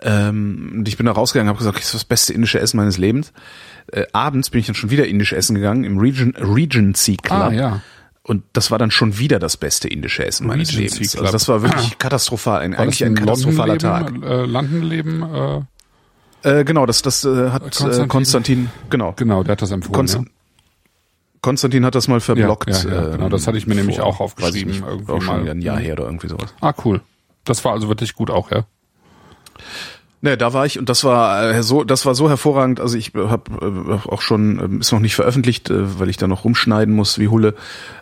Ähm, 0.00 0.72
und 0.78 0.88
ich 0.88 0.96
bin 0.96 1.06
da 1.06 1.12
rausgegangen, 1.12 1.48
habe 1.48 1.58
gesagt, 1.58 1.78
das 1.78 1.86
ist 1.86 1.94
das 1.94 2.04
beste 2.04 2.32
indische 2.32 2.60
Essen 2.60 2.76
meines 2.76 2.98
Lebens. 2.98 3.32
Äh, 3.90 4.04
abends 4.12 4.50
bin 4.50 4.60
ich 4.60 4.66
dann 4.66 4.74
schon 4.74 4.90
wieder 4.90 5.06
indisch 5.06 5.32
essen 5.32 5.54
gegangen 5.54 5.84
im 5.84 5.98
Region, 5.98 6.34
Regency 6.36 7.16
Club. 7.16 7.38
Ah, 7.38 7.52
ja. 7.52 7.82
Und 8.22 8.42
das 8.52 8.70
war 8.70 8.78
dann 8.78 8.90
schon 8.90 9.18
wieder 9.18 9.38
das 9.38 9.56
beste 9.56 9.88
indische 9.88 10.26
Essen 10.26 10.46
meines 10.48 10.76
Regency 10.76 10.98
Lebens. 10.98 11.16
Also 11.16 11.32
das 11.32 11.48
war 11.48 11.62
wirklich 11.62 11.92
ah. 11.92 11.96
katastrophal, 11.98 12.60
ein, 12.60 12.74
eigentlich 12.74 13.04
ein, 13.04 13.12
ein 13.12 13.14
katastrophaler 13.14 13.78
Tag. 13.78 14.12
Äh, 14.22 14.44
Landenleben, 14.44 15.22
äh 15.22 15.60
äh, 16.42 16.64
genau, 16.64 16.86
das, 16.86 17.02
das 17.02 17.24
äh, 17.24 17.50
hat 17.50 17.62
Konstantin, 17.62 18.04
äh, 18.04 18.06
Konstantin, 18.06 18.70
genau. 18.88 19.14
Genau, 19.16 19.42
der 19.42 19.52
hat 19.52 19.62
das 19.62 19.72
empfohlen. 19.72 19.94
Konst 19.94 20.14
ja. 20.14 20.24
Konstantin 21.40 21.84
hat 21.84 21.94
das 21.96 22.06
mal 22.06 22.20
verblockt. 22.20 22.84
Ja, 22.84 22.90
ja, 22.90 23.08
genau, 23.08 23.28
das 23.28 23.46
hatte 23.46 23.58
ich 23.58 23.66
mir 23.66 23.74
vor, 23.74 23.82
nämlich 23.82 24.00
auch 24.00 24.20
aufgeschrieben. 24.20 24.72
Nicht, 24.72 24.84
irgendwie 24.84 25.12
auch 25.12 25.22
schon 25.22 25.44
mal. 25.44 25.50
ein 25.50 25.60
Jahr 25.60 25.78
her 25.78 25.94
oder 25.94 26.04
irgendwie 26.04 26.28
sowas. 26.28 26.54
Ah, 26.60 26.72
cool. 26.84 27.00
Das 27.44 27.64
war 27.64 27.72
also 27.72 27.88
wirklich 27.88 28.14
gut 28.14 28.30
auch, 28.30 28.50
ja. 28.50 28.64
Ne, 30.22 30.38
da 30.38 30.54
war 30.54 30.64
ich 30.64 30.78
und 30.78 30.88
das 30.88 31.04
war 31.04 31.50
äh, 31.50 31.62
so, 31.62 31.84
das 31.84 32.06
war 32.06 32.14
so 32.14 32.28
hervorragend. 32.28 32.80
Also 32.80 32.96
ich 32.96 33.12
habe 33.14 34.00
äh, 34.06 34.08
auch 34.08 34.22
schon, 34.22 34.78
äh, 34.78 34.80
ist 34.80 34.90
noch 34.90 35.00
nicht 35.00 35.14
veröffentlicht, 35.14 35.68
äh, 35.68 36.00
weil 36.00 36.08
ich 36.08 36.16
da 36.16 36.26
noch 36.26 36.44
rumschneiden 36.44 36.94
muss 36.94 37.18
wie 37.18 37.28
Hulle. 37.28 37.54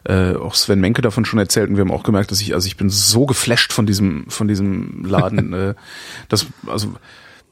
Äh, 0.05 0.35
auch 0.37 0.55
Sven 0.55 0.81
Menke 0.81 1.03
davon 1.03 1.25
schon 1.25 1.41
erzählt 1.41 1.69
und 1.69 1.77
wir 1.77 1.83
haben 1.83 1.91
auch 1.91 2.05
gemerkt, 2.05 2.31
dass 2.31 2.41
ich, 2.41 2.55
also 2.55 2.67
ich 2.67 2.77
bin 2.77 2.89
so 2.89 3.27
geflasht 3.27 3.73
von 3.73 3.85
diesem, 3.85 4.27
von 4.31 4.47
diesem 4.47 5.05
Laden. 5.05 5.53
äh, 5.55 5.75
das, 6.29 6.47
also 6.67 6.95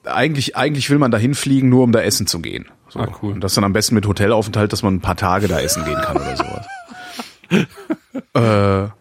eigentlich, 0.05 0.57
eigentlich 0.57 0.91
will 0.91 0.99
man 0.99 1.11
da 1.11 1.19
hinfliegen, 1.19 1.69
nur 1.69 1.83
um 1.83 1.93
da 1.93 2.01
essen 2.01 2.27
zu 2.27 2.41
gehen. 2.41 2.67
So. 2.89 3.01
Ah, 3.01 3.09
cool. 3.21 3.33
Und 3.33 3.41
das 3.43 3.55
dann 3.55 3.65
am 3.65 3.73
besten 3.73 3.97
mit 3.97 4.07
Hotelaufenthalt, 4.07 4.73
dass 4.73 4.83
man 4.83 4.95
ein 4.95 5.01
paar 5.01 5.17
Tage 5.17 5.49
da 5.49 5.61
essen 5.61 5.85
gehen 5.85 6.01
kann 6.01 6.17
oder 6.17 6.37
sowas. 6.37 6.67
äh, 8.35 8.93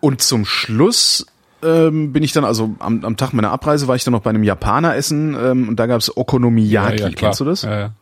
und 0.00 0.22
zum 0.22 0.44
Schluss 0.44 1.26
ähm, 1.62 2.12
bin 2.12 2.22
ich 2.22 2.32
dann, 2.32 2.44
also 2.44 2.74
am, 2.78 3.04
am 3.04 3.16
Tag 3.16 3.32
meiner 3.32 3.50
Abreise 3.50 3.88
war 3.88 3.96
ich 3.96 4.04
dann 4.04 4.12
noch 4.12 4.22
bei 4.22 4.30
einem 4.30 4.42
Japaner 4.42 4.96
essen 4.96 5.36
ähm, 5.40 5.68
und 5.68 5.76
da 5.76 5.86
gab's 5.86 6.16
Okonomiyaki. 6.16 7.00
Ja, 7.00 7.08
ja, 7.08 7.14
Kennst 7.14 7.40
du 7.40 7.44
das? 7.44 7.62
Ja, 7.62 7.78
ja. 7.78 7.92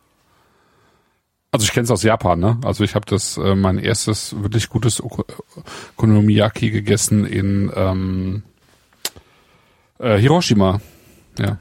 Also 1.51 1.63
ich 1.63 1.71
kenne 1.71 1.85
es 1.85 1.91
aus 1.91 2.03
Japan, 2.03 2.39
ne? 2.39 2.59
Also 2.63 2.83
ich 2.83 2.93
habe 2.93 3.05
das 3.07 3.37
äh, 3.37 3.55
mein 3.55 3.79
erstes 3.79 4.35
wirklich 4.41 4.69
gutes 4.69 5.01
Okonomiyaki 5.01 6.71
gegessen 6.71 7.25
in 7.25 7.71
ähm, 7.73 8.43
äh, 9.97 10.17
Hiroshima. 10.17 10.81
Ja 11.39 11.57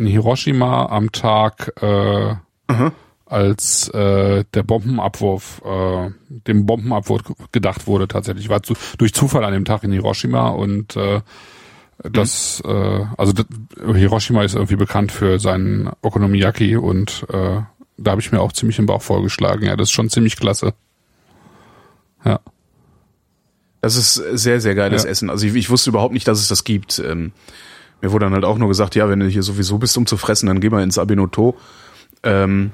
in 0.00 0.06
Hiroshima 0.06 0.86
am 0.86 1.12
Tag, 1.12 1.72
äh, 1.82 2.34
als 3.30 3.88
äh, 3.90 4.44
der 4.54 4.62
Bombenabwurf, 4.64 5.62
äh, 5.64 6.10
dem 6.28 6.66
Bombenabwurf 6.66 7.22
gedacht 7.52 7.86
wurde 7.86 8.08
tatsächlich. 8.08 8.46
Ich 8.46 8.50
war 8.50 8.62
zu, 8.62 8.74
durch 8.98 9.14
Zufall 9.14 9.44
an 9.44 9.52
dem 9.52 9.64
Tag 9.64 9.84
in 9.84 9.92
Hiroshima 9.92 10.48
und 10.48 10.96
äh, 10.96 11.20
das, 12.02 12.60
mhm. 12.64 12.70
äh, 12.70 13.06
also 13.16 13.32
das, 13.32 13.46
Hiroshima 13.94 14.42
ist 14.42 14.54
irgendwie 14.54 14.76
bekannt 14.76 15.12
für 15.12 15.38
seinen 15.38 15.90
Okonomiyaki 16.02 16.76
und 16.76 17.24
äh, 17.32 17.60
da 17.96 18.10
habe 18.10 18.20
ich 18.20 18.32
mir 18.32 18.40
auch 18.40 18.52
ziemlich 18.52 18.76
den 18.76 18.86
Bauch 18.86 19.02
vorgeschlagen. 19.02 19.64
Ja, 19.64 19.76
das 19.76 19.88
ist 19.88 19.92
schon 19.92 20.10
ziemlich 20.10 20.36
klasse. 20.36 20.74
Ja. 22.24 22.40
Das 23.80 23.96
ist 23.96 24.14
sehr, 24.14 24.60
sehr 24.60 24.74
geiles 24.74 25.04
ja. 25.04 25.10
Essen. 25.10 25.30
Also 25.30 25.46
ich, 25.46 25.54
ich, 25.54 25.70
wusste 25.70 25.90
überhaupt 25.90 26.14
nicht, 26.14 26.26
dass 26.26 26.40
es 26.40 26.48
das 26.48 26.64
gibt. 26.64 26.98
Ähm, 26.98 27.32
mir 28.00 28.10
wurde 28.10 28.26
dann 28.26 28.34
halt 28.34 28.44
auch 28.44 28.58
nur 28.58 28.68
gesagt, 28.68 28.96
ja, 28.96 29.08
wenn 29.08 29.20
du 29.20 29.26
hier 29.26 29.42
sowieso 29.42 29.78
bist, 29.78 29.96
um 29.96 30.06
zu 30.06 30.16
fressen, 30.16 30.46
dann 30.46 30.60
geh 30.60 30.68
mal 30.68 30.82
ins 30.82 30.98
Abinoto. 30.98 31.56
Ähm, 32.22 32.72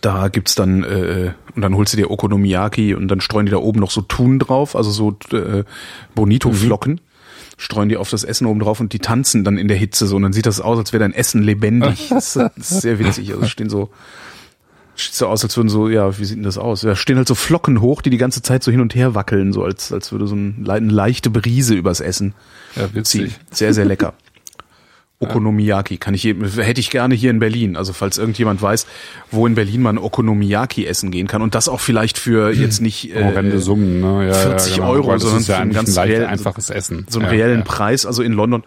da 0.00 0.28
gibt's 0.28 0.54
dann 0.54 0.84
äh, 0.84 1.32
und 1.54 1.62
dann 1.62 1.74
holst 1.74 1.92
du 1.92 1.96
dir 1.96 2.10
Okonomiyaki 2.10 2.94
und 2.94 3.08
dann 3.08 3.20
streuen 3.20 3.46
die 3.46 3.52
da 3.52 3.58
oben 3.58 3.80
noch 3.80 3.90
so 3.90 4.02
Thun 4.02 4.38
drauf, 4.38 4.76
also 4.76 4.90
so 4.90 5.16
äh, 5.36 5.64
Bonito-Flocken. 6.14 6.94
Mhm. 6.94 7.00
Streuen 7.58 7.88
die 7.88 7.96
auf 7.96 8.10
das 8.10 8.22
Essen 8.22 8.46
oben 8.46 8.60
drauf 8.60 8.80
und 8.80 8.92
die 8.92 8.98
tanzen 8.98 9.42
dann 9.42 9.56
in 9.56 9.68
der 9.68 9.78
Hitze 9.78 10.06
so 10.06 10.16
und 10.16 10.22
dann 10.22 10.34
sieht 10.34 10.44
das 10.44 10.60
aus, 10.60 10.78
als 10.78 10.92
wäre 10.92 11.02
dein 11.02 11.14
Essen 11.14 11.42
lebendig. 11.42 12.10
Das 12.10 12.36
ist 12.36 12.82
sehr 12.82 12.98
witzig. 12.98 13.32
Also 13.32 13.46
stehen 13.46 13.70
so 13.70 13.90
Sieht 14.96 15.12
so 15.14 15.26
aus, 15.26 15.44
als 15.44 15.56
würden 15.56 15.68
so, 15.68 15.88
ja, 15.90 16.18
wie 16.18 16.24
sieht 16.24 16.38
denn 16.38 16.44
das 16.44 16.56
aus? 16.56 16.82
Ja, 16.82 16.96
stehen 16.96 17.18
halt 17.18 17.28
so 17.28 17.34
Flocken 17.34 17.82
hoch, 17.82 18.00
die 18.00 18.08
die 18.08 18.16
ganze 18.16 18.40
Zeit 18.40 18.62
so 18.64 18.70
hin 18.70 18.80
und 18.80 18.94
her 18.94 19.14
wackeln, 19.14 19.52
so 19.52 19.62
als, 19.62 19.92
als 19.92 20.10
würde 20.10 20.26
so 20.26 20.34
ein, 20.34 20.66
eine 20.68 20.90
leichte 20.90 21.28
Brise 21.28 21.74
übers 21.74 22.00
Essen 22.00 22.32
ja, 22.76 22.94
witzig. 22.94 23.32
ziehen. 23.32 23.34
Sehr, 23.50 23.74
sehr 23.74 23.84
lecker. 23.84 24.14
Okonomiyaki 25.18 25.96
kann 25.96 26.12
ich 26.12 26.24
hätte 26.24 26.80
ich 26.80 26.90
gerne 26.90 27.14
hier 27.14 27.30
in 27.30 27.38
Berlin. 27.38 27.76
Also 27.76 27.94
falls 27.94 28.18
irgendjemand 28.18 28.60
weiß, 28.60 28.86
wo 29.30 29.46
in 29.46 29.54
Berlin 29.54 29.80
man 29.80 29.96
Okonomiyaki 29.96 30.86
essen 30.86 31.10
gehen 31.10 31.26
kann 31.26 31.40
und 31.40 31.54
das 31.54 31.68
auch 31.68 31.80
vielleicht 31.80 32.18
für 32.18 32.50
jetzt 32.54 32.80
nicht 32.80 33.14
äh, 33.14 33.58
Summen, 33.58 34.00
ne? 34.00 34.28
ja, 34.28 34.34
40 34.34 34.70
ja, 34.70 34.76
genau. 34.76 34.90
Euro, 34.90 35.18
sondern 35.18 35.42
ja 35.42 35.56
für 35.56 35.60
ein 35.62 35.72
ganz 35.72 35.96
ein 35.96 36.08
reell, 36.08 36.26
einfaches 36.26 36.68
Essen. 36.68 37.06
So 37.08 37.20
einen 37.20 37.28
reellen 37.28 37.64
Preis. 37.64 38.04
Also 38.04 38.22
in 38.22 38.32
London 38.32 38.62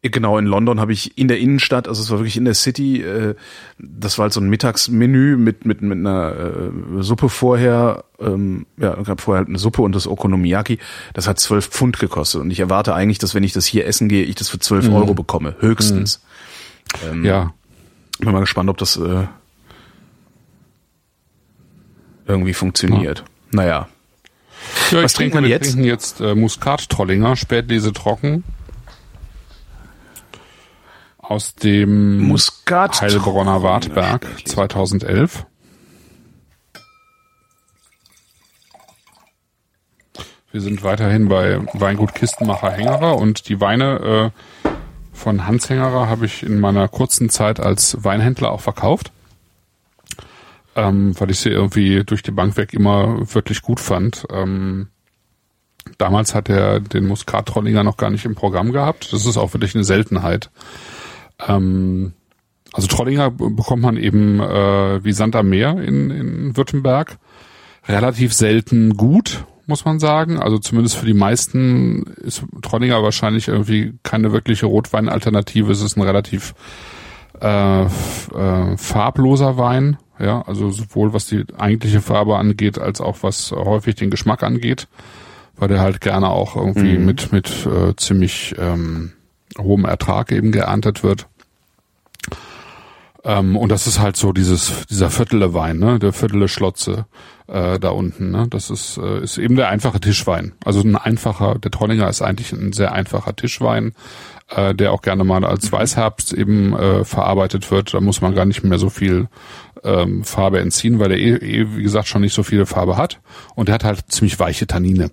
Genau, 0.00 0.38
in 0.38 0.46
London 0.46 0.78
habe 0.78 0.92
ich 0.92 1.18
in 1.18 1.26
der 1.26 1.40
Innenstadt, 1.40 1.88
also 1.88 2.00
es 2.00 2.10
war 2.10 2.18
wirklich 2.20 2.36
in 2.36 2.44
der 2.44 2.54
City, 2.54 3.02
äh, 3.02 3.34
das 3.80 4.16
war 4.16 4.24
halt 4.24 4.32
so 4.32 4.40
ein 4.40 4.48
Mittagsmenü 4.48 5.36
mit, 5.36 5.64
mit, 5.66 5.82
mit 5.82 5.98
einer 5.98 6.36
äh, 6.36 7.02
Suppe 7.02 7.28
vorher, 7.28 8.04
ähm, 8.20 8.66
ja, 8.76 8.94
gab 9.02 9.20
vorher 9.20 9.40
halt 9.40 9.48
eine 9.48 9.58
Suppe 9.58 9.82
und 9.82 9.96
das 9.96 10.06
Okonomiyaki, 10.06 10.78
das 11.14 11.26
hat 11.26 11.40
zwölf 11.40 11.66
Pfund 11.66 11.98
gekostet 11.98 12.40
und 12.40 12.52
ich 12.52 12.60
erwarte 12.60 12.94
eigentlich, 12.94 13.18
dass 13.18 13.34
wenn 13.34 13.42
ich 13.42 13.52
das 13.52 13.66
hier 13.66 13.86
essen 13.88 14.08
gehe, 14.08 14.22
ich 14.22 14.36
das 14.36 14.48
für 14.48 14.60
zwölf 14.60 14.86
mhm. 14.86 14.94
Euro 14.94 15.14
bekomme, 15.14 15.56
höchstens. 15.58 16.22
Mhm. 17.02 17.10
Ähm, 17.10 17.24
ja. 17.24 17.54
Bin 18.20 18.30
mal 18.30 18.38
gespannt, 18.38 18.70
ob 18.70 18.78
das 18.78 18.96
äh, 18.98 19.26
irgendwie 22.28 22.54
funktioniert. 22.54 23.18
Ja. 23.18 23.24
Naja. 23.50 23.88
Ja, 24.92 25.02
Was 25.02 25.14
trinkt 25.14 25.34
man 25.34 25.44
jetzt? 25.44 25.64
Wir 25.64 25.72
trinken 25.72 25.84
jetzt 25.84 26.20
äh, 26.20 26.36
Muskat-Trollinger, 26.36 27.34
Spätlese 27.34 27.92
trocken 27.92 28.44
aus 31.28 31.54
dem 31.54 32.22
Muskat 32.22 33.02
Heilbronner 33.02 33.62
Wartberg 33.62 34.26
2011. 34.46 35.44
Wir 40.50 40.60
sind 40.62 40.82
weiterhin 40.82 41.28
bei 41.28 41.60
Weingut 41.74 42.14
Kistenmacher 42.14 42.70
Hängerer 42.70 43.18
und 43.18 43.50
die 43.50 43.60
Weine 43.60 44.32
äh, 44.64 44.70
von 45.12 45.46
Hans 45.46 45.68
Hängerer 45.68 46.08
habe 46.08 46.24
ich 46.24 46.42
in 46.42 46.60
meiner 46.60 46.88
kurzen 46.88 47.28
Zeit 47.28 47.60
als 47.60 48.02
Weinhändler 48.02 48.50
auch 48.50 48.62
verkauft, 48.62 49.12
ähm, 50.76 51.14
weil 51.20 51.30
ich 51.30 51.40
sie 51.40 51.50
irgendwie 51.50 52.04
durch 52.04 52.22
die 52.22 52.30
Bank 52.30 52.56
weg 52.56 52.72
immer 52.72 53.34
wirklich 53.34 53.60
gut 53.60 53.80
fand. 53.80 54.24
Ähm, 54.32 54.88
damals 55.98 56.34
hat 56.34 56.48
er 56.48 56.80
den 56.80 57.06
Muskat-Trollinger 57.06 57.84
noch 57.84 57.98
gar 57.98 58.08
nicht 58.08 58.24
im 58.24 58.34
Programm 58.34 58.72
gehabt. 58.72 59.12
Das 59.12 59.26
ist 59.26 59.36
auch 59.36 59.52
wirklich 59.52 59.74
eine 59.74 59.84
Seltenheit. 59.84 60.48
Ähm, 61.46 62.12
also 62.72 62.86
Trollinger 62.88 63.30
bekommt 63.30 63.82
man 63.82 63.96
eben 63.96 64.40
äh, 64.40 65.02
wie 65.04 65.12
Sand 65.12 65.36
am 65.36 65.48
Meer 65.48 65.80
in, 65.82 66.10
in 66.10 66.56
Württemberg. 66.56 67.18
Relativ 67.86 68.34
selten 68.34 68.96
gut, 68.96 69.44
muss 69.66 69.84
man 69.84 69.98
sagen. 69.98 70.38
Also 70.38 70.58
zumindest 70.58 70.96
für 70.96 71.06
die 71.06 71.14
meisten 71.14 72.02
ist 72.18 72.44
Trollinger 72.62 73.02
wahrscheinlich 73.02 73.48
irgendwie 73.48 73.94
keine 74.02 74.32
wirkliche 74.32 74.66
Rotweinalternative. 74.66 75.72
Es 75.72 75.80
ist 75.80 75.96
ein 75.96 76.02
relativ 76.02 76.54
äh, 77.40 77.82
äh, 77.84 78.76
farbloser 78.76 79.56
Wein. 79.56 79.96
Ja, 80.20 80.42
also 80.42 80.70
sowohl 80.70 81.12
was 81.12 81.26
die 81.26 81.44
eigentliche 81.56 82.00
Farbe 82.00 82.36
angeht, 82.36 82.78
als 82.78 83.00
auch 83.00 83.18
was 83.22 83.52
häufig 83.52 83.94
den 83.94 84.10
Geschmack 84.10 84.42
angeht, 84.42 84.88
weil 85.56 85.68
der 85.68 85.80
halt 85.80 86.00
gerne 86.00 86.28
auch 86.28 86.56
irgendwie 86.56 86.98
mhm. 86.98 87.06
mit 87.06 87.32
mit 87.32 87.66
äh, 87.66 87.94
ziemlich 87.94 88.54
ähm, 88.58 89.12
hohem 89.56 89.84
Ertrag 89.84 90.32
eben 90.32 90.52
geerntet 90.52 91.02
wird. 91.02 91.26
Ähm, 93.24 93.56
und 93.56 93.70
das 93.70 93.86
ist 93.86 93.98
halt 93.98 94.16
so 94.16 94.32
dieses, 94.32 94.86
dieser 94.86 95.10
Viertele 95.10 95.52
Wein, 95.52 95.78
ne, 95.78 95.98
der 95.98 96.12
Viertele 96.12 96.48
Schlotze 96.48 97.06
äh, 97.48 97.78
da 97.78 97.90
unten. 97.90 98.30
Ne? 98.30 98.46
Das 98.48 98.70
ist, 98.70 98.96
äh, 98.98 99.22
ist 99.22 99.38
eben 99.38 99.56
der 99.56 99.68
einfache 99.68 100.00
Tischwein. 100.00 100.52
Also 100.64 100.80
ein 100.80 100.96
einfacher, 100.96 101.58
der 101.58 101.70
Trollinger 101.70 102.08
ist 102.08 102.22
eigentlich 102.22 102.52
ein 102.52 102.72
sehr 102.72 102.92
einfacher 102.92 103.34
Tischwein, 103.34 103.92
äh, 104.48 104.74
der 104.74 104.92
auch 104.92 105.02
gerne 105.02 105.24
mal 105.24 105.44
als 105.44 105.70
Weißherbst 105.70 106.32
eben 106.32 106.74
äh, 106.74 107.04
verarbeitet 107.04 107.70
wird. 107.70 107.92
Da 107.92 108.00
muss 108.00 108.20
man 108.20 108.34
gar 108.34 108.44
nicht 108.44 108.62
mehr 108.62 108.78
so 108.78 108.88
viel 108.88 109.28
ähm, 109.82 110.24
Farbe 110.24 110.60
entziehen, 110.60 110.98
weil 110.98 111.08
der 111.08 111.18
eh, 111.18 111.34
eh, 111.34 111.76
wie 111.76 111.82
gesagt, 111.82 112.08
schon 112.08 112.22
nicht 112.22 112.34
so 112.34 112.42
viele 112.42 112.66
Farbe 112.66 112.96
hat. 112.96 113.20
Und 113.54 113.68
der 113.68 113.74
hat 113.74 113.84
halt 113.84 114.04
ziemlich 114.08 114.38
weiche 114.38 114.66
Tannine. 114.66 115.10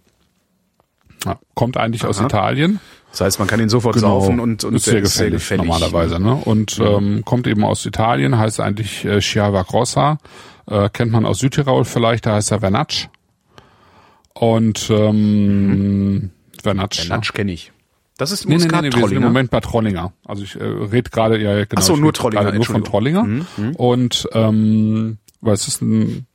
Ja, 1.25 1.39
kommt 1.55 1.75
eigentlich 1.77 2.05
aus 2.05 2.21
Italien. 2.21 2.79
Das 3.16 3.22
heißt, 3.22 3.39
man 3.39 3.47
kann 3.47 3.61
ihn 3.61 3.70
sofort 3.70 3.95
Genau. 3.95 4.20
saufen 4.20 4.41
und, 4.41 4.66
und 4.66 4.76
ist 4.76 4.84
sehr 4.84 4.95
der 4.95 5.03
gefällig, 5.03 5.41
normalerweise. 5.66 6.20
Ne? 6.20 6.36
Und 6.36 6.78
ähm, 6.84 7.24
kommt 7.24 7.47
eben 7.47 7.63
aus 7.63 7.86
Italien, 7.86 8.38
heißt 8.38 8.59
eigentlich 8.59 9.05
äh, 9.05 9.22
Chiava 9.22 9.61
Grossa. 9.61 10.18
Äh, 10.70 10.89
kennt 10.89 11.13
man 11.13 11.26
aus 11.26 11.39
Südtirol 11.39 11.86
vielleicht, 11.86 12.26
da 12.26 12.34
heißt 12.34 12.51
er 12.51 12.59
Vernatsch. 12.59 13.07
Und 14.34 14.89
ähm, 14.89 16.32
Vernatsch. 16.61 17.03
Der 17.07 17.16
Natsch 17.16 17.32
kenne 17.34 17.53
ich. 17.53 17.72
Das 18.18 18.34
ist 18.34 18.49
Nee, 18.49 18.57
nee, 18.57 18.66
nee, 18.66 18.82
nee, 18.89 18.91
wir 18.97 19.07
sind 19.07 19.16
im. 19.18 19.24
Moment 19.24 19.49
bei 19.49 19.61
Trollinger. 19.61 20.11
Also 20.26 20.43
ich 20.43 20.59
äh, 20.59 20.63
rede 20.63 21.09
gerade, 21.09 21.38
ja, 21.41 21.57
ja, 21.57 21.63
genau. 21.63 21.80
Ach 21.80 21.84
so, 21.84 21.95
nur 21.95 22.11
Trollinger, 22.11 22.51
Nur 22.51 22.66
von. 22.66 22.84
Trollinger. 22.84 23.45
Und 23.78 24.28
ähm, 24.34 25.20
weil 25.39 25.53
es 25.53 25.70
ist 25.70 25.82
ein, 25.82 26.26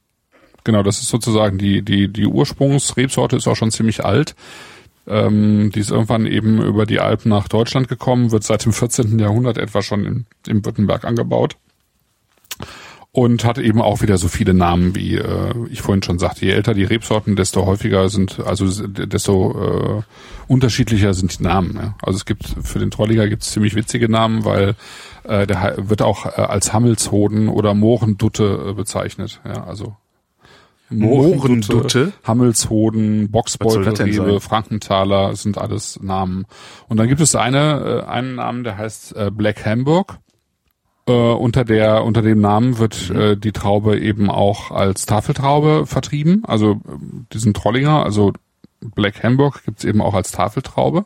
genau, 0.65 0.83
das 0.83 1.01
ist 1.03 1.09
sozusagen 1.09 1.59
die, 1.59 1.83
die, 1.83 2.09
die 2.09 2.27
Ursprungsrebsorte 2.27 3.37
ist 3.37 3.47
auch 3.49 3.57
schon 3.57 3.71
ziemlich 3.71 4.03
alt. 4.03 4.35
Ähm, 5.07 5.71
die 5.75 5.81
ist 5.81 5.91
irgendwann 5.91 6.27
eben 6.27 6.63
über 6.63 6.87
die 6.87 7.01
Alpen 7.01 7.31
nach 7.31 7.49
Deutschland 7.49 7.89
gekommen, 7.89 8.31
wird 8.31 8.45
seit 8.45 8.65
dem 8.65 8.73
14. 8.73 9.19
Jahrhundert 9.19 9.59
etwa 9.59 9.83
schon 9.83 10.05
in, 10.05 10.27
im 10.47 10.65
Württemberg 10.65 11.05
angebaut. 11.05 11.57
Und 13.13 13.45
hat 13.45 13.59
eben 13.59 13.83
auch 13.83 14.03
wieder 14.03 14.19
so 14.19 14.29
viele 14.29 14.55
Namen, 14.55 14.95
wie 14.95 15.17
äh, 15.17 15.53
ich 15.69 15.83
vorhin 15.83 16.03
schon 16.03 16.21
sagte. 16.21 16.47
Je 16.47 16.53
älter 16.53 16.75
die 16.75 16.85
Rebsorten, 16.85 17.35
desto 17.35 17.67
häufiger 17.67 18.09
sind, 18.09 18.39
also 18.39 18.87
desto 18.87 19.99
äh, 19.99 20.03
unterschiedlicher 20.47 21.13
sind 21.13 21.41
die 21.41 21.43
Namen. 21.43 21.75
Ja. 21.75 21.97
Also 22.03 22.19
es 22.19 22.25
gibt 22.25 22.47
für 22.63 22.79
den 22.79 22.93
Trollinger 22.93 23.27
gibt 23.29 23.43
es 23.43 23.51
ziemlich 23.51 23.75
witzige 23.75 24.09
Namen, 24.09 24.45
weil 24.45 24.77
äh, 25.25 25.45
der 25.45 25.75
wird 25.77 26.03
auch 26.03 26.27
äh, 26.27 26.41
als 26.41 26.73
Hammelshoden 26.73 27.49
oder 27.49 27.75
Mohrendutte 27.75 28.69
äh, 28.69 28.73
bezeichnet. 28.75 29.41
Ja, 29.45 29.65
also 29.65 29.97
Mohrendutte? 30.91 32.13
Hammelshoden, 32.25 33.11
das 33.11 33.23
denn 33.23 33.31
Boxbeutelrebe, 33.31 34.31
sein? 34.33 34.41
Frankenthaler 34.41 35.37
sind 35.37 35.59
alles 35.59 36.01
Namen. 36.03 36.47
Und 36.89 36.97
dann 36.99 37.09
gibt 37.09 37.21
es 37.21 37.35
eine, 37.35 38.05
äh, 38.07 38.11
einen 38.11 38.35
Namen, 38.37 38.65
der 38.65 38.77
heißt 38.77 39.17
äh, 39.17 39.31
Black 39.31 39.65
Hamburg. 39.65 40.19
Äh, 41.07 41.13
unter 41.13 41.65
der 41.65 42.05
unter 42.05 42.23
dem 42.23 42.41
Namen 42.41 42.79
wird 42.79 43.11
Mhm. 43.11 43.21
äh, 43.21 43.37
die 43.37 43.53
Traube 43.53 43.99
eben 43.99 44.31
auch 44.31 44.71
als 44.71 45.07
Tafeltraube 45.07 45.87
vertrieben. 45.87 46.43
Also 46.47 46.73
äh, 46.73 46.77
diesen 47.33 47.55
Trollinger, 47.55 48.05
also 48.05 48.33
Black 48.81 49.23
Hamburg 49.23 49.65
gibt's 49.65 49.85
eben 49.85 50.01
auch 50.01 50.15
als 50.15 50.33
Tafeltraube. 50.33 51.05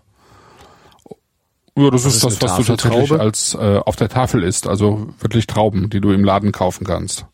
Ja, 1.77 1.91
das 1.91 2.05
ist, 2.05 2.23
ist 2.23 2.43
das, 2.43 2.59
was 2.59 2.67
du 2.67 2.77
tatsächlich 2.77 3.13
als 3.19 3.55
äh, 3.55 3.81
auf 3.85 3.97
der 3.97 4.09
Tafel 4.09 4.45
isst, 4.45 4.69
also 4.69 5.09
wirklich 5.19 5.49
Trauben, 5.49 5.91
die 5.91 6.01
du 6.01 6.13
im 6.13 6.23
Laden 6.23 6.53
kaufen 6.53 6.87
kannst. 6.87 7.27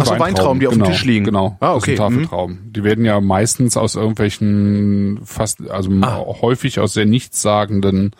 Ach 0.00 0.06
so, 0.06 0.18
Weintrauben, 0.18 0.60
die 0.60 0.66
auf 0.66 0.74
dem 0.74 0.80
genau, 0.82 0.90
Tisch 0.90 1.04
liegen. 1.04 1.24
Genau, 1.24 1.56
Ah, 1.60 1.74
das 1.74 1.76
okay. 1.82 1.96
sind 1.96 1.98
Tafeltrauben. 1.98 2.72
Die 2.72 2.84
werden 2.84 3.04
ja 3.04 3.20
meistens 3.20 3.76
aus 3.76 3.94
irgendwelchen 3.94 5.20
fast, 5.24 5.68
also 5.70 5.90
Ah. 6.02 6.24
häufig 6.40 6.80
aus 6.80 6.92
sehr 6.94 7.06
nichtssagenden 7.06 8.12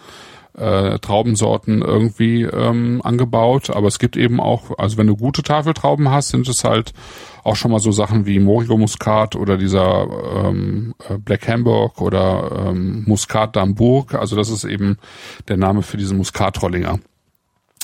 äh, 0.56 1.00
Traubensorten 1.00 1.82
irgendwie 1.82 2.42
ähm, 2.42 3.00
angebaut. 3.02 3.70
Aber 3.70 3.88
es 3.88 3.98
gibt 3.98 4.16
eben 4.16 4.40
auch, 4.40 4.78
also 4.78 4.96
wenn 4.98 5.08
du 5.08 5.16
gute 5.16 5.42
Tafeltrauben 5.42 6.10
hast, 6.10 6.28
sind 6.28 6.48
es 6.48 6.62
halt 6.62 6.92
auch 7.42 7.56
schon 7.56 7.72
mal 7.72 7.80
so 7.80 7.90
Sachen 7.90 8.24
wie 8.24 8.38
Morigo 8.38 8.78
Muscat 8.78 9.34
oder 9.34 9.56
dieser 9.58 10.06
ähm, 10.44 10.94
äh, 11.08 11.18
Black 11.18 11.48
Hamburg 11.48 12.00
oder 12.00 12.68
ähm, 12.68 13.02
Muscat 13.06 13.56
d'Hamburg. 13.56 14.14
Also 14.14 14.36
das 14.36 14.48
ist 14.48 14.62
eben 14.64 14.98
der 15.48 15.56
Name 15.56 15.82
für 15.82 15.96
diesen 15.96 16.18
Muscat-Trollinger. 16.18 17.00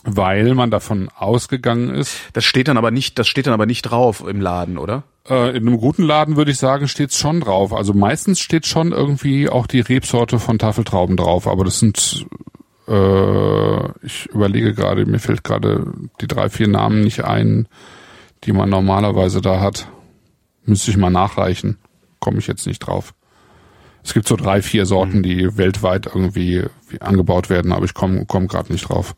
Weil 0.02 0.54
man 0.54 0.70
davon 0.70 1.10
ausgegangen 1.14 1.90
ist, 1.90 2.16
Das 2.32 2.44
steht 2.44 2.68
dann 2.68 2.78
aber 2.78 2.90
nicht, 2.90 3.18
das 3.18 3.28
steht 3.28 3.46
dann 3.46 3.54
aber 3.54 3.66
nicht 3.66 3.82
drauf 3.82 4.24
im 4.26 4.40
Laden, 4.40 4.78
oder? 4.78 5.02
äh, 5.28 5.50
in 5.50 5.68
einem 5.68 5.78
guten 5.78 6.02
Laden 6.02 6.36
würde 6.36 6.50
ich 6.50 6.58
sagen, 6.58 6.88
steht's 6.88 7.18
schon 7.18 7.40
drauf. 7.40 7.72
Also 7.72 7.92
meistens 7.92 8.40
steht 8.40 8.66
schon 8.66 8.92
irgendwie 8.92 9.48
auch 9.48 9.66
die 9.66 9.80
Rebsorte 9.80 10.38
von 10.38 10.58
Tafeltrauben 10.58 11.16
drauf, 11.16 11.46
aber 11.46 11.64
das 11.64 11.78
sind 11.78 12.26
äh, 12.88 13.88
ich 14.04 14.26
überlege 14.26 14.74
gerade, 14.74 15.06
mir 15.06 15.20
fällt 15.20 15.44
gerade 15.44 15.92
die 16.20 16.26
drei, 16.26 16.48
vier 16.48 16.68
Namen 16.68 17.02
nicht 17.02 17.24
ein, 17.24 17.68
die 18.44 18.52
man 18.52 18.68
normalerweise 18.70 19.40
da 19.40 19.60
hat. 19.60 19.88
Müsste 20.64 20.90
ich 20.90 20.96
mal 20.96 21.10
nachreichen. 21.10 21.78
Komme 22.18 22.38
ich 22.38 22.46
jetzt 22.46 22.66
nicht 22.66 22.80
drauf. 22.80 23.14
Es 24.02 24.14
gibt 24.14 24.26
so 24.26 24.34
drei, 24.36 24.62
vier 24.62 24.86
Sorten, 24.86 25.22
die 25.22 25.56
weltweit 25.56 26.06
irgendwie 26.06 26.64
wie 26.88 27.00
angebaut 27.00 27.50
werden, 27.50 27.72
aber 27.72 27.84
ich 27.84 27.94
komme 27.94 28.24
komm 28.26 28.48
gerade 28.48 28.72
nicht 28.72 28.88
drauf. 28.88 29.14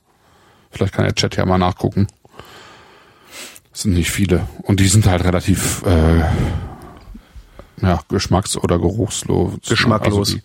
Vielleicht 0.72 0.94
kann 0.94 1.04
der 1.04 1.14
Chat 1.14 1.36
ja 1.36 1.44
mal 1.46 1.58
nachgucken. 1.58 2.08
Es 3.72 3.82
sind 3.82 3.94
nicht 3.94 4.10
viele. 4.10 4.46
Und 4.62 4.80
die 4.80 4.88
sind 4.88 5.06
halt 5.06 5.24
relativ 5.24 5.82
äh, 5.86 6.20
ja, 7.80 8.00
geschmacks- 8.08 8.56
oder 8.56 8.78
geruchslos. 8.78 9.54
Geschmacklos. 9.68 10.28
Also 10.34 10.40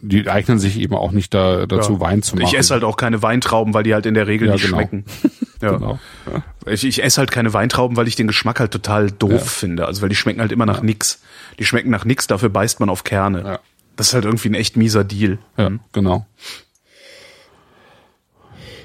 die, 0.00 0.22
die 0.22 0.30
eignen 0.30 0.58
sich 0.58 0.78
eben 0.80 0.94
auch 0.94 1.12
nicht 1.12 1.32
da, 1.32 1.66
dazu, 1.66 1.94
Ja. 1.94 2.00
Wein 2.00 2.22
zu 2.22 2.34
machen. 2.36 2.46
Ich 2.46 2.56
esse 2.58 2.74
halt 2.74 2.84
auch 2.84 2.96
keine 2.96 3.22
Weintrauben, 3.22 3.72
weil 3.74 3.84
die 3.84 3.94
halt 3.94 4.06
in 4.06 4.14
der 4.14 4.26
Regel 4.26 4.48
Ja, 4.48 4.54
nicht 4.54 4.64
genau. 4.64 4.76
schmecken. 4.78 5.04
Ja. 5.62 5.76
Genau. 5.76 6.00
Ja. 6.26 6.72
Ich, 6.72 6.82
ich 6.84 7.04
esse 7.04 7.18
halt 7.20 7.30
keine 7.30 7.52
Weintrauben, 7.54 7.96
weil 7.96 8.08
ich 8.08 8.16
den 8.16 8.26
Geschmack 8.26 8.58
halt 8.58 8.72
total 8.72 9.12
doof 9.12 9.48
finde. 9.48 9.86
Also 9.86 10.02
weil 10.02 10.08
die 10.08 10.16
schmecken 10.16 10.40
halt 10.40 10.50
immer 10.50 10.66
nach 10.66 10.82
nix. 10.82 11.20
Die 11.60 11.64
schmecken 11.64 11.88
nach 11.88 12.04
nix, 12.04 12.26
dafür 12.26 12.48
beißt 12.48 12.80
man 12.80 12.88
auf 12.88 13.04
Kerne. 13.04 13.44
Ja. 13.44 13.58
Das 13.94 14.08
ist 14.08 14.14
halt 14.14 14.24
irgendwie 14.24 14.48
ein 14.48 14.54
echt 14.54 14.76
mieser 14.76 15.04
Deal. 15.04 15.38
Ja, 15.56 15.70
genau. 15.92 16.26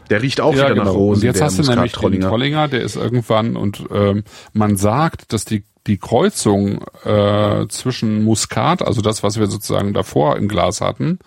Der 0.09 0.21
riecht 0.21 0.41
auch 0.41 0.53
Ja, 0.53 0.65
wieder 0.65 0.75
genau. 0.75 0.83
nach 0.85 0.93
Rosen. 0.93 1.21
und 1.21 1.25
jetzt 1.25 1.41
hast 1.41 1.59
du 1.59 1.63
nämlich 1.63 1.93
den. 1.93 2.21
Trollinger, 2.21 2.67
der 2.67 2.81
ist 2.81 2.95
irgendwann 2.95 3.55
und 3.55 3.83
ähm, 3.93 4.23
man 4.53 4.77
sagt, 4.77 5.33
dass 5.33 5.45
die 5.45 5.63
die 5.87 5.97
Kreuzung 5.97 6.83
äh, 7.05 7.65
zwischen 7.69 8.23
Muskat, 8.25 8.81
also 8.81 9.01
das, 9.01 9.23
was 9.23 9.39
wir 9.39 9.47
sozusagen 9.47 9.93
davor 9.93 10.35
im 10.35 10.49
Glas 10.49 10.81
hatten, 10.81 11.19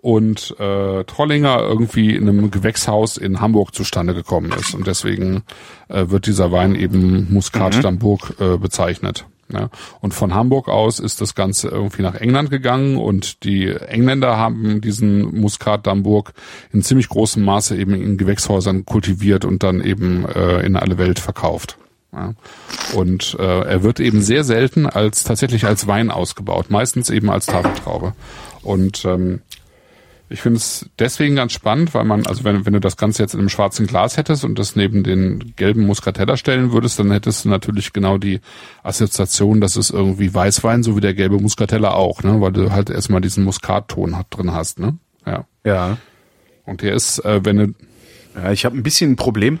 und 0.00 0.56
äh, 0.58 1.04
Trollinger 1.04 1.60
irgendwie 1.60 2.16
in 2.16 2.28
einem 2.28 2.50
Gewächshaus 2.50 3.16
in 3.16 3.40
Hamburg 3.40 3.72
zustande 3.72 4.14
gekommen 4.14 4.50
ist. 4.58 4.74
Und 4.74 4.88
deswegen 4.88 5.44
äh, 5.88 6.06
wird 6.08 6.26
dieser 6.26 6.50
Wein 6.50 6.74
eben 6.74 7.32
Muskat 7.32 7.74
d'Hamburg 7.74 8.54
äh, 8.54 8.58
bezeichnet. 8.58 9.26
Ja. 9.52 9.68
Und 10.00 10.14
von 10.14 10.34
Hamburg 10.34 10.68
aus 10.68 10.98
ist 10.98 11.20
das 11.20 11.34
Ganze 11.34 11.68
irgendwie 11.68 12.02
nach 12.02 12.14
England 12.14 12.50
gegangen 12.50 12.96
und 12.96 13.44
die 13.44 13.68
Engländer 13.68 14.36
haben 14.36 14.80
diesen 14.80 15.40
Muskat 15.40 15.86
d'Hamburg 15.86 16.32
in 16.72 16.82
ziemlich 16.82 17.08
großem 17.08 17.44
Maße 17.44 17.76
eben 17.76 17.94
in 17.94 18.16
Gewächshäusern 18.16 18.84
kultiviert 18.84 19.44
und 19.44 19.62
dann 19.62 19.82
eben 19.82 20.24
äh, 20.24 20.60
in 20.64 20.76
alle 20.76 20.98
Welt 20.98 21.18
verkauft. 21.18 21.76
Ja. 22.12 22.34
Und 22.94 23.36
äh, 23.38 23.60
er 23.60 23.82
wird 23.82 24.00
eben 24.00 24.20
sehr 24.20 24.44
selten 24.44 24.86
als 24.86 25.24
tatsächlich 25.24 25.64
als 25.66 25.86
Wein 25.86 26.10
ausgebaut, 26.10 26.70
meistens 26.70 27.08
eben 27.10 27.30
als 27.30 27.46
Tafeltraube. 27.46 28.12
Und 28.62 29.04
ähm, 29.04 29.40
ich 30.32 30.40
finde 30.40 30.56
es 30.56 30.88
deswegen 30.98 31.36
ganz 31.36 31.52
spannend, 31.52 31.94
weil 31.94 32.04
man, 32.04 32.26
also 32.26 32.42
wenn, 32.44 32.64
wenn 32.66 32.72
du 32.72 32.80
das 32.80 32.96
Ganze 32.96 33.22
jetzt 33.22 33.34
in 33.34 33.40
einem 33.40 33.48
schwarzen 33.48 33.86
Glas 33.86 34.16
hättest 34.16 34.44
und 34.44 34.58
das 34.58 34.74
neben 34.76 35.04
den 35.04 35.52
gelben 35.56 35.86
Muscatella 35.86 36.36
stellen 36.36 36.72
würdest, 36.72 36.98
dann 36.98 37.10
hättest 37.10 37.44
du 37.44 37.48
natürlich 37.48 37.92
genau 37.92 38.18
die 38.18 38.40
Assoziation, 38.82 39.60
dass 39.60 39.76
es 39.76 39.90
irgendwie 39.90 40.32
Weißwein, 40.34 40.82
so 40.82 40.96
wie 40.96 41.00
der 41.00 41.14
gelbe 41.14 41.38
Muscatella 41.38 41.92
auch, 41.92 42.22
ne, 42.22 42.40
weil 42.40 42.52
du 42.52 42.72
halt 42.72 42.90
erstmal 42.90 43.20
diesen 43.20 43.44
Muskatton 43.44 44.16
hat, 44.16 44.26
drin 44.30 44.52
hast, 44.52 44.78
ne? 44.78 44.98
Ja. 45.26 45.44
Ja. 45.64 45.98
Und 46.64 46.82
der 46.82 46.94
ist, 46.94 47.18
äh, 47.24 47.44
wenn 47.44 47.56
du, 47.56 47.74
Ja, 48.34 48.50
ich 48.52 48.64
habe 48.64 48.76
ein 48.76 48.82
bisschen 48.82 49.12
ein 49.12 49.16
Problem. 49.16 49.58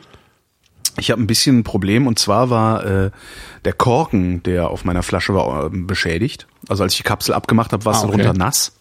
Ich 0.98 1.10
habe 1.10 1.22
ein 1.22 1.26
bisschen 1.26 1.60
ein 1.60 1.64
Problem 1.64 2.06
und 2.06 2.18
zwar 2.18 2.50
war 2.50 2.84
äh, 2.84 3.10
der 3.64 3.72
Korken, 3.72 4.42
der 4.42 4.68
auf 4.68 4.84
meiner 4.84 5.02
Flasche 5.02 5.34
war, 5.34 5.66
äh, 5.66 5.68
beschädigt. 5.70 6.46
Also 6.68 6.82
als 6.82 6.92
ich 6.92 6.98
die 6.98 7.02
Kapsel 7.04 7.34
abgemacht 7.34 7.72
habe, 7.72 7.84
war 7.84 7.92
es 7.92 8.02
Ah, 8.02 8.08
okay. 8.08 8.18
darunter 8.18 8.38
nass. 8.38 8.72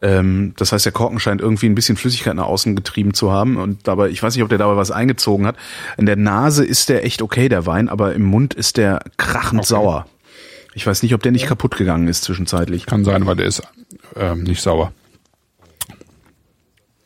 Ähm, 0.00 0.54
das 0.56 0.70
heißt, 0.72 0.84
der 0.84 0.92
Korken 0.92 1.18
scheint 1.18 1.40
irgendwie 1.40 1.66
ein 1.66 1.74
bisschen 1.74 1.96
Flüssigkeit 1.96 2.34
nach 2.36 2.46
außen 2.46 2.76
getrieben 2.76 3.14
zu 3.14 3.32
haben 3.32 3.56
und 3.56 3.88
dabei, 3.88 4.08
ich 4.10 4.22
weiß 4.22 4.34
nicht, 4.34 4.42
ob 4.44 4.48
der 4.48 4.58
dabei 4.58 4.76
was 4.76 4.90
eingezogen 4.92 5.46
hat. 5.46 5.56
In 5.96 6.06
der 6.06 6.14
Nase 6.16 6.64
ist 6.64 6.88
der 6.88 7.04
echt 7.04 7.20
okay, 7.20 7.48
der 7.48 7.66
Wein, 7.66 7.88
aber 7.88 8.14
im 8.14 8.22
Mund 8.22 8.54
ist 8.54 8.76
der 8.76 9.00
krachend 9.16 9.60
Okay. 9.60 9.68
sauer. 9.68 10.06
Ich 10.74 10.86
weiß 10.86 11.02
nicht, 11.02 11.14
ob 11.14 11.22
der 11.24 11.32
nicht 11.32 11.46
kaputt 11.46 11.76
gegangen 11.76 12.06
ist 12.06 12.22
zwischenzeitlich. 12.22 12.86
kann 12.86 13.04
sein, 13.04 13.26
weil 13.26 13.34
der 13.36 13.46
ist 13.46 13.62
ähm, 14.14 14.44
nicht 14.44 14.62
sauer. 14.62 14.92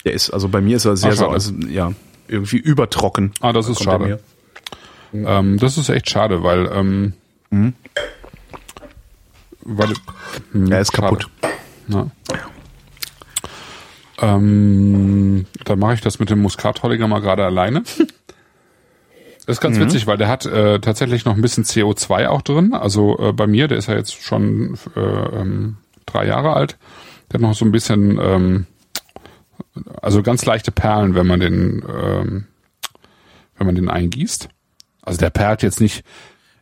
Der 0.05 0.12
ist, 0.12 0.30
also 0.30 0.49
bei 0.49 0.61
mir 0.61 0.76
ist 0.76 0.84
er 0.84 0.97
sehr 0.97 1.14
sauer, 1.14 1.32
also, 1.32 1.53
ja, 1.68 1.93
irgendwie 2.28 2.59
übertrocken. 2.59 3.32
Ah, 3.40 3.53
das 3.53 3.68
ist 3.68 3.82
schade. 3.82 4.05
mir. 5.12 5.26
Ähm, 5.26 5.59
das 5.59 5.78
ist 5.78 5.88
echt 5.88 6.11
schade, 6.11 6.43
weil, 6.43 6.68
ähm, 6.74 7.12
Mhm. 7.51 7.74
weil 9.62 9.93
hm, 10.53 10.72
Er 10.72 10.80
ist 10.80 10.95
schade. 10.95 11.03
kaputt. 11.16 11.28
Ja. 11.88 12.11
Ähm, 14.23 15.47
dann 15.64 15.79
mache 15.79 15.95
ich 15.95 16.01
das 16.01 16.18
mit 16.18 16.31
dem 16.31 16.41
Muskatrolliger 16.41 17.09
mal 17.09 17.20
gerade 17.20 17.45
alleine. 17.45 17.83
Das 17.83 17.99
ist 19.47 19.61
ganz 19.61 19.77
Mhm. 19.77 19.83
witzig, 19.83 20.07
weil 20.07 20.16
der 20.16 20.29
hat 20.29 20.47
äh, 20.47 20.79
tatsächlich 20.81 21.25
noch 21.25 21.35
ein 21.35 21.43
bisschen 21.43 21.64
CO2 21.64 22.29
auch 22.29 22.43
drin. 22.43 22.73
Also 22.73 23.18
äh, 23.18 23.33
bei 23.33 23.47
mir, 23.47 23.68
der 23.68 23.79
ist 23.79 23.89
ja 23.89 23.97
jetzt 23.97 24.23
schon 24.23 24.79
äh, 24.97 25.01
ähm, 25.01 25.77
drei 26.07 26.27
Jahre 26.27 26.55
alt. 26.55 26.79
Der 27.31 27.35
hat 27.35 27.41
noch 27.43 27.55
so 27.55 27.64
ein 27.64 27.73
bisschen, 27.73 28.18
ähm, 28.23 28.66
also 30.01 30.23
ganz 30.23 30.45
leichte 30.45 30.70
Perlen, 30.70 31.14
wenn 31.14 31.27
man 31.27 31.41
den, 31.41 31.83
ähm, 31.93 32.47
wenn 33.59 33.66
man 33.66 33.75
den 33.75 33.89
eingießt. 33.89 34.49
Also 35.03 35.18
der 35.18 35.31
perlt 35.31 35.62
jetzt 35.62 35.81
nicht. 35.81 36.05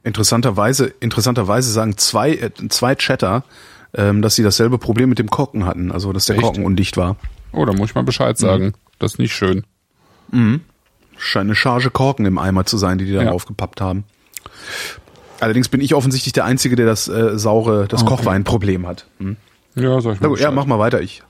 Interessanterweise, 0.03 0.87
interessanterweise 1.01 1.71
sagen 1.71 1.99
zwei, 1.99 2.31
äh, 2.33 2.51
zwei 2.71 2.95
Chatter, 2.95 3.45
ähm, 3.93 4.23
dass 4.23 4.35
sie 4.35 4.43
dasselbe 4.43 4.79
Problem 4.79 5.11
mit 5.11 5.19
dem 5.19 5.29
Korken 5.29 5.67
hatten, 5.67 5.93
also 5.93 6.15
dass 6.15 6.25
der 6.25 6.37
Echt? 6.37 6.45
Korken 6.45 6.65
undicht 6.65 6.97
war. 6.97 7.17
Oh, 7.53 7.65
da 7.65 7.73
muss 7.73 7.91
ich 7.91 7.95
mal 7.95 8.03
Bescheid 8.03 8.39
sagen. 8.39 8.75
Das 8.99 9.13
ist 9.15 9.19
nicht 9.19 9.35
schön. 9.35 9.65
Scheint 11.19 11.47
eine 11.47 11.55
Charge 11.55 11.91
Korken 11.91 12.27
im 12.27 12.39
Eimer 12.39 12.65
zu 12.67 12.77
sein, 12.79 12.99
die 12.99 13.05
die 13.05 13.13
da 13.13 13.23
Ja. 13.23 13.31
draufgepappt 13.31 13.81
haben. 13.81 14.05
Allerdings 15.41 15.69
bin 15.69 15.81
ich 15.81 15.95
offensichtlich 15.95 16.33
der 16.33 16.45
Einzige, 16.45 16.77
der 16.77 16.87
das 16.87 17.09
äh, 17.09 17.39
saure, 17.39 17.87
das 17.89 18.03
Okay. 18.03 18.11
Kochweinproblem 18.17 18.87
hat. 18.87 19.07
Hm. 19.19 19.37
Ja, 19.75 20.01
sag 20.01 20.15
ich 20.15 20.21
mal 20.21 20.27
Na 20.27 20.29
gut, 20.29 20.41
ja, 20.41 20.51
mach 20.51 20.67
mal 20.67 20.79
weiter. 20.79 21.01
Ich 21.01 21.23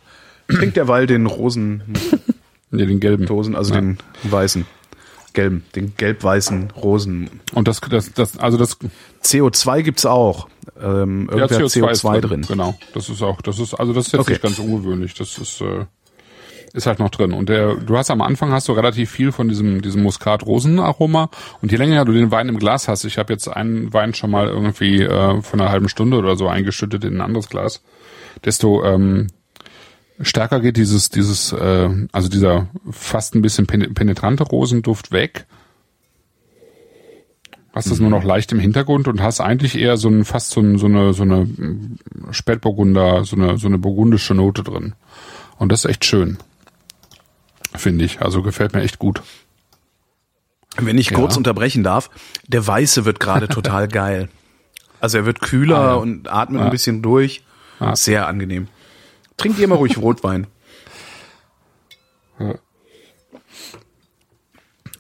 trink 0.49 0.75
derweil 0.75 1.07
den 1.07 1.27
Rosendosen, 1.27 2.23
Nee, 2.73 2.87
den 2.87 3.01
gelben. 3.01 3.27
also 3.57 3.75
Ja. 3.75 3.81
den 3.81 3.99
weißen, 4.25 4.67
gelben, 5.33 5.65
den 5.77 5.95
gelb-weißen 5.97 6.71
Rosen. 6.73 7.31
Und 7.55 7.69
das, 7.69 7.81
das, 7.81 8.13
das, 8.13 8.37
also 8.39 8.59
das, 8.59 8.79
CO2 9.23 9.83
gibt's 9.83 10.07
auch. 10.07 10.49
Ähm, 10.81 11.29
ja, 11.31 11.37
irgendwer 11.39 11.59
hat 11.59 11.65
CO2, 11.67 11.91
CO2 11.93 12.17
ist 12.17 12.21
drin. 12.31 12.43
Genau. 12.49 12.79
Das 12.95 13.09
ist 13.09 13.23
auch, 13.23 13.41
das 13.43 13.59
ist, 13.59 13.75
also 13.75 13.93
das 13.93 14.07
ist 14.07 14.13
jetzt 14.13 14.21
Okay. 14.23 14.33
nicht 14.33 14.43
ganz 14.43 14.59
ungewöhnlich. 14.59 15.15
Das 15.15 15.39
ist, 15.39 15.61
äh, 15.61 15.85
ist 16.73 16.87
halt 16.87 16.99
noch 16.99 17.11
drin. 17.11 17.33
Und 17.33 17.49
der, 17.49 17.75
du 17.75 17.97
hast 17.97 18.11
am 18.11 18.21
Anfang 18.21 18.53
hast 18.53 18.69
du 18.69 18.73
relativ 18.73 19.11
viel 19.11 19.33
von 19.33 19.49
diesem, 19.49 19.83
diesem 19.83 20.03
Muskat-Rosen-Aroma. 20.03 21.31
Und 21.63 21.73
je 21.73 21.79
länger 21.79 22.05
du 22.05 22.13
den 22.13 22.31
Wein 22.31 22.49
im 22.49 22.59
Glas 22.59 22.89
hast, 22.89 23.05
ich 23.05 23.19
habe 23.19 23.33
jetzt 23.33 23.49
einen 23.49 23.93
Wein 23.93 24.15
schon 24.15 24.31
mal 24.31 24.49
irgendwie 24.49 25.03
äh, 25.03 25.43
von 25.43 25.61
einer 25.61 25.71
halben 25.71 25.89
Stunde 25.89 26.17
oder 26.17 26.37
so 26.37 26.49
eingeschüttet 26.49 27.05
in 27.05 27.17
ein 27.17 27.21
anderes 27.21 27.49
Glas, 27.49 27.83
desto 28.45 28.85
ähm, 28.85 29.27
stärker 30.21 30.61
geht 30.61 30.77
dieses, 30.77 31.11
dieses, 31.11 31.53
äh, 31.53 31.89
also 32.13 32.29
dieser 32.29 32.69
fast 32.91 33.35
ein 33.35 33.43
bisschen 33.43 33.67
pen- 33.67 33.95
penetrante 33.95 34.45
Rosenduft 34.45 35.13
weg. 35.13 35.47
Hast 37.73 37.87
es 37.87 38.01
nur 38.01 38.11
noch 38.11 38.25
leicht 38.25 38.51
im 38.51 38.59
Hintergrund 38.59 39.07
und 39.07 39.23
hast 39.23 39.41
eigentlich 39.41 39.79
eher 39.79 39.97
so 39.97 40.09
ein 40.09 40.25
fast 40.25 40.51
so, 40.51 40.61
ein, 40.61 40.77
so 40.77 40.87
eine 40.87 41.13
so 41.15 41.23
eine 41.23 41.45
mm, 41.45 41.99
Spätburgunder, 42.33 43.25
so 43.25 43.37
eine 43.37 43.59
so 43.59 43.69
eine 43.69 43.79
burgundische 43.79 44.35
Note 44.35 44.65
drin. 44.65 44.95
Und 45.57 45.71
das 45.71 45.85
ist 45.85 45.91
echt 45.91 46.05
schön. 46.05 46.39
Finde 47.75 48.05
ich. 48.05 48.21
Also 48.21 48.43
gefällt 48.43 48.73
mir 48.75 48.83
echt 48.83 48.99
gut. 48.99 49.23
Wenn 50.77 50.99
ich 50.99 51.13
kurz 51.13 51.35
Ja. 51.35 51.39
unterbrechen 51.39 51.83
darf, 51.83 52.11
der 52.47 52.67
Weiße 52.67 53.05
wird 53.05 53.21
gerade 53.21 53.49
total 53.49 53.89
geil. 53.89 54.29
Also 55.01 55.19
er 55.19 55.27
wird 55.27 55.41
kühler 55.41 55.79
Ah, 55.79 55.87
ja. 55.91 55.95
und 55.95 56.31
atmet 56.31 56.61
Ja. 56.61 56.67
ein 56.67 56.71
bisschen 56.71 57.03
durch. 57.03 57.43
Ja. 57.81 57.97
Sehr 57.97 58.27
angenehm. 58.29 58.69
Trinkt 59.37 59.59
ihr 59.59 59.69
mal 59.69 59.77
ruhig 59.77 59.97
Rotwein. 59.99 60.47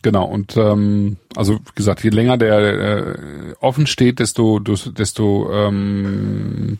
Genau, 0.02 0.24
und 0.24 0.56
ähm, 0.56 1.18
also 1.36 1.56
wie 1.56 1.74
gesagt, 1.74 2.02
je 2.02 2.08
länger 2.08 2.38
der 2.38 2.58
äh, 2.58 3.14
offen 3.60 3.86
steht, 3.86 4.18
desto, 4.18 4.58
desto, 4.58 5.52
ähm, 5.52 6.78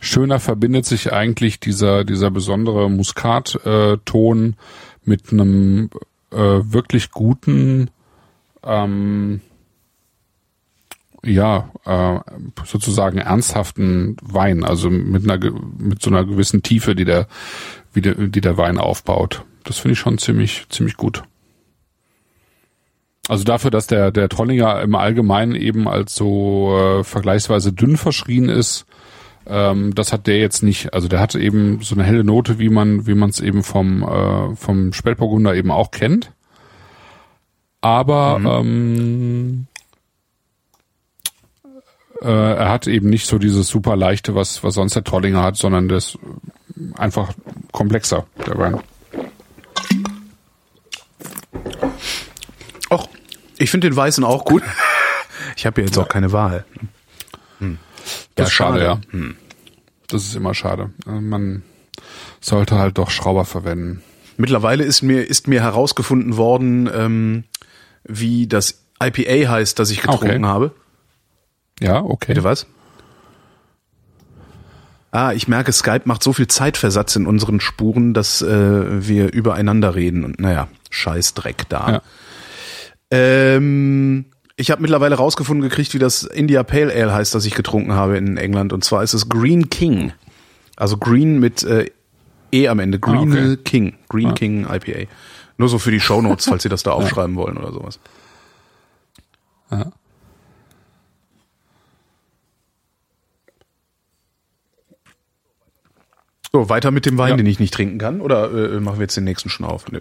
schöner 0.00 0.40
verbindet 0.40 0.86
sich 0.86 1.12
eigentlich 1.12 1.60
dieser, 1.60 2.04
dieser 2.04 2.30
besondere 2.30 2.88
Muskat-Ton 2.88 4.56
mit 5.04 5.32
einem 5.32 5.90
äh, 6.30 6.36
wirklich 6.36 7.10
guten, 7.10 7.90
ähm, 8.62 9.40
ja, 11.24 11.70
äh, 11.84 12.18
sozusagen 12.64 13.18
ernsthaften 13.18 14.16
Wein, 14.22 14.64
also 14.64 14.90
mit 14.90 15.28
einer 15.28 15.52
mit 15.78 16.02
so 16.02 16.10
einer 16.10 16.24
gewissen 16.24 16.62
Tiefe, 16.62 16.94
die 16.94 17.04
der, 17.04 17.28
wie 17.92 18.00
der, 18.00 18.14
die 18.14 18.40
der 18.40 18.56
Wein 18.56 18.78
aufbaut. 18.78 19.44
Das 19.64 19.78
finde 19.78 19.92
ich 19.92 19.98
schon 20.00 20.18
ziemlich, 20.18 20.66
ziemlich 20.68 20.96
gut. 20.96 21.22
Also 23.28 23.44
dafür, 23.44 23.70
dass 23.70 23.86
der, 23.86 24.10
der 24.10 24.28
Trollinger 24.28 24.82
im 24.82 24.96
Allgemeinen 24.96 25.54
eben 25.54 25.86
als 25.86 26.16
so 26.16 26.76
äh, 26.76 27.04
vergleichsweise 27.04 27.72
dünn 27.72 27.96
verschrien 27.96 28.48
ist, 28.48 28.84
ähm, 29.46 29.94
das 29.94 30.12
hat 30.12 30.26
der 30.26 30.38
jetzt 30.38 30.62
nicht. 30.62 30.94
Also 30.94 31.08
der 31.08 31.20
hat 31.20 31.34
eben 31.34 31.80
so 31.82 31.94
eine 31.94 32.04
helle 32.04 32.24
Note, 32.24 32.58
wie 32.58 32.68
man 32.68 33.06
wie 33.06 33.14
man 33.14 33.30
es 33.30 33.40
eben 33.40 33.62
vom 33.62 34.02
äh, 34.02 34.56
vom 34.56 34.92
Spätburgunder 34.92 35.54
eben 35.54 35.70
auch 35.70 35.90
kennt. 35.90 36.32
Aber 37.80 38.40
ähm, 38.44 39.66
äh, 42.20 42.28
er 42.28 42.70
hat 42.70 42.86
eben 42.86 43.10
nicht 43.10 43.26
so 43.26 43.38
dieses 43.38 43.68
super 43.68 43.96
leichte, 43.96 44.34
was 44.34 44.62
was 44.62 44.74
sonst 44.74 44.94
der 44.94 45.04
Trollinger 45.04 45.42
hat, 45.42 45.56
sondern 45.56 45.88
das 45.88 46.18
einfach 46.96 47.32
komplexer 47.72 48.26
der 48.46 48.58
Wein. 48.58 48.80
Och, 52.90 53.08
ich 53.58 53.70
finde 53.70 53.88
den 53.88 53.96
Weißen 53.96 54.24
auch 54.24 54.44
gut. 54.44 54.62
Ich 55.54 55.66
habe 55.66 55.82
ja 55.82 55.86
jetzt 55.86 55.98
auch 55.98 56.08
keine 56.08 56.32
Wahl. 56.32 56.64
Das 58.34 58.48
ist 58.48 58.54
schade, 58.54 58.82
ja. 58.82 59.00
Hm. 59.10 59.36
Das 60.08 60.24
ist 60.24 60.34
immer 60.34 60.54
schade. 60.54 60.90
Äh, 61.06 61.20
Man 61.20 61.62
sollte 62.40 62.76
halt 62.78 62.98
doch 62.98 63.10
Schrauber 63.10 63.44
verwenden. 63.44 64.02
Mittlerweile 64.36 64.84
ist 64.84 65.02
mir, 65.02 65.26
ist 65.28 65.46
mir 65.48 65.62
herausgefunden 65.62 66.36
worden, 66.36 66.88
ähm, 66.92 67.44
wie 68.04 68.46
das 68.46 68.82
IPA 69.02 69.50
heißt, 69.50 69.78
das 69.78 69.90
ich 69.90 70.00
getrunken 70.02 70.44
Okay. 70.44 70.44
habe. 70.44 70.74
Ja, 71.80 72.02
okay. 72.02 72.34
Bitte 72.34 72.44
was? 72.44 72.66
Ah, 75.10 75.32
ich 75.34 75.46
merke, 75.46 75.72
Skype 75.72 76.02
macht 76.06 76.22
so 76.22 76.32
viel 76.32 76.48
Zeitversatz 76.48 77.16
in 77.16 77.26
unseren 77.26 77.60
Spuren, 77.60 78.14
dass 78.14 78.40
äh, 78.40 79.06
wir 79.06 79.30
übereinander 79.32 79.94
reden. 79.94 80.24
Und 80.24 80.40
naja, 80.40 80.68
scheiß 80.90 81.34
Dreck 81.34 81.68
da. 81.68 81.90
Ja. 81.90 82.02
Ähm, 83.10 84.24
ich 84.62 84.70
habe 84.70 84.80
mittlerweile 84.80 85.16
rausgefunden 85.16 85.68
gekriegt, 85.68 85.92
wie 85.92 85.98
das 85.98 86.22
India 86.22 86.62
Pale 86.62 86.92
Ale 86.94 87.12
heißt, 87.12 87.34
das 87.34 87.44
ich 87.44 87.54
getrunken 87.56 87.94
habe 87.94 88.16
in 88.16 88.36
England. 88.36 88.72
Und 88.72 88.84
zwar 88.84 89.02
ist 89.02 89.12
es 89.12 89.28
Green 89.28 89.70
King. 89.70 90.12
Also 90.76 90.96
Green 90.96 91.40
mit 91.40 91.64
äh, 91.64 91.90
E 92.52 92.68
am 92.68 92.78
Ende. 92.78 93.00
Green 93.00 93.32
Ah, 93.32 93.52
okay. 93.52 93.56
King. 93.64 93.94
Green 94.08 94.28
Ah. 94.28 94.32
King 94.34 94.66
IPA. 94.70 95.08
Nur 95.58 95.68
so 95.68 95.78
für 95.80 95.90
die 95.90 95.98
Shownotes, 96.00 96.44
falls 96.46 96.62
Sie 96.62 96.68
das 96.68 96.84
da 96.84 96.92
aufschreiben 96.98 97.34
wollen 97.34 97.56
oder 97.56 97.72
sowas. 97.72 97.98
Ja. 99.72 99.90
So, 106.52 106.68
weiter 106.68 106.90
mit 106.90 107.06
dem 107.06 107.16
Wein, 107.18 107.30
Ja. 107.30 107.36
den 107.36 107.46
ich 107.46 107.58
nicht 107.58 107.72
trinken 107.74 107.98
kann. 107.98 108.20
Oder 108.20 108.52
äh, 108.52 108.80
machen 108.80 108.98
wir 108.98 109.02
jetzt 109.04 109.16
den 109.16 109.24
nächsten 109.24 109.48
schon 109.48 109.64
auf? 109.66 109.90
Nö. 109.90 110.00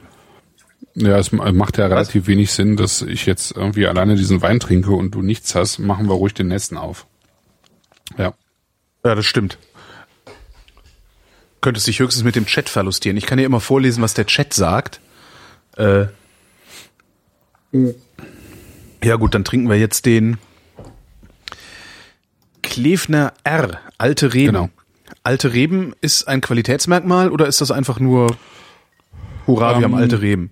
Ja, 0.96 1.18
es 1.18 1.32
ma- 1.32 1.52
macht 1.52 1.78
ja 1.78 1.88
relativ 1.88 2.28
wenig 2.28 2.52
Sinn, 2.52 2.76
dass 2.76 3.02
ich 3.02 3.26
jetzt 3.26 3.56
irgendwie 3.56 3.88
alleine 3.88 4.16
diesen 4.16 4.42
Wein 4.42 4.60
trinke 4.60 4.92
und 4.92 5.12
du 5.12 5.22
nichts 5.22 5.56
hast. 5.56 5.80
Machen 5.80 6.08
wir 6.08 6.14
ruhig 6.16 6.34
den 6.34 6.48
nächsten 6.48 6.78
auf. 6.78 7.06
Ja. 8.18 8.34
Ja, 9.06 9.16
das 9.16 9.26
stimmt. 9.26 9.58
Könntest 11.62 11.88
dich 11.88 12.00
höchstens 12.00 12.24
mit 12.24 12.36
dem 12.36 12.46
Chat 12.46 12.70
verlustieren. 12.70 13.18
Ich 13.18 13.26
kann 13.26 13.38
dir 13.38 13.46
immer 13.46 13.62
vorlesen, 13.62 14.02
was 14.04 14.14
der 14.14 14.26
Chat 14.26 14.54
sagt. 14.54 15.00
Äh, 15.78 16.06
ja 19.04 19.16
gut, 19.16 19.34
dann 19.34 19.44
trinken 19.46 19.70
wir 19.70 19.78
jetzt 19.78 20.06
den 20.06 20.38
Klefner 22.64 23.34
R, 23.44 23.80
alte 23.98 24.34
Reben. 24.34 24.54
Genau. 24.54 24.70
Alte 25.24 25.54
Reben 25.54 25.94
ist 26.02 26.28
ein 26.28 26.42
Qualitätsmerkmal 26.42 27.30
oder 27.32 27.46
ist 27.48 27.62
das 27.62 27.72
einfach 27.72 28.00
nur 28.00 28.36
Hurra, 29.48 29.72
wir 29.72 29.78
Ähm, 29.78 29.84
haben 29.84 29.96
alte 29.96 30.22
Reben? 30.22 30.52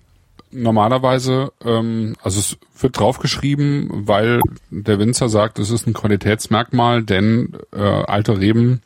Normalerweise, 0.52 1.52
ähm, 1.64 2.16
also 2.22 2.40
es 2.40 2.58
wird 2.80 2.98
draufgeschrieben, 2.98 3.88
weil 4.08 4.40
der 4.70 4.98
Winzer 4.98 5.28
sagt, 5.28 5.58
es 5.58 5.70
ist 5.70 5.86
ein 5.86 5.92
Qualitätsmerkmal, 5.92 7.02
denn 7.04 7.56
äh, 7.72 7.80
alte 7.80 8.38
Reben 8.38 8.82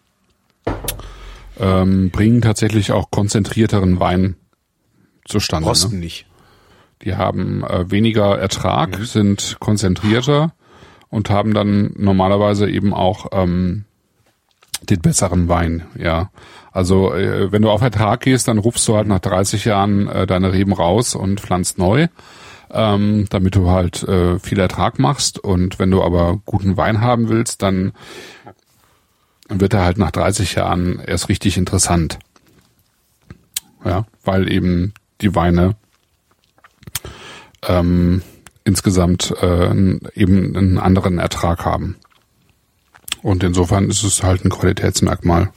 ähm, 1.59 2.11
bringen 2.11 2.43
tatsächlich 2.43 2.93
auch 2.93 3.11
konzentrierteren 3.11 4.01
Wein 4.01 4.37
zustande. 5.25 5.69
Rosten 5.69 5.95
Ne? 5.97 6.01
nicht. 6.01 6.27
Die 7.03 7.17
haben 7.17 7.65
äh, 7.65 7.91
weniger 7.91 8.39
Ertrag, 8.39 8.99
Mhm. 8.99 9.05
sind 9.05 9.57
konzentrierter 9.61 10.53
und 11.11 11.31
haben 11.31 11.55
dann 11.55 11.93
normalerweise 11.97 12.69
eben 12.69 12.93
auch 12.93 13.27
ähm, 13.33 13.85
den 14.83 15.01
besseren 15.01 15.49
Wein, 15.49 15.87
ja. 15.97 16.31
Also 16.75 17.15
äh, 17.15 17.53
wenn 17.53 17.63
du 17.63 17.71
auf 17.71 17.83
Ertrag 17.83 18.21
gehst, 18.23 18.49
dann 18.49 18.59
rufst 18.59 18.87
du 18.89 18.97
halt 18.97 19.07
nach 19.07 19.21
30 19.21 19.65
Jahren 19.65 20.09
äh, 20.09 20.27
deine 20.27 20.53
Reben 20.53 20.73
raus 20.73 21.15
und 21.15 21.41
pflanzt 21.41 21.79
neu, 21.79 22.09
ähm, 22.73 23.27
damit 23.31 23.55
du 23.55 23.71
halt 23.71 24.03
äh, 24.03 24.41
viel 24.41 24.59
Ertrag 24.59 24.99
machst. 24.99 25.39
Und 25.39 25.79
wenn 25.79 25.93
du 25.93 26.03
aber 26.03 26.41
guten 26.45 26.77
Wein 26.77 27.01
haben 27.01 27.29
willst, 27.29 27.63
dann 27.63 27.93
wird 29.49 29.73
er 29.73 29.85
halt 29.85 29.99
nach 29.99 30.11
30 30.11 30.57
Jahren 30.57 30.99
erst 30.99 31.29
richtig 31.29 31.57
interessant. 31.57 32.19
Ja, 33.85 34.07
weil 34.25 34.51
eben 34.51 34.95
die 35.21 35.37
Weine 35.37 35.77
ähm, 37.69 38.23
insgesamt 38.65 39.33
äh, 39.41 39.99
eben 40.15 40.57
einen 40.57 40.79
anderen 40.79 41.19
Ertrag 41.21 41.65
haben. 41.65 41.99
Und 43.23 43.45
insofern 43.45 43.89
ist 43.91 44.03
es 44.03 44.25
halt 44.25 44.45
ein 44.45 44.51
Qualitätsmerkmal, 44.51 45.53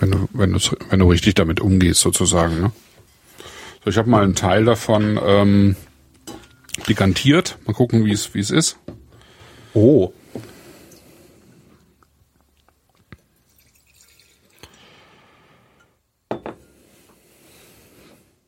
wenn 0.00 0.10
du, 0.10 0.28
wenn, 0.32 0.54
wenn 0.88 0.98
du 0.98 1.10
richtig 1.10 1.34
damit 1.34 1.60
umgehst, 1.60 2.00
sozusagen. 2.00 2.60
Ne? 2.60 2.72
So, 3.84 3.90
ich 3.90 3.98
habe 3.98 4.08
mal 4.08 4.24
einen 4.24 4.34
Teil 4.34 4.64
davon 4.64 5.20
ähm, 5.22 5.76
dekantiert. 6.88 7.58
Mal 7.66 7.74
gucken, 7.74 8.06
wie 8.06 8.12
es 8.12 8.34
wie 8.34 8.40
es 8.40 8.50
ist. 8.50 8.78
Oh. 9.74 10.12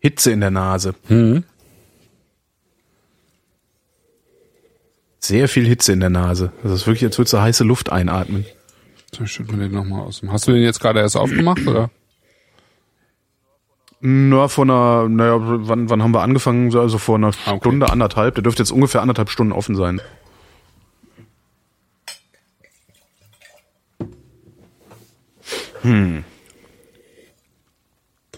Hitze 0.01 0.33
in 0.33 0.41
der 0.41 0.51
Nase. 0.51 0.95
Hm. 1.07 1.45
Sehr 5.21 5.49
viel 5.49 5.67
Hitze 5.67 5.93
in 5.93 6.01
der 6.01 6.11
Nase. 6.11 6.53
Das 6.63 6.73
ist 6.73 6.87
wirklich, 6.87 7.05
als 7.05 7.19
würdest 7.19 7.35
du 7.35 7.41
heiße 7.41 7.63
Luft 7.63 7.93
einatmen. 7.93 8.45
So, 9.15 9.25
ich 9.25 9.33
schütte 9.33 9.53
mir 9.55 9.65
den 9.69 9.73
nochmal 9.73 10.01
aus. 10.01 10.23
Hast 10.29 10.49
du 10.49 10.53
den 10.53 10.63
jetzt 10.63 10.81
gerade 10.81 11.01
erst 11.01 11.17
aufgemacht, 11.17 11.67
oder? 11.67 11.91
Na, 14.01 14.49
vor 14.49 14.65
einer, 14.65 15.09
naja, 15.09 15.37
wann, 15.39 15.89
wann 15.91 16.03
haben 16.03 16.13
wir 16.15 16.23
angefangen? 16.23 16.71
So, 16.71 16.81
Also 16.81 16.99
vor 16.99 17.17
einer 17.17 17.29
Ah, 17.45 17.53
okay. 17.53 17.59
Stunde, 17.61 17.91
anderthalb. 17.91 18.35
Der 18.35 18.43
dürfte 18.43 18.63
jetzt 18.63 18.73
ungefähr 18.73 19.03
anderthalb 19.03 19.31
Stunden 19.31 19.53
offen 19.53 19.77
sein. 19.77 20.01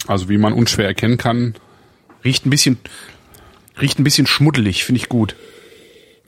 Also 0.07 0.29
wie 0.29 0.39
man 0.39 0.53
unschwer 0.53 0.87
erkennen 0.87 1.19
kann, 1.19 1.55
Riecht 2.25 2.47
ein 2.47 2.51
bisschen, 2.51 2.79
riecht 3.79 3.99
ein 3.99 4.05
bisschen 4.05 4.27
schmuddelig, 4.27 4.83
finde 4.85 4.99
ich 4.99 5.11
gut. 5.11 5.37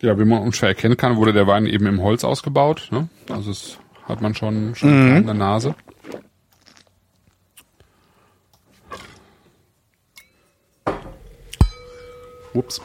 ja, 0.02 0.18
wie 0.18 0.26
man 0.26 0.42
unschwer 0.42 0.68
erkennen 0.68 0.98
kann, 0.98 1.16
wurde 1.16 1.32
der 1.32 1.46
Wein 1.46 1.64
eben 1.64 1.86
im 1.86 2.02
Holz 2.02 2.22
ausgebaut. 2.22 2.88
Ne? 2.90 3.08
Also 3.30 3.48
das 3.48 3.78
hat 4.06 4.20
man 4.20 4.34
schon, 4.34 4.74
schon 4.74 5.16
in 5.16 5.26
der 5.26 5.34
Nase. 5.34 5.74
Ups. 12.54 12.80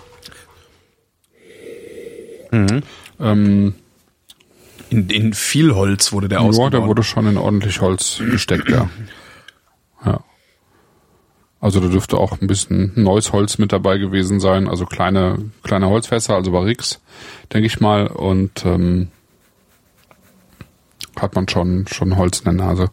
Ähm, 2.51 3.73
In, 4.89 5.09
in 5.09 5.33
viel 5.33 5.73
Holz 5.73 6.11
wurde 6.11 6.27
der 6.27 6.39
ja, 6.39 6.45
ausgebaut. 6.45 6.73
der 6.73 6.85
wurde 6.85 7.03
schon 7.03 7.27
in 7.27 7.37
ordentlich 7.37 7.79
Holz 7.79 8.21
gesteckt, 8.29 8.69
ja. 8.69 8.89
Ja. 10.05 10.19
Also 11.61 11.79
da 11.79 11.87
dürfte 11.87 12.17
auch 12.17 12.41
ein 12.41 12.47
bisschen 12.47 12.91
neues 12.95 13.31
Holz 13.31 13.57
mit 13.59 13.71
dabei 13.71 13.99
gewesen 13.99 14.39
sein, 14.39 14.67
also 14.67 14.85
kleine, 14.85 15.37
kleine 15.63 15.87
Holzfässer, 15.87 16.35
also 16.35 16.51
Barriques, 16.51 16.99
denke 17.53 17.67
ich 17.67 17.79
mal, 17.79 18.07
und 18.07 18.65
ähm, 18.65 19.09
hat 21.19 21.35
man 21.35 21.47
schon, 21.47 21.85
schon 21.87 22.17
Holz 22.17 22.39
in 22.39 22.45
der 22.45 22.65
Nase. 22.65 22.89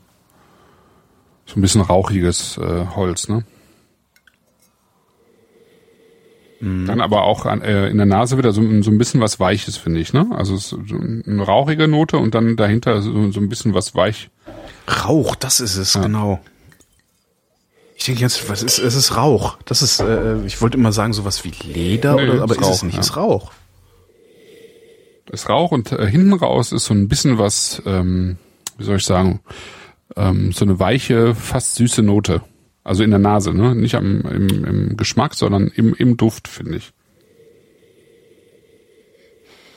So 1.46 1.58
ein 1.58 1.62
bisschen 1.62 1.80
rauchiges 1.80 2.58
äh, 2.58 2.86
Holz, 2.94 3.28
ne? 3.28 3.44
Dann 6.60 7.00
aber 7.00 7.22
auch 7.22 7.46
an, 7.46 7.62
äh, 7.62 7.88
in 7.88 7.98
der 7.98 8.06
Nase 8.06 8.36
wieder 8.36 8.50
so, 8.50 8.60
so 8.82 8.90
ein 8.90 8.98
bisschen 8.98 9.20
was 9.20 9.38
Weiches, 9.38 9.76
finde 9.76 10.00
ich, 10.00 10.12
ne? 10.12 10.26
Also 10.32 10.56
so 10.56 10.76
eine 10.76 11.42
rauchige 11.42 11.86
Note 11.86 12.18
und 12.18 12.34
dann 12.34 12.56
dahinter 12.56 13.00
so, 13.00 13.30
so 13.30 13.38
ein 13.38 13.48
bisschen 13.48 13.74
was 13.74 13.94
weich. 13.94 14.28
Rauch, 15.04 15.36
das 15.36 15.60
ist 15.60 15.76
es, 15.76 15.92
genau. 15.92 16.40
Ich 17.94 18.06
denke 18.06 18.22
jetzt, 18.22 18.48
was 18.50 18.64
ist, 18.64 18.78
es 18.80 18.96
ist 18.96 19.16
Rauch. 19.16 19.56
Das 19.66 19.82
ist, 19.82 20.00
äh, 20.00 20.44
ich 20.46 20.60
wollte 20.60 20.78
immer 20.78 20.90
sagen, 20.90 21.12
sowas 21.12 21.44
wie 21.44 21.52
Leder, 21.72 22.16
Nee, 22.16 22.28
oder, 22.28 22.42
aber 22.42 22.54
ist 22.56 22.60
ist, 22.60 22.66
es 22.66 22.78
Rauch, 22.78 22.82
nicht, 22.82 22.94
ja. 22.94 23.00
ist 23.00 23.16
Rauch. 23.16 23.52
Ist 25.30 25.48
Rauch 25.48 25.72
und 25.72 25.92
äh, 25.92 26.06
hinten 26.06 26.32
raus 26.32 26.72
ist 26.72 26.86
so 26.86 26.94
ein 26.94 27.08
bisschen 27.08 27.38
was, 27.38 27.82
ähm, 27.86 28.36
wie 28.76 28.84
soll 28.84 28.96
ich 28.96 29.04
sagen, 29.04 29.40
ähm, 30.16 30.52
so 30.52 30.64
eine 30.64 30.78
weiche, 30.80 31.34
fast 31.34 31.76
süße 31.76 32.02
Note. 32.02 32.42
Also 32.84 33.02
in 33.02 33.10
der 33.10 33.18
Nase, 33.18 33.52
ne? 33.52 33.74
Nicht 33.74 33.94
am, 33.94 34.22
im, 34.22 34.64
im 34.64 34.96
Geschmack, 34.96 35.34
sondern 35.34 35.68
im, 35.68 35.94
im 35.94 36.16
Duft, 36.16 36.48
finde 36.48 36.76
ich. 36.76 36.92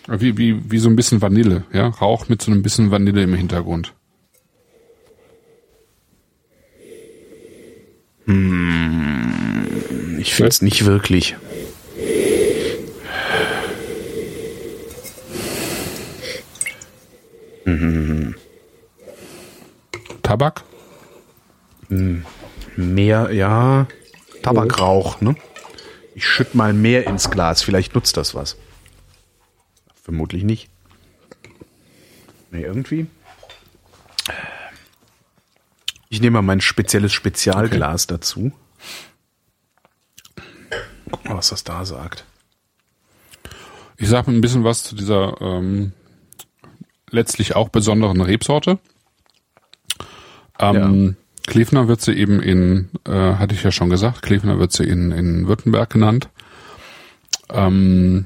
Wie, 0.08 0.38
wie, 0.38 0.72
wie 0.72 0.78
so 0.80 0.90
ein 0.90 0.96
bisschen 0.96 1.22
Vanille, 1.22 1.66
ja? 1.74 1.88
Rauch 1.88 2.30
mit 2.30 2.42
so 2.42 2.52
einem 2.52 2.64
bisschen 2.64 2.92
Vanille 2.92 3.24
im 3.24 3.34
Hintergrund. 3.34 3.94
Ich 10.20 10.34
finde 10.34 10.50
es 10.50 10.62
nicht 10.62 10.86
wirklich. 10.86 11.36
Tabak? 20.24 20.64
Mehr, 22.78 23.32
ja, 23.32 23.88
Tabakrauch, 24.44 25.22
ne? 25.22 25.36
Ich 26.16 26.26
schütt 26.26 26.56
mal 26.56 26.74
mehr 26.74 27.08
ins 27.08 27.30
Glas, 27.30 27.62
vielleicht 27.62 27.96
nutzt 27.96 28.18
das 28.18 28.36
was. 28.36 28.58
Vermutlich 30.02 30.44
nicht. 30.44 30.70
Nee, 32.52 32.64
irgendwie. 32.64 33.08
Ich 36.10 36.20
nehme 36.20 36.36
mal 36.36 36.42
mein 36.42 36.62
spezielles 36.62 37.14
Spezialglas 37.14 38.08
dazu. 38.08 38.52
Guck 41.10 41.26
mal, 41.26 41.38
was 41.38 41.50
das 41.50 41.64
da 41.64 41.86
sagt. 41.86 42.26
Ich 43.98 44.10
sage 44.10 44.32
ein 44.32 44.42
bisschen 44.42 44.64
was 44.64 44.84
zu 44.84 44.96
dieser 44.96 45.40
ähm, 45.40 45.94
letztlich 47.12 47.56
auch 47.56 47.70
besonderen 47.70 48.22
Rebsorte. 48.22 48.80
Ähm, 50.60 51.16
Klefner 51.48 51.88
wird 51.88 52.02
sie 52.02 52.14
eben 52.14 52.42
in, 52.42 52.90
äh, 53.06 53.12
hatte 53.12 53.56
ich 53.56 53.64
ja 53.64 53.72
schon 53.72 53.90
gesagt, 53.90 54.22
Klefner 54.22 54.60
wird 54.60 54.72
sie 54.72 54.84
in, 54.84 55.12
in 55.12 55.48
Württemberg 55.48 55.90
genannt. 55.90 56.30
Ähm, 57.50 58.26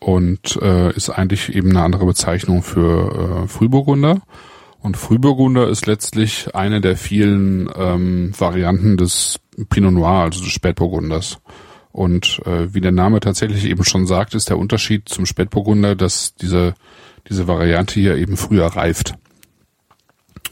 und 0.00 0.56
äh, 0.62 0.94
ist 0.94 1.10
eigentlich 1.10 1.54
eben 1.54 1.70
eine 1.70 1.82
andere 1.82 2.06
Bezeichnung 2.06 2.62
für 2.62 3.44
äh, 3.44 3.48
Frühburgunder. 3.48 4.22
Und 4.80 4.96
Frühburgunder 4.96 5.68
ist 5.68 5.86
letztlich 5.86 6.54
eine 6.54 6.80
der 6.80 6.96
vielen 6.96 7.68
ähm, 7.76 8.32
Varianten 8.38 8.96
des 8.96 9.40
Pinot 9.70 9.92
Noir, 9.92 10.22
also 10.22 10.40
des 10.40 10.52
Spätburgunders. 10.52 11.38
Und 11.90 12.40
äh, 12.46 12.72
wie 12.72 12.80
der 12.80 12.92
Name 12.92 13.18
tatsächlich 13.18 13.64
eben 13.64 13.82
schon 13.82 14.06
sagt, 14.06 14.34
ist 14.34 14.50
der 14.50 14.58
Unterschied 14.58 15.08
zum 15.08 15.26
Spätburgunder, 15.26 15.96
dass 15.96 16.36
diese, 16.36 16.74
diese 17.28 17.48
Variante 17.48 17.94
hier 17.94 18.16
eben 18.16 18.36
früher 18.36 18.66
reift. 18.66 19.14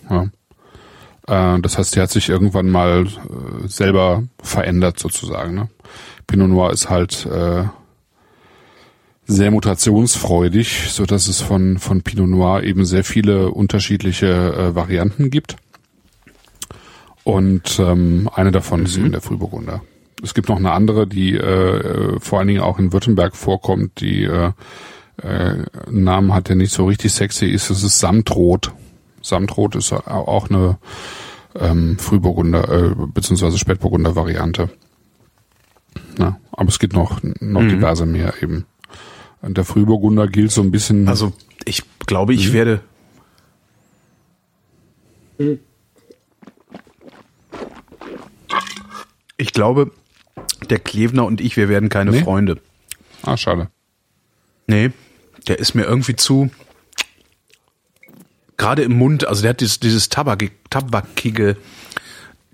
Ja. 0.08 0.28
Äh, 1.26 1.60
das 1.60 1.78
heißt, 1.78 1.96
die 1.96 2.00
hat 2.00 2.10
sich 2.10 2.28
irgendwann 2.28 2.70
mal 2.70 3.06
äh, 3.06 3.66
selber 3.66 4.24
verändert 4.42 4.98
sozusagen. 4.98 5.54
Ne? 5.54 5.68
Pinot 6.26 6.48
Noir 6.48 6.72
ist 6.72 6.88
halt 6.88 7.26
äh, 7.26 7.64
sehr 9.26 9.50
mutationsfreudig, 9.50 10.90
so 10.90 11.04
dass 11.04 11.26
es 11.26 11.40
von 11.40 11.78
von 11.78 12.02
Pinot 12.02 12.28
Noir 12.28 12.62
eben 12.62 12.84
sehr 12.84 13.02
viele 13.02 13.50
unterschiedliche 13.50 14.74
Varianten 14.76 15.30
gibt. 15.30 15.56
Und 17.24 17.80
ähm, 17.80 18.30
eine 18.32 18.52
davon 18.52 18.84
ist 18.84 18.96
eben 18.96 19.10
der 19.10 19.20
Frühburgunder. 19.20 19.82
Es 20.22 20.32
gibt 20.32 20.48
noch 20.48 20.58
eine 20.58 20.70
andere, 20.70 21.08
die 21.08 21.34
äh, 21.34 22.20
vor 22.20 22.38
allen 22.38 22.46
Dingen 22.46 22.60
auch 22.60 22.78
in 22.78 22.92
Württemberg 22.92 23.34
vorkommt, 23.34 24.00
die 24.00 24.22
äh, 24.22 24.52
äh, 25.22 25.64
Namen 25.90 26.32
hat, 26.34 26.48
der 26.48 26.56
nicht 26.56 26.72
so 26.72 26.86
richtig 26.86 27.12
sexy 27.12 27.46
ist. 27.46 27.70
Das 27.70 27.82
ist 27.82 27.98
Samtrot. 27.98 28.72
Samtrot 29.22 29.74
ist 29.76 29.92
au- 29.92 30.02
auch 30.06 30.50
eine 30.50 30.78
ähm, 31.58 31.98
Frühburgunder 31.98 32.68
äh, 32.68 32.94
beziehungsweise 33.12 33.58
Spätburgunder 33.58 34.14
Variante. 34.14 34.68
Na, 36.18 36.38
aber 36.52 36.68
es 36.68 36.78
gibt 36.78 36.92
noch 36.92 37.20
noch 37.40 37.62
diverse 37.62 38.06
mehr 38.06 38.34
eben. 38.42 38.66
Und 39.42 39.56
der 39.56 39.64
Frühburgunder 39.64 40.28
gilt 40.28 40.50
so 40.52 40.62
ein 40.62 40.70
bisschen. 40.70 41.08
Also, 41.08 41.32
ich 41.64 41.82
glaube, 42.06 42.34
ich 42.34 42.52
werde. 42.52 42.80
Ich 49.36 49.52
glaube, 49.52 49.90
der 50.70 50.78
Klevner 50.78 51.24
und 51.26 51.40
ich, 51.40 51.56
wir 51.56 51.68
werden 51.68 51.88
keine 51.88 52.10
Nee? 52.12 52.22
Freunde. 52.22 52.60
ah, 53.22 53.36
schade. 53.36 53.68
Nee, 54.66 54.90
der 55.48 55.58
ist 55.58 55.74
mir 55.74 55.84
irgendwie 55.84 56.16
zu. 56.16 56.50
Gerade 58.56 58.82
im 58.82 58.92
Mund, 58.96 59.26
also 59.26 59.42
der 59.42 59.50
hat 59.50 59.60
dieses, 59.60 59.80
dieses 59.80 60.08
Tabak, 60.08 60.50
tabakige. 60.70 61.56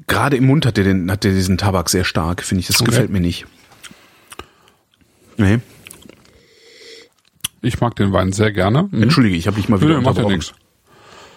Gerade 0.09 0.37
im 0.37 0.47
Mund 0.47 0.67
hat 0.67 0.77
der, 0.77 0.85
den, 0.85 1.11
hat 1.11 1.23
der 1.25 1.33
diesen 1.33 1.59
Tabak 1.59 1.89
sehr 1.89 2.05
stark, 2.05 2.43
finde 2.43 2.61
ich. 2.61 2.67
Das 2.67 2.81
Okay. 2.81 2.91
gefällt 2.91 3.11
mir 3.11 3.21
nicht. 3.21 3.47
Nee, 5.37 5.61
Ich 7.63 7.81
mag 7.81 7.95
den 7.97 8.13
Wein 8.13 8.33
sehr 8.33 8.51
gerne. 8.53 8.89
Mhm. 8.91 9.05
entschuldige, 9.05 9.37
ich 9.37 9.47
habe 9.47 9.57
dich 9.57 9.69
mal 9.69 9.81
wieder 9.81 9.95
nö, 9.95 10.01
macht 10.01 10.17
ja 10.19 10.25
unterbrochen. 10.25 10.33
nichts. 10.35 10.53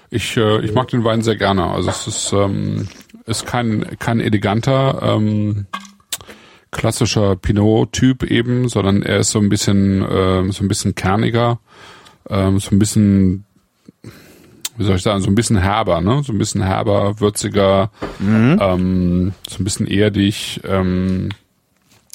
Ich, 0.10 0.36
äh, 0.38 0.60
ich 0.66 0.74
mag 0.74 0.88
den 0.90 1.04
Wein 1.04 1.22
sehr 1.22 1.36
gerne. 1.36 1.66
Also 1.68 1.90
es 1.90 2.08
ist, 2.08 2.34
ähm, 2.34 2.88
ist 3.26 3.46
kein, 3.46 3.98
kein 4.00 4.20
eleganter, 4.20 5.00
ähm, 5.02 5.68
klassischer 6.76 7.38
Pinot-Typ 7.38 8.24
eben, 8.24 8.68
sondern 8.68 9.02
er 9.02 9.20
ist 9.20 9.32
so 9.32 9.40
ein 9.40 9.48
bisschen, 9.50 10.06
ähm, 10.10 10.52
so 10.52 10.64
ein 10.64 10.68
bisschen 10.68 10.94
kerniger, 10.94 11.60
ähm, 12.30 12.60
so 12.60 12.76
ein 12.76 12.80
bisschen, 12.80 13.46
wie 14.78 14.84
soll 14.84 14.98
ich 14.98 15.02
sagen, 15.02 15.22
so 15.22 15.28
ein 15.30 15.36
bisschen 15.36 15.58
herber, 15.58 16.02
ne? 16.02 16.22
So 16.24 16.34
ein 16.34 16.38
bisschen 16.38 16.62
herber, 16.62 17.20
würziger, 17.22 17.92
ähm, 18.60 19.34
so 19.50 19.60
ein 19.60 19.64
bisschen 19.64 19.88
erdig. 19.88 20.60
Ähm, 20.66 21.30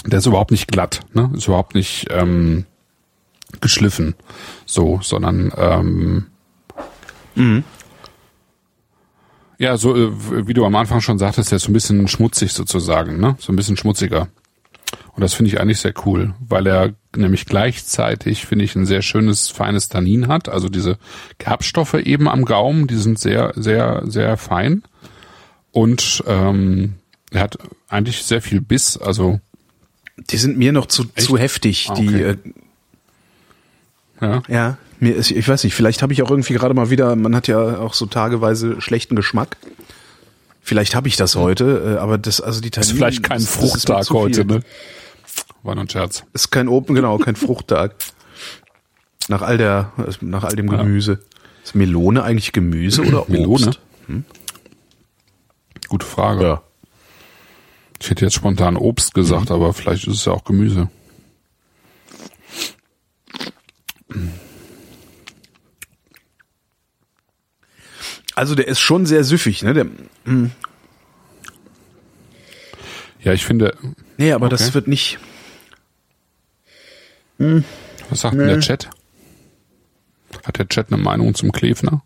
der 0.06 0.18
ist 0.18 0.26
überhaupt 0.26 0.50
nicht 0.50 0.68
glatt, 0.68 1.00
ne? 1.14 1.30
Ist 1.34 1.48
überhaupt 1.48 1.74
nicht 1.74 2.06
ähm, 2.10 2.66
geschliffen, 3.62 4.14
so, 4.66 5.00
sondern 5.02 5.52
ähm, 5.56 6.26
Ja, 9.58 9.76
so 9.76 9.94
äh, 9.96 10.46
wie 10.46 10.54
du 10.54 10.64
am 10.66 10.74
Anfang 10.74 11.00
schon 11.00 11.18
sagtest, 11.18 11.50
der 11.50 11.56
ist 11.56 11.64
so 11.64 11.70
ein 11.70 11.74
bisschen 11.74 12.08
schmutzig 12.08 12.52
sozusagen, 12.52 13.20
ne? 13.20 13.36
So 13.38 13.52
ein 13.52 13.56
bisschen 13.56 13.76
schmutziger. 13.78 14.28
Und 15.20 15.24
das 15.24 15.34
finde 15.34 15.50
ich 15.50 15.60
eigentlich 15.60 15.80
sehr 15.80 15.92
cool, 16.06 16.32
weil 16.40 16.66
er 16.66 16.94
nämlich 17.14 17.44
gleichzeitig, 17.44 18.46
finde 18.46 18.64
ich, 18.64 18.74
ein 18.74 18.86
sehr 18.86 19.02
schönes, 19.02 19.50
feines 19.50 19.90
Tannin 19.90 20.28
hat. 20.28 20.48
Also 20.48 20.70
diese 20.70 20.96
Gerbstoffe 21.36 21.92
eben 21.92 22.26
am 22.26 22.46
Gaumen, 22.46 22.86
die 22.86 22.96
sind 22.96 23.18
sehr, 23.18 23.52
sehr, 23.54 24.02
sehr 24.06 24.38
fein. 24.38 24.82
Und 25.72 26.24
ähm, 26.26 26.94
er 27.32 27.42
hat 27.42 27.58
eigentlich 27.90 28.22
sehr 28.22 28.40
viel 28.40 28.62
Biss, 28.62 28.96
also 28.96 29.40
Die 30.16 30.38
sind 30.38 30.56
mir 30.56 30.72
noch 30.72 30.86
zu, 30.86 31.04
zu 31.04 31.36
heftig. 31.36 31.88
Ah, 31.90 31.94
Die, 31.96 32.06
okay. 32.08 32.22
äh, 32.22 32.36
ja. 34.22 34.42
ja, 34.48 34.78
mir 35.00 35.16
ist, 35.16 35.30
ich 35.32 35.46
weiß 35.46 35.64
nicht, 35.64 35.74
vielleicht 35.74 36.00
habe 36.00 36.14
ich 36.14 36.22
auch 36.22 36.30
irgendwie 36.30 36.54
gerade 36.54 36.72
mal 36.72 36.88
wieder, 36.88 37.14
man 37.14 37.36
hat 37.36 37.46
ja 37.46 37.76
auch 37.78 37.92
so 37.92 38.06
tageweise 38.06 38.80
schlechten 38.80 39.16
Geschmack. 39.16 39.58
Vielleicht 40.62 40.94
habe 40.94 41.08
ich 41.08 41.16
das 41.16 41.36
heute, 41.36 41.96
äh, 41.96 41.98
aber 41.98 42.16
das, 42.16 42.40
also 42.40 42.62
die 42.62 42.68
Ist 42.68 42.74
Tanninen, 42.76 42.96
vielleicht 42.96 43.22
kein 43.22 43.40
ist 43.40 43.50
Fruchttag 43.50 44.08
heute, 44.08 44.46
ne? 44.46 44.62
War 45.62 45.74
nur 45.74 45.84
ein 45.84 45.88
Scherz. 45.90 46.24
Ist 46.32 46.50
kein 46.50 46.68
Open, 46.68 46.94
genau, 46.94 47.18
kein 47.18 47.36
Fruchttag. 47.36 47.94
Nach 49.28 49.42
all 49.42 49.58
der, 49.58 49.92
nach 50.20 50.44
all 50.44 50.56
dem 50.56 50.70
Ja. 50.70 50.78
Gemüse. 50.78 51.20
Ist 51.62 51.74
Melone 51.74 52.22
eigentlich 52.22 52.52
Gemüse 52.52 53.02
oder 53.02 53.18
Obst? 53.28 53.80
Melone? 54.08 54.24
Gute 55.88 56.06
Frage. 56.06 56.42
Ja. 56.42 56.62
Ich 58.00 58.08
hätte 58.08 58.24
jetzt 58.24 58.34
spontan 58.34 58.76
Obst 58.76 59.12
gesagt, 59.12 59.50
aber 59.50 59.74
vielleicht 59.74 60.06
ist 60.06 60.14
es 60.14 60.24
ja 60.24 60.32
auch 60.32 60.44
Gemüse. 60.44 60.88
Also 68.34 68.54
der 68.54 68.68
ist 68.68 68.80
schon 68.80 69.06
sehr 69.06 69.24
süffig, 69.24 69.62
ne? 69.62 69.74
Der, 69.74 69.86
Ja, 73.22 73.32
ich 73.34 73.44
finde, 73.44 73.76
nee, 74.16 74.32
aber 74.32 74.48
das 74.48 74.62
Okay. 74.62 74.74
wird 74.74 74.88
nicht. 74.88 75.18
Was 78.10 78.20
sagt 78.20 78.34
denn 78.36 78.46
der 78.46 78.60
Chat? 78.60 78.90
Hat 80.44 80.58
der 80.58 80.68
Chat 80.68 80.92
eine 80.92 81.02
Meinung 81.02 81.34
zum 81.34 81.52
Klefner? 81.52 82.02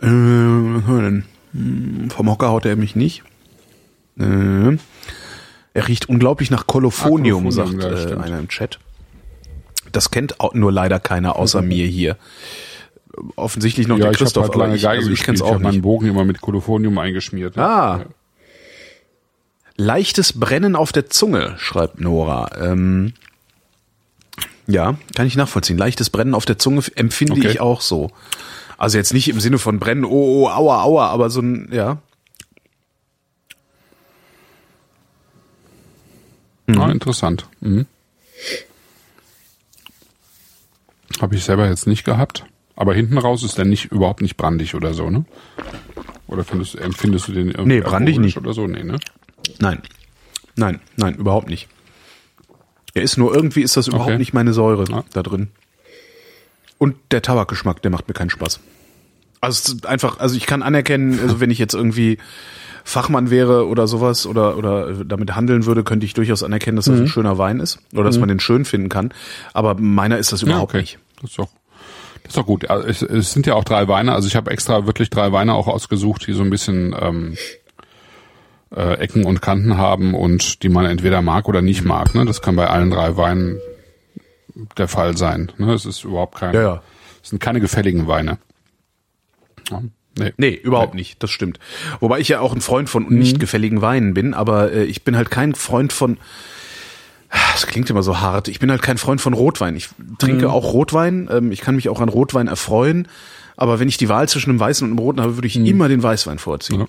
Äh, 0.00 0.06
was 0.06 0.82
haben 0.86 0.96
wir 0.96 1.02
denn? 1.02 1.24
Hm, 1.52 2.10
Vom 2.10 2.30
Hocker 2.30 2.48
haut 2.48 2.66
er 2.66 2.76
mich 2.76 2.96
nicht. 2.96 3.22
Äh, 4.18 4.76
er 5.76 5.88
riecht 5.88 6.08
unglaublich 6.08 6.50
nach 6.50 6.66
Kolophonium, 6.66 7.46
Ah, 7.46 7.50
sagt 7.50 7.72
ja, 7.82 7.90
äh, 7.90 8.14
einer 8.16 8.38
im 8.38 8.48
Chat. 8.48 8.78
Das 9.92 10.10
kennt 10.10 10.40
auch 10.40 10.54
nur 10.54 10.72
leider 10.72 10.98
keiner 11.00 11.36
außer 11.36 11.62
mir 11.62 11.86
hier. 11.86 12.16
Offensichtlich 13.36 13.86
noch 13.86 13.96
ja, 13.98 14.04
der 14.04 14.12
ich 14.12 14.18
Christoph, 14.18 14.46
halt 14.48 14.56
lange 14.56 14.76
ich, 14.76 14.82
Geige 14.82 14.98
also 15.02 15.10
ich 15.10 15.22
kenn's 15.22 15.38
Ich 15.40 15.44
auch 15.46 15.52
habe 15.54 15.62
meinen 15.62 15.74
nicht. 15.74 15.82
Bogen 15.82 16.08
immer 16.08 16.24
mit 16.24 16.40
Kolophonium 16.40 16.98
eingeschmiert. 16.98 17.56
Ah. 17.56 18.06
Leichtes 19.76 20.32
Brennen 20.38 20.76
auf 20.76 20.92
der 20.92 21.10
Zunge, 21.10 21.54
schreibt 21.58 22.00
Nora. 22.00 22.50
Ähm, 22.60 23.12
ja, 24.66 24.96
kann 25.14 25.26
ich 25.26 25.36
nachvollziehen. 25.36 25.76
Leichtes 25.76 26.10
Brennen 26.10 26.34
auf 26.34 26.44
der 26.44 26.58
Zunge 26.58 26.82
empfinde 26.94 27.34
Okay. 27.34 27.48
ich 27.48 27.60
auch 27.60 27.80
so. 27.80 28.10
Also 28.78 28.98
jetzt 28.98 29.12
nicht 29.12 29.28
im 29.28 29.40
Sinne 29.40 29.58
von 29.58 29.78
brennen, 29.78 30.04
oh, 30.04 30.44
oh, 30.44 30.48
aua, 30.48 30.82
aua, 30.82 31.08
aber 31.08 31.28
so 31.30 31.40
ein, 31.40 31.68
ja. 31.72 31.98
Ah, 36.68 36.90
interessant. 36.90 37.46
Mhm. 37.60 37.86
Habe 41.20 41.34
ich 41.36 41.44
selber 41.44 41.68
jetzt 41.68 41.86
nicht 41.86 42.04
gehabt. 42.04 42.44
Aber 42.76 42.94
hinten 42.94 43.18
raus 43.18 43.44
ist 43.44 43.58
der 43.58 43.64
nicht 43.66 43.86
überhaupt 43.92 44.20
nicht 44.22 44.36
brandig 44.36 44.74
oder 44.74 44.94
so, 44.94 45.10
ne? 45.10 45.24
Oder 46.26 46.42
findest, 46.42 46.74
empfindest 46.76 47.28
du 47.28 47.32
den 47.32 47.48
irgendwie 47.50 47.74
Nee, 47.76 47.80
brandig 47.80 48.18
nicht. 48.18 48.36
oder 48.38 48.52
so? 48.54 48.66
Nee, 48.66 48.82
ne? 48.82 48.98
Nein. 49.58 49.82
Nein, 50.56 50.80
nein, 50.96 51.14
überhaupt 51.16 51.48
nicht. 51.48 51.68
Er 52.94 53.02
ist 53.02 53.16
nur 53.16 53.34
irgendwie 53.34 53.62
ist 53.62 53.76
das 53.76 53.88
überhaupt 53.88 54.10
Okay. 54.10 54.18
nicht 54.18 54.34
meine 54.34 54.52
Säure 54.52 54.84
Ja. 54.88 55.04
da 55.12 55.22
drin. 55.22 55.48
Und 56.78 56.96
der 57.10 57.22
Tabakgeschmack, 57.22 57.82
der 57.82 57.90
macht 57.90 58.06
mir 58.08 58.14
keinen 58.14 58.30
Spaß. 58.30 58.60
Also 59.40 59.58
es 59.58 59.68
ist 59.74 59.86
einfach, 59.86 60.18
also 60.20 60.36
ich 60.36 60.46
kann 60.46 60.62
anerkennen, 60.62 61.18
also 61.20 61.40
wenn 61.40 61.50
ich 61.50 61.58
jetzt 61.58 61.74
irgendwie 61.74 62.18
Fachmann 62.84 63.30
wäre 63.30 63.66
oder 63.66 63.86
sowas 63.88 64.26
oder 64.26 64.56
oder 64.56 64.92
damit 65.04 65.34
handeln 65.34 65.64
würde, 65.66 65.84
könnte 65.84 66.04
ich 66.06 66.14
durchaus 66.14 66.42
anerkennen, 66.42 66.76
dass 66.76 66.84
das 66.86 66.96
Mhm. 66.96 67.02
ein 67.04 67.08
schöner 67.08 67.38
Wein 67.38 67.60
ist 67.60 67.78
oder 67.92 68.04
dass 68.04 68.18
man 68.18 68.28
den 68.28 68.40
schön 68.40 68.64
finden 68.64 68.88
kann. 68.90 69.12
Aber 69.54 69.74
meiner 69.74 70.18
ist 70.18 70.32
das 70.32 70.42
überhaupt 70.42 70.74
nicht. 70.74 70.98
Das 71.20 71.30
ist 71.30 71.38
doch, 71.38 71.48
das 72.22 72.30
ist 72.30 72.36
doch 72.36 72.46
gut. 72.46 72.64
Ja, 72.64 72.78
Es, 72.80 73.00
es 73.02 73.32
sind 73.32 73.46
ja 73.46 73.54
auch 73.54 73.64
drei 73.64 73.88
Weine. 73.88 74.12
Also 74.12 74.28
ich 74.28 74.36
habe 74.36 74.50
extra 74.50 74.86
wirklich 74.86 75.08
drei 75.10 75.32
Weine 75.32 75.54
auch 75.54 75.66
ausgesucht, 75.66 76.26
die 76.26 76.32
so 76.34 76.42
ein 76.42 76.50
bisschen 76.50 76.94
ähm, 76.98 77.36
äh, 78.76 78.94
Ecken 78.98 79.24
und 79.24 79.40
Kanten 79.42 79.76
haben 79.78 80.14
und 80.14 80.62
die 80.62 80.68
man 80.68 80.86
entweder 80.86 81.22
mag 81.22 81.48
oder 81.48 81.62
nicht 81.62 81.84
mag. 81.84 82.14
Ne? 82.14 82.24
Das 82.24 82.42
kann 82.42 82.56
bei 82.56 82.66
allen 82.68 82.90
drei 82.90 83.16
Weinen 83.16 83.58
der 84.76 84.88
Fall 84.88 85.16
sein. 85.16 85.52
Ne? 85.58 85.72
Es 85.72 85.84
ist 85.86 86.04
überhaupt 86.04 86.38
kein, 86.38 86.54
Ja, 86.54 86.62
ja. 86.62 86.82
es 87.22 87.30
sind 87.30 87.40
keine 87.40 87.60
gefälligen 87.60 88.06
Weine. 88.06 88.38
Ja, 89.70 89.82
nee. 90.18 90.32
Nee, 90.36 90.54
überhaupt 90.54 90.94
nicht, 90.94 91.22
das 91.22 91.30
stimmt. 91.30 91.58
Wobei 92.00 92.20
ich 92.20 92.28
ja 92.28 92.40
auch 92.40 92.54
ein 92.54 92.60
Freund 92.60 92.88
von 92.88 93.08
nicht 93.08 93.40
gefälligen 93.40 93.80
Weinen 93.80 94.14
bin, 94.14 94.34
aber 94.34 94.72
äh, 94.72 94.84
ich 94.84 95.04
bin 95.04 95.16
halt 95.16 95.30
kein 95.30 95.54
Freund 95.54 95.92
von 95.92 96.18
das 97.52 97.66
klingt 97.66 97.90
immer 97.90 98.02
so 98.04 98.20
hart. 98.20 98.46
Ich 98.46 98.60
bin 98.60 98.70
halt 98.70 98.82
kein 98.82 98.96
Freund 98.98 99.20
von 99.20 99.32
Rotwein. 99.32 99.74
Ich 99.74 99.88
trinke 100.18 100.50
auch 100.50 100.72
Rotwein. 100.72 101.28
Ähm, 101.32 101.50
ich 101.50 101.60
kann 101.62 101.74
mich 101.74 101.88
auch 101.88 102.00
an 102.00 102.08
Rotwein 102.08 102.46
erfreuen. 102.46 103.08
Aber 103.56 103.80
wenn 103.80 103.88
ich 103.88 103.96
die 103.96 104.08
Wahl 104.08 104.28
zwischen 104.28 104.50
einem 104.50 104.60
Weißen 104.60 104.84
und 104.84 104.92
einem 104.92 104.98
Roten 104.98 105.20
habe, 105.20 105.36
würde 105.36 105.46
ich 105.48 105.56
immer 105.56 105.88
den 105.88 106.02
Weißwein 106.02 106.38
vorziehen. 106.38 106.82
Ähm, 106.82 106.88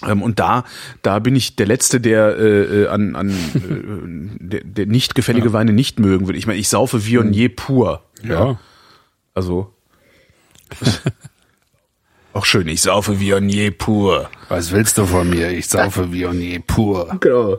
und 0.00 0.38
da, 0.38 0.64
da 1.02 1.18
bin 1.18 1.34
ich 1.34 1.56
der 1.56 1.66
Letzte, 1.66 2.00
der 2.00 2.36
äh, 2.36 2.82
äh, 2.82 2.88
an, 2.88 3.16
an 3.16 3.30
äh, 4.40 4.46
der, 4.46 4.64
der 4.64 4.86
nicht 4.86 5.14
gefällige 5.14 5.52
Weine 5.52 5.72
nicht 5.72 5.98
mögen 5.98 6.26
würde. 6.26 6.38
Ich 6.38 6.46
meine, 6.46 6.58
ich 6.58 6.68
saufe 6.68 7.04
Viognier 7.04 7.54
pur. 7.54 8.04
Ja. 8.22 8.58
Also 9.34 9.72
auch 12.32 12.44
schön, 12.44 12.68
ich 12.68 12.82
saufe 12.82 13.20
Viognier 13.20 13.76
pur. 13.76 14.30
Was 14.48 14.72
willst 14.72 14.98
du 14.98 15.06
von 15.06 15.28
mir? 15.28 15.50
Ich 15.50 15.68
saufe 15.68 16.12
Viognier 16.12 16.60
pur. 16.60 17.16
Genau. 17.20 17.58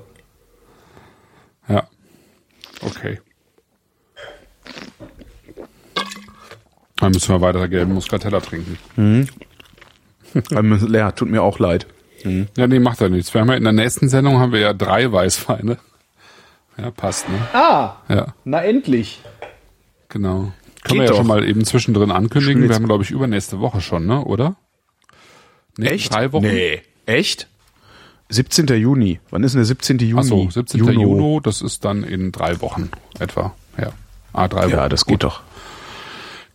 Ja. 1.67 1.87
Okay. 2.81 3.19
Dann 6.97 7.11
müssen 7.11 7.33
wir 7.33 7.41
weiter 7.41 7.67
gelben 7.67 7.93
Muscatella 7.93 8.39
trinken. 8.41 8.77
Leer, 10.33 11.15
tut 11.15 11.29
mir 11.29 11.41
auch 11.41 11.59
leid. 11.59 11.87
Ja, 12.24 12.67
nee, 12.67 12.80
macht 12.80 13.01
ja 13.01 13.09
nichts. 13.09 13.34
Wir 13.34 13.41
haben 13.41 13.49
ja 13.49 13.55
in 13.55 13.63
der 13.63 13.74
nächsten 13.74 14.09
Sendung 14.09 14.39
haben 14.39 14.51
wir 14.51 14.59
ja 14.59 14.74
drei 14.74 15.11
Weißweine. 15.11 15.78
Ja, 16.78 16.91
passt, 16.91 17.28
ne? 17.30 17.38
Ah, 17.53 17.95
Ja, 18.07 18.34
na 18.45 18.63
endlich. 18.63 19.22
genau. 20.09 20.51
Geht 20.76 20.84
Können 20.86 20.99
wir 21.01 21.05
ja 21.05 21.11
doch. 21.11 21.17
schon 21.17 21.28
mal 21.28 21.43
eben 21.43 21.65
zwischendrin 21.65 22.09
ankündigen. 22.11 22.67
Wir 22.67 22.74
haben, 22.74 22.86
glaube 22.86 23.03
ich, 23.03 23.11
übernächste 23.11 23.59
Woche 23.59 23.82
schon, 23.82 24.05
ne? 24.05 24.24
Oder? 24.24 24.55
Nee, 25.78 25.88
Echt? 25.88 26.13
Drei 26.13 26.32
Wochen? 26.32 26.45
Nee. 26.45 26.82
Echt? 27.05 27.47
17. 28.30 28.67
Juni. 28.67 29.20
Wann 29.30 29.43
ist 29.43 29.53
denn 29.53 29.59
der 29.59 29.65
17. 29.65 29.97
Juni? 29.99 30.20
Ach 30.22 30.24
so, 30.24 30.49
17. 30.49 30.80
Juno. 30.80 30.91
Juni, 31.01 31.39
das 31.43 31.61
ist 31.61 31.84
dann 31.84 32.03
in 32.03 32.32
drei 32.32 32.61
Wochen 32.61 32.89
etwa. 33.20 33.53
Ja. 33.78 33.89
Ah, 34.32 34.47
drei 34.47 34.65
Wochen. 34.67 34.72
Ja, 34.72 34.88
das 34.89 35.05
geht 35.05 35.24
doch. 35.24 35.41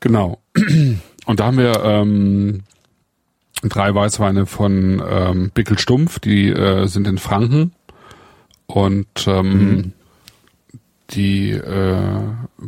Genau. 0.01 0.39
Und 1.27 1.41
da 1.41 1.45
haben 1.47 1.59
wir 1.59 1.83
ähm, 1.85 2.62
drei 3.69 3.95
Weißweine 3.95 4.47
von 4.47 5.03
ähm, 5.07 5.51
Bickel 5.53 5.79
Stumpf, 5.79 6.19
die 6.19 6.49
äh, 6.49 6.87
sind 6.87 7.07
in 7.07 7.19
Franken. 7.19 7.73
Und 8.67 9.27
ähm, 9.27 9.93
die 11.11 11.51
äh, 11.51 12.21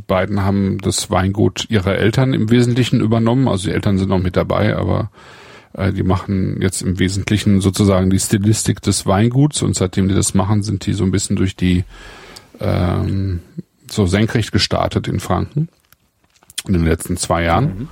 beiden 0.07 0.42
haben 0.42 0.78
das 0.78 1.11
Weingut 1.11 1.66
ihrer 1.70 1.97
Eltern 1.97 2.34
im 2.34 2.51
Wesentlichen 2.51 3.01
übernommen. 3.01 3.49
Also 3.49 3.68
die 3.68 3.74
Eltern 3.74 3.99
sind 3.99 4.11
noch 4.11 4.20
mit 4.20 4.36
dabei, 4.36 4.76
aber 4.76 5.11
äh, 5.72 5.92
die 5.92 6.03
machen 6.03 6.61
jetzt 6.61 6.82
im 6.82 6.99
Wesentlichen 6.99 7.61
sozusagen 7.61 8.11
die 8.11 8.20
Stilistik 8.20 8.82
des 8.82 9.07
Weinguts. 9.07 9.62
Und 9.62 9.74
seitdem 9.74 10.09
die 10.09 10.14
das 10.14 10.34
machen, 10.34 10.62
sind 10.62 10.86
die 10.86 10.92
so 10.92 11.05
ein 11.05 11.11
bisschen 11.11 11.36
durch 11.36 11.57
die 11.57 11.84
ähm, 12.61 13.40
so 13.90 14.07
senkrecht 14.07 14.53
gestartet 14.53 15.09
in 15.09 15.20
Franken 15.20 15.68
in 16.66 16.72
den 16.72 16.84
letzten 16.84 17.16
zwei 17.16 17.44
Jahren 17.44 17.88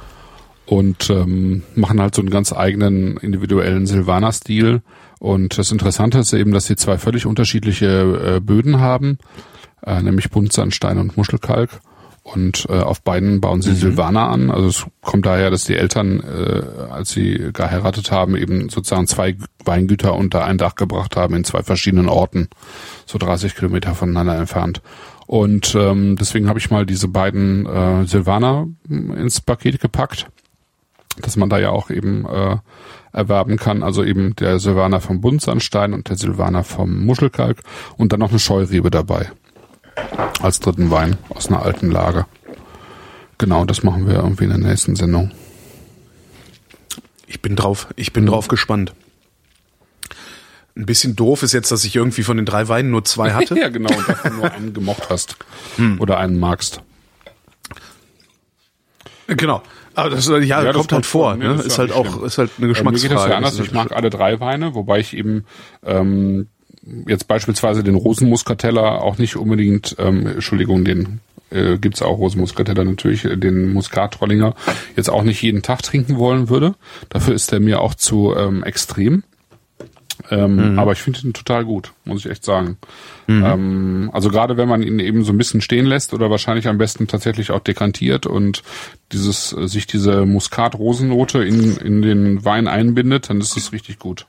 und 0.66 1.10
ähm, 1.10 1.62
machen 1.74 2.00
halt 2.00 2.14
so 2.14 2.22
einen 2.22 2.30
ganz 2.30 2.52
eigenen 2.52 3.16
individuellen 3.18 3.86
Silvaner-Stil. 3.86 4.82
Und 5.18 5.58
das 5.58 5.72
Interessante 5.72 6.18
ist 6.18 6.32
eben, 6.32 6.52
dass 6.52 6.66
sie 6.66 6.76
zwei 6.76 6.98
völlig 6.98 7.26
unterschiedliche 7.26 8.36
äh, 8.36 8.40
Böden 8.40 8.80
haben, 8.80 9.18
äh, 9.84 10.00
nämlich 10.02 10.30
Buntsandstein 10.30 10.98
und 10.98 11.16
Muschelkalk. 11.16 11.80
Und 12.22 12.64
äh, 12.70 12.78
auf 12.80 13.02
beiden 13.02 13.42
bauen 13.42 13.60
sie 13.60 13.74
Silvaner 13.74 14.30
an. 14.30 14.50
Also 14.50 14.68
es 14.68 14.86
kommt 15.02 15.26
daher, 15.26 15.50
dass 15.50 15.64
die 15.64 15.76
Eltern, 15.76 16.20
äh, 16.20 16.90
als 16.90 17.10
sie 17.10 17.50
geheiratet 17.52 18.10
haben, 18.10 18.34
eben 18.34 18.70
sozusagen 18.70 19.06
zwei 19.06 19.36
Weingüter 19.62 20.14
unter 20.14 20.42
ein 20.46 20.56
Dach 20.56 20.74
gebracht 20.74 21.16
haben 21.16 21.34
in 21.34 21.44
zwei 21.44 21.62
verschiedenen 21.62 22.08
Orten, 22.08 22.48
so 23.04 23.18
30 23.18 23.54
Kilometer 23.54 23.94
voneinander 23.94 24.38
entfernt. 24.38 24.80
Und 25.26 25.74
ähm, 25.74 26.16
deswegen 26.16 26.48
habe 26.48 26.58
ich 26.58 26.70
mal 26.70 26.86
diese 26.86 27.08
beiden 27.08 27.66
äh, 27.66 28.06
Silvaner 28.06 28.68
ins 28.88 29.42
Paket 29.42 29.80
gepackt 29.80 30.26
dass 31.20 31.36
man 31.36 31.48
da 31.48 31.58
ja 31.58 31.70
auch 31.70 31.90
eben 31.90 32.26
äh, 32.26 32.56
erwerben 33.12 33.56
kann. 33.56 33.82
Also 33.82 34.04
eben 34.04 34.34
der 34.36 34.58
Silvaner 34.58 35.00
vom 35.00 35.20
Buntsandstein 35.20 35.92
und 35.92 36.08
der 36.08 36.16
Silvaner 36.16 36.64
vom 36.64 37.04
Muschelkalk 37.04 37.58
und 37.96 38.12
dann 38.12 38.20
noch 38.20 38.30
eine 38.30 38.38
Scheurebe 38.38 38.90
dabei. 38.90 39.30
Als 40.40 40.60
dritten 40.60 40.90
Wein 40.90 41.16
aus 41.28 41.48
einer 41.48 41.62
alten 41.62 41.90
Lage. 41.90 42.26
Genau, 43.38 43.64
das 43.64 43.82
machen 43.82 44.06
wir 44.06 44.14
irgendwie 44.14 44.44
in 44.44 44.50
der 44.50 44.58
nächsten 44.58 44.96
Sendung. 44.96 45.30
Ich 47.26 47.40
bin 47.42 47.56
drauf, 47.56 47.88
ich 47.96 48.12
bin 48.12 48.26
drauf 48.26 48.48
gespannt. 48.48 48.92
Ein 50.76 50.86
bisschen 50.86 51.14
doof 51.14 51.44
ist 51.44 51.52
jetzt, 51.52 51.70
dass 51.70 51.84
ich 51.84 51.94
irgendwie 51.94 52.24
von 52.24 52.36
den 52.36 52.46
drei 52.46 52.66
Weinen 52.68 52.90
nur 52.90 53.04
zwei 53.04 53.32
hatte. 53.34 53.56
ja, 53.58 53.68
genau, 53.68 53.96
und 53.96 54.08
davon 54.08 54.36
nur 54.36 54.52
einen 54.52 54.74
gemocht 54.74 55.08
hast. 55.08 55.36
Oder 56.00 56.18
einen 56.18 56.38
magst. 56.38 56.80
Genau. 59.26 59.62
Aber 59.94 60.10
das 60.10 60.26
ja, 60.28 60.38
Ja, 60.38 60.64
das 60.64 60.76
kommt 60.76 60.92
halt 60.92 61.06
vor. 61.06 61.30
vor, 61.30 61.36
ne? 61.36 61.48
Ne? 61.48 61.56
Das 61.56 61.66
ist 61.66 61.78
halt 61.78 61.92
auch, 61.92 62.06
schlimm. 62.14 62.24
ist 62.24 62.38
halt 62.38 62.50
eine 62.58 62.64
Äh, 62.64 62.68
Mir 62.68 62.74
Geschmacksfrage. 62.74 63.08
geht 63.14 63.16
das 63.18 63.28
ja 63.28 63.36
anders. 63.36 63.58
Ich 63.58 63.72
mag 63.72 63.92
alle 63.92 64.10
drei 64.10 64.40
Weine, 64.40 64.74
wobei 64.74 64.98
ich 65.00 65.16
eben 65.16 65.44
ähm, 65.84 66.48
jetzt 67.06 67.28
beispielsweise 67.28 67.82
den 67.84 67.94
Rosenmuskateller 67.94 69.02
auch 69.02 69.18
nicht 69.18 69.36
unbedingt, 69.36 69.96
ähm, 69.98 70.26
Entschuldigung, 70.26 70.84
den 70.84 71.20
äh, 71.50 71.78
gibt's 71.78 72.02
auch 72.02 72.18
Rosenmuskateller 72.18 72.84
natürlich, 72.84 73.24
äh, 73.24 73.36
den 73.36 73.72
Muskat-Trollinger 73.72 74.54
jetzt 74.96 75.08
auch 75.10 75.22
nicht 75.22 75.40
jeden 75.42 75.62
Tag 75.62 75.82
trinken 75.82 76.16
wollen 76.18 76.48
würde. 76.48 76.74
Dafür 77.08 77.34
ist 77.34 77.52
der 77.52 77.60
mir 77.60 77.80
auch 77.80 77.94
zu 77.94 78.34
ähm, 78.36 78.62
extrem. 78.64 79.22
Ähm, 80.30 80.78
Aber 80.78 80.92
ich 80.92 81.02
finde 81.02 81.20
ihn 81.20 81.32
total 81.32 81.64
gut, 81.64 81.92
muss 82.04 82.24
ich 82.24 82.30
echt 82.30 82.44
sagen. 82.44 82.78
Ähm, 83.28 84.10
also 84.12 84.28
gerade 84.30 84.56
wenn 84.56 84.68
man 84.68 84.82
ihn 84.82 84.98
eben 84.98 85.24
so 85.24 85.32
ein 85.32 85.38
bisschen 85.38 85.60
stehen 85.60 85.86
lässt 85.86 86.14
oder 86.14 86.30
wahrscheinlich 86.30 86.68
am 86.68 86.78
besten 86.78 87.06
tatsächlich 87.06 87.50
auch 87.50 87.60
dekantiert 87.60 88.26
und 88.26 88.62
dieses 89.12 89.52
äh, 89.52 89.66
sich 89.66 89.86
diese 89.86 90.24
Muskat-Rosennote 90.26 91.42
in, 91.42 91.76
in 91.78 92.02
den 92.02 92.44
Wein 92.44 92.68
einbindet, 92.68 93.30
dann 93.30 93.40
ist 93.40 93.56
es 93.56 93.72
richtig 93.72 93.98
gut. 93.98 94.26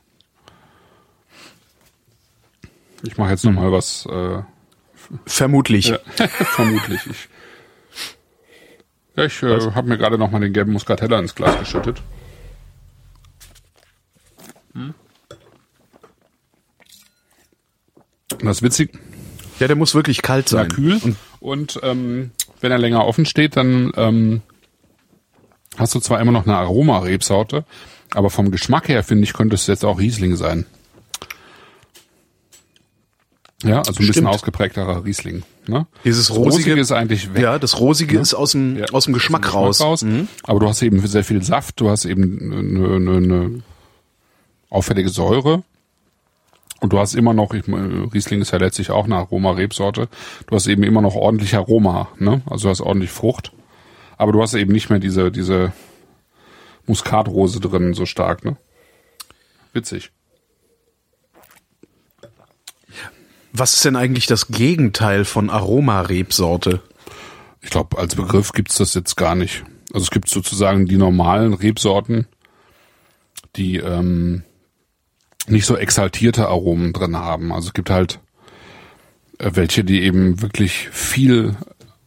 Ich 3.03 3.17
mache 3.17 3.29
jetzt 3.31 3.45
noch 3.45 3.51
mal 3.53 3.71
was, 3.71 4.07
äh, 4.07 4.41
Vermutlich. 5.25 5.87
ja, 5.87 5.99
vermutlich. 6.27 7.01
Ich, 7.05 7.29
ja, 9.15 9.25
ich 9.25 9.43
äh, 9.43 9.71
habe 9.71 9.87
mir 9.87 9.97
gerade 9.97 10.17
noch 10.17 10.31
mal 10.31 10.39
den 10.39 10.53
gelben 10.53 10.73
Muscatella 10.73 11.19
ins 11.19 11.35
Glas 11.35 11.59
geschüttet. 11.59 12.01
Und 14.73 14.93
das 18.41 18.57
ist 18.57 18.63
witzig, 18.63 18.91
Ja, 19.59 19.67
der 19.67 19.75
muss 19.75 19.95
wirklich 19.95 20.21
kalt 20.21 20.49
sein. 20.49 20.67
kühl. 20.69 20.99
Und, 21.39 21.79
ähm, 21.83 22.31
wenn 22.61 22.71
er 22.71 22.77
länger 22.77 23.05
offen 23.05 23.25
steht, 23.25 23.55
dann 23.57 23.91
ähm, 23.95 24.41
hast 25.77 25.93
du 25.95 25.99
zwar 25.99 26.19
immer 26.19 26.31
noch 26.31 26.45
eine 26.47 26.55
Aromarebsorte, 26.57 27.63
aber 28.13 28.29
vom 28.29 28.49
Geschmack 28.51 28.87
her, 28.87 29.03
finde 29.03 29.23
ich, 29.25 29.33
könnte 29.33 29.55
es 29.55 29.67
jetzt 29.67 29.85
auch 29.85 29.99
Riesling 29.99 30.35
sein. 30.35 30.65
Ja, 33.63 33.79
also 33.79 33.91
ein 33.91 33.95
bisschen 33.95 34.13
Stimmt. 34.13 34.27
ausgeprägterer 34.27 35.05
Riesling. 35.05 35.43
Ne? 35.67 35.87
Dieses 36.03 36.27
Das 36.27 36.37
rosige, 36.37 36.73
ist 36.79 36.91
eigentlich 36.91 37.33
weg. 37.33 37.41
ja, 37.41 37.57
das 37.57 37.79
rosige 37.79 38.19
ist 38.19 38.33
aus 38.33 38.51
dem, 38.51 38.77
Ja, 38.77 38.85
aus 38.91 39.05
dem 39.05 39.13
Geschmack 39.13 39.53
raus. 39.53 40.03
Mhm. 40.03 40.27
Aber 40.43 40.59
du 40.59 40.67
hast 40.67 40.81
eben 40.83 41.05
sehr 41.07 41.23
viel 41.23 41.41
Saft, 41.41 41.79
du 41.79 41.89
hast 41.89 42.05
eben 42.05 42.51
eine, 42.53 42.95
eine, 42.95 43.17
eine 43.17 43.63
auffällige 44.69 45.09
Säure. 45.09 45.63
Und 46.85 46.93
du 46.93 46.99
hast 46.99 47.15
immer 47.15 47.33
noch, 47.33 47.55
ich, 47.55 47.67
Riesling 47.67 48.41
ist 48.41 48.51
ja 48.51 48.59
letztlich 48.59 48.91
auch 48.91 49.05
eine 49.05 49.15
Aroma-Rebsorte, 49.15 50.07
du 50.45 50.55
hast 50.55 50.67
eben 50.67 50.83
immer 50.83 51.01
noch 51.01 51.15
ordentlich 51.15 51.55
Aroma, 51.55 52.09
ne? 52.19 52.43
Also 52.45 52.65
du 52.65 52.69
hast 52.69 52.81
ordentlich 52.81 53.09
Frucht. 53.09 53.53
Aber 54.17 54.31
du 54.31 54.39
hast 54.39 54.53
eben 54.53 54.71
nicht 54.71 54.91
mehr 54.91 54.99
diese, 54.99 55.31
diese 55.31 55.73
Muskatrose 56.85 57.59
drin 57.59 57.95
so 57.95 58.05
stark, 58.05 58.45
ne? 58.45 58.55
Witzig. 59.73 60.11
Was 63.51 63.73
ist 63.73 63.85
denn 63.85 63.95
eigentlich 63.95 64.27
das 64.27 64.49
Gegenteil 64.49 65.25
von 65.25 65.49
Aromarebsorte? 65.49 66.83
Ich 67.61 67.71
glaube, 67.71 67.97
als 67.97 68.13
Begriff 68.13 68.51
gibt's 68.51 68.77
das 68.77 68.93
jetzt 68.93 69.17
gar 69.17 69.33
nicht. 69.33 69.63
Also 69.91 70.03
es 70.03 70.11
gibt 70.11 70.29
sozusagen 70.29 70.85
die 70.85 70.97
normalen 70.97 71.55
Rebsorten, 71.55 72.27
die 73.55 73.77
ähm, 73.77 74.43
nicht 75.47 75.65
so 75.65 75.77
exaltierte 75.77 76.47
Aromen 76.47 76.93
drin 76.93 77.17
haben. 77.17 77.51
Also 77.51 77.67
es 77.67 77.73
gibt 77.73 77.89
halt 77.89 78.19
äh, 79.39 79.51
welche, 79.53 79.83
die 79.83 80.03
eben 80.03 80.41
wirklich 80.41 80.89
viel 80.89 81.55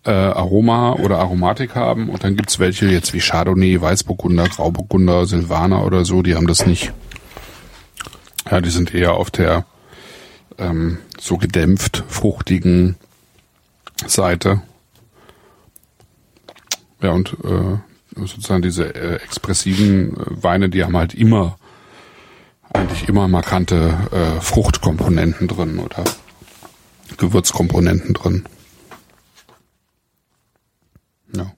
äh, 0.05 0.11
Aroma 0.11 0.95
oder 0.95 1.19
Aromatik 1.19 1.75
haben 1.75 2.09
und 2.09 2.25
dann 2.25 2.37
gibt's 2.37 2.59
welche 2.59 2.87
jetzt 2.87 3.13
wie 3.13 3.21
Chardonnay, 3.21 3.81
Weißburgunder, 3.81 4.49
Grauburgunder, 4.49 5.27
Silvaner 5.27 5.85
oder 5.85 6.05
so, 6.05 6.23
die 6.23 6.35
haben 6.35 6.47
das 6.47 6.67
nicht. 6.67 6.93
Ja, 8.51 8.61
die 8.61 8.71
sind 8.71 8.95
eher 8.95 9.15
auf 9.15 9.31
der 9.31 9.67
ähm, 10.57 10.99
so 11.21 11.37
gedämpft 11.37 12.05
fruchtigen 12.09 12.97
Seite. 14.07 14.63
Ja, 17.03 17.11
und 17.11 17.37
äh, 17.45 17.79
sozusagen 18.17 18.63
diese 18.63 18.95
äh, 18.95 19.17
expressiven 19.17 20.17
äh, 20.17 20.43
Weine, 20.43 20.69
die 20.69 20.85
haben 20.85 20.97
halt 20.97 21.15
immer, 21.15 21.58
eigentlich 22.73 23.09
immer 23.09 23.29
markante 23.29 23.97
äh, 24.13 24.41
Fruchtkomponenten 24.41 25.49
drin 25.49 25.79
oder 25.79 26.05
Gewürzkomponenten 27.17 28.15
drin. 28.15 28.45
Ja, 31.35 31.53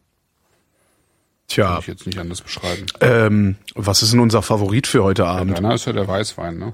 Tja, 1.49 1.67
kann 1.73 1.81
ich 1.81 1.87
jetzt 1.89 2.07
nicht 2.07 2.19
anders 2.19 2.41
beschreiben. 2.43 2.87
ähm, 3.01 3.57
was 3.75 4.03
ist 4.03 4.13
denn 4.13 4.21
unser 4.21 4.43
Favorit 4.43 4.87
für 4.87 5.03
heute 5.03 5.27
Abend? 5.27 5.57
Deiner 5.57 5.75
ist 5.75 5.87
ja 5.87 5.93
der 5.93 6.07
Weißwein, 6.09 6.59
ne? 6.59 6.73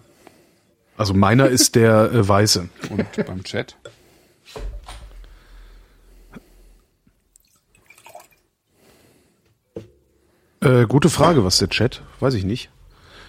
Also 0.98 1.12
meiner 1.12 1.48
ist 1.48 1.74
der 1.74 2.10
äh, 2.12 2.26
weiße. 2.26 2.68
Und 2.90 3.26
beim 3.26 3.42
Chat? 3.44 3.76
Äh, 10.60 10.86
gute 10.86 11.10
Frage, 11.10 11.44
was 11.44 11.58
der 11.58 11.68
Chat? 11.68 12.02
Weiß 12.20 12.34
ich 12.34 12.44
nicht. 12.44 12.70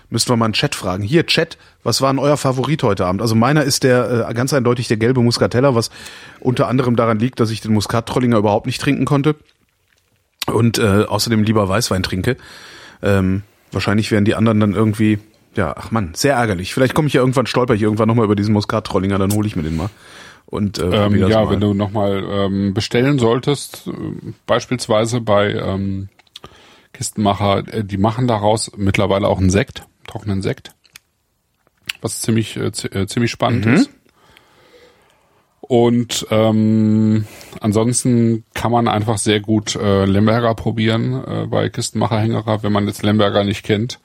Müssten 0.09 0.31
wir 0.31 0.37
mal 0.37 0.45
einen 0.45 0.53
Chat 0.53 0.73
fragen. 0.73 1.03
Hier, 1.03 1.25
Chat, 1.25 1.57
was 1.83 2.01
war 2.01 2.11
denn 2.11 2.19
euer 2.19 2.37
Favorit 2.37 2.81
heute 2.83 3.05
Abend? 3.05 3.21
Also 3.21 3.35
meiner 3.35 3.63
ist 3.63 3.83
der 3.83 4.27
äh, 4.29 4.33
ganz 4.33 4.53
eindeutig 4.53 4.87
der 4.87 4.97
gelbe 4.97 5.21
Muscatella, 5.21 5.75
was 5.75 5.89
unter 6.39 6.67
anderem 6.67 6.95
daran 6.95 7.19
liegt, 7.19 7.39
dass 7.39 7.49
ich 7.49 7.59
den 7.61 7.73
Muskat-Trollinger 7.73 8.37
überhaupt 8.37 8.67
nicht 8.67 8.79
trinken 8.79 9.05
konnte 9.05 9.35
und 10.45 10.79
äh, 10.79 11.03
außerdem 11.07 11.43
lieber 11.43 11.67
Weißwein 11.67 12.03
trinke. 12.03 12.37
Ähm, 13.03 13.43
wahrscheinlich 13.71 14.11
werden 14.11 14.25
die 14.25 14.35
anderen 14.35 14.59
dann 14.61 14.73
irgendwie, 14.73 15.19
ja, 15.55 15.75
ach 15.77 15.91
man, 15.91 16.13
sehr 16.13 16.35
ärgerlich. 16.35 16.73
Vielleicht 16.73 16.93
komme 16.93 17.09
ich 17.09 17.13
ja 17.13 17.21
irgendwann, 17.21 17.45
stolper 17.45 17.73
ich 17.73 17.81
irgendwann 17.81 18.07
nochmal 18.07 18.25
über 18.25 18.35
diesen 18.35 18.53
Muskat-Trollinger, 18.53 19.17
dann 19.17 19.33
hole 19.33 19.47
ich 19.47 19.55
mir 19.55 19.63
den 19.63 19.75
mal. 19.75 19.89
Und 20.45 20.79
äh, 20.79 21.05
Ähm, 21.05 21.17
ja, 21.27 21.43
mal. 21.43 21.51
wenn 21.51 21.59
du 21.59 21.73
nochmal 21.73 22.23
ähm, 22.25 22.73
bestellen 22.73 23.19
solltest, 23.19 23.87
äh, 23.87 23.91
beispielsweise 24.45 25.19
bei 25.19 25.51
ähm, 25.53 26.07
Kistenmacher, 26.93 27.67
äh, 27.73 27.83
die 27.83 27.97
machen 27.97 28.27
daraus 28.27 28.71
mittlerweile 28.77 29.27
auch 29.27 29.39
einen 29.39 29.49
Sekt, 29.49 29.83
trockenen 30.07 30.41
Sekt, 30.41 30.71
was 32.01 32.21
ziemlich 32.21 32.57
äh, 32.57 32.67
äh, 32.67 33.05
ziemlich 33.07 33.31
spannend 33.31 33.65
ist. 33.75 33.89
Und 35.61 36.25
ähm, 36.31 37.25
ansonsten 37.59 38.45
kann 38.53 38.71
man 38.71 38.87
einfach 38.87 39.17
sehr 39.17 39.41
gut 39.41 39.75
äh, 39.75 40.05
Lemberger 40.05 40.55
probieren 40.55 41.23
äh, 41.25 41.45
bei 41.47 41.67
Kistenmacher 41.67 42.19
Hängerer, 42.21 42.63
wenn 42.63 42.71
man 42.71 42.87
jetzt 42.87 43.03
Lemberger 43.03 43.43
nicht 43.43 43.63
kennt. 43.63 43.99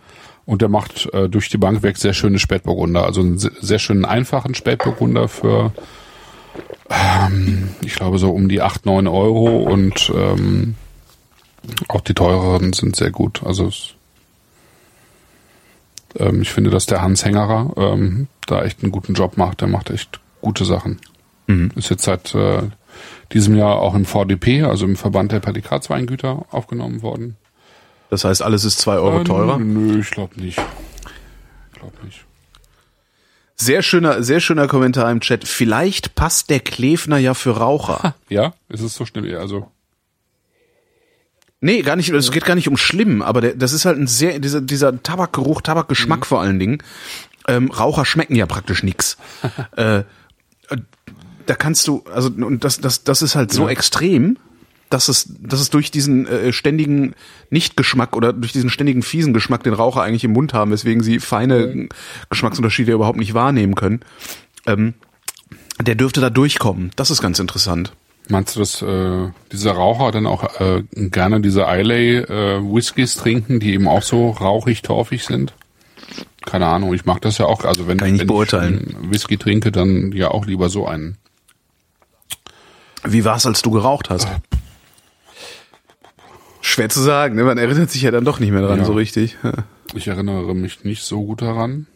Und 0.44 0.60
der 0.60 0.68
macht 0.68 1.08
äh, 1.12 1.28
durch 1.28 1.48
die 1.50 1.58
Bank 1.58 1.84
weg 1.84 1.98
sehr 1.98 2.14
schöne 2.14 2.40
Spätburgunder. 2.40 3.04
Also 3.04 3.20
einen 3.20 3.38
se- 3.38 3.52
sehr 3.60 3.78
schönen 3.78 4.04
einfachen 4.04 4.54
Spätburgunder 4.56 5.28
für 5.28 5.72
ich 7.86 7.94
glaube 7.94 8.18
so 8.18 8.30
um 8.32 8.48
die 8.48 8.60
8, 8.60 8.84
9 8.84 9.06
Euro 9.06 9.62
und 9.62 10.12
ähm, 10.14 10.74
auch 11.88 12.02
die 12.02 12.12
teureren 12.12 12.72
sind 12.74 12.96
sehr 12.96 13.10
gut. 13.10 13.42
Also 13.44 13.68
es, 13.68 13.94
ähm, 16.18 16.42
ich 16.42 16.50
finde, 16.50 16.70
dass 16.70 16.86
der 16.86 17.02
Hans 17.02 17.24
Hängerer 17.24 17.72
ähm, 17.76 18.28
da 18.46 18.62
echt 18.62 18.82
einen 18.82 18.92
guten 18.92 19.14
Job 19.14 19.36
macht. 19.36 19.60
Der 19.60 19.68
macht 19.68 19.90
echt 19.90 20.20
gute 20.40 20.64
Sachen. 20.64 21.00
Ist 21.74 21.90
jetzt 21.90 22.04
seit 22.04 22.34
äh, 22.34 22.62
diesem 23.32 23.56
Jahr 23.56 23.76
auch 23.76 23.94
im 23.94 24.06
VDP, 24.06 24.62
also 24.62 24.86
im 24.86 24.96
Verband 24.96 25.32
der 25.32 25.40
Prädikatsweingüter, 25.40 26.46
aufgenommen 26.50 27.02
worden. 27.02 27.36
Das 28.08 28.24
heißt, 28.24 28.40
alles 28.42 28.64
ist 28.64 28.78
zwei 28.78 28.96
Euro 28.96 29.20
Äh, 29.20 29.24
teurer. 29.24 29.58
Nö, 29.58 30.00
ich 30.00 30.10
glaube 30.10 30.40
nicht. 30.40 30.58
Ich 31.72 31.78
glaube 31.78 31.94
nicht. 32.04 32.24
Sehr 33.56 33.82
schöner, 33.82 34.22
sehr 34.22 34.40
schöner 34.40 34.66
Kommentar 34.66 35.10
im 35.10 35.20
Chat. 35.20 35.46
Vielleicht 35.46 36.14
passt 36.14 36.48
der 36.48 36.60
Klefner 36.60 37.18
ja 37.18 37.34
für 37.34 37.56
Raucher. 37.58 38.14
Ja, 38.30 38.54
ist 38.70 38.80
es 38.80 38.94
so 38.94 39.04
schlimm? 39.04 39.26
Also 39.38 39.68
Nee, 41.64 41.82
gar 41.82 41.94
nicht, 41.94 42.10
es 42.10 42.32
geht 42.32 42.44
gar 42.44 42.56
nicht 42.56 42.66
um 42.68 42.76
schlimm, 42.76 43.22
aber 43.22 43.40
der, 43.40 43.54
das 43.54 43.72
ist 43.72 43.84
halt 43.84 43.96
ein 43.96 44.08
sehr, 44.08 44.40
dieser, 44.40 44.60
dieser 44.60 45.00
Tabakgeruch, 45.00 45.62
Tabakgeschmack 45.62 46.20
Mhm. 46.20 46.24
vor 46.24 46.40
allen 46.40 46.58
Dingen. 46.58 46.78
Ähm, 47.46 47.70
Raucher 47.70 48.04
schmecken 48.04 48.34
ja 48.34 48.46
praktisch 48.46 48.82
nix. 48.82 49.16
äh, 49.76 49.98
äh, 50.00 50.02
da 51.46 51.54
kannst 51.54 51.86
du, 51.86 52.02
also, 52.12 52.30
und 52.30 52.64
das, 52.64 52.80
das, 52.80 53.04
das 53.04 53.22
ist 53.22 53.36
halt 53.36 53.52
so 53.52 53.68
extrem, 53.68 54.38
dass 54.90 55.08
es, 55.08 55.32
dass 55.38 55.60
es 55.60 55.70
durch 55.70 55.92
diesen 55.92 56.26
äh, 56.26 56.52
ständigen 56.52 57.14
Nichtgeschmack 57.50 58.16
oder 58.16 58.32
durch 58.32 58.52
diesen 58.52 58.68
ständigen 58.68 59.02
fiesen 59.02 59.32
Geschmack 59.32 59.62
den 59.62 59.72
Raucher 59.72 60.02
eigentlich 60.02 60.24
im 60.24 60.32
Mund 60.32 60.54
haben, 60.54 60.72
weswegen 60.72 61.04
sie 61.04 61.20
feine 61.20 61.68
mhm. 61.68 61.88
Geschmacksunterschiede 62.28 62.90
überhaupt 62.92 63.18
nicht 63.18 63.34
wahrnehmen 63.34 63.76
können. 63.76 64.00
Ähm, 64.66 64.94
der 65.80 65.94
dürfte 65.94 66.20
da 66.20 66.28
durchkommen. 66.28 66.90
Das 66.96 67.10
ist 67.10 67.22
ganz 67.22 67.38
interessant. 67.38 67.92
Meinst 68.32 68.56
du, 68.56 68.60
dass 68.60 68.80
äh, 68.80 69.28
diese 69.52 69.72
Raucher 69.72 70.10
dann 70.10 70.26
auch 70.26 70.58
äh, 70.58 70.82
gerne 70.94 71.42
diese 71.42 71.66
Islay 71.68 72.16
äh, 72.16 72.60
Whiskys 72.62 73.16
trinken, 73.16 73.60
die 73.60 73.74
eben 73.74 73.86
auch 73.86 74.02
so 74.02 74.30
rauchig, 74.30 74.80
torfig 74.80 75.22
sind? 75.24 75.52
Keine 76.46 76.66
Ahnung, 76.66 76.94
ich 76.94 77.04
mag 77.04 77.20
das 77.20 77.36
ja 77.36 77.44
auch. 77.44 77.64
Also 77.66 77.86
wenn, 77.88 77.98
Kann 77.98 78.14
ich 78.14 78.20
wenn 78.20 78.26
beurteilen. 78.26 78.96
ich 79.02 79.10
Whisky 79.10 79.36
trinke, 79.36 79.70
dann 79.70 80.12
ja 80.12 80.30
auch 80.30 80.46
lieber 80.46 80.70
so 80.70 80.86
einen. 80.86 81.18
Wie 83.04 83.22
war 83.26 83.36
es, 83.36 83.44
als 83.44 83.60
du 83.60 83.70
geraucht 83.70 84.08
hast? 84.08 84.26
Schwer 86.62 86.88
zu 86.88 87.00
sagen, 87.02 87.34
ne? 87.36 87.44
man 87.44 87.58
erinnert 87.58 87.90
sich 87.90 88.00
ja 88.00 88.10
dann 88.10 88.24
doch 88.24 88.40
nicht 88.40 88.50
mehr 88.52 88.62
dran 88.62 88.78
Ja. 88.78 88.84
so 88.86 88.94
richtig. 88.94 89.36
Ich 89.94 90.08
erinnere 90.08 90.54
mich 90.54 90.84
nicht 90.84 91.02
so 91.02 91.22
gut 91.22 91.42
daran. 91.42 91.86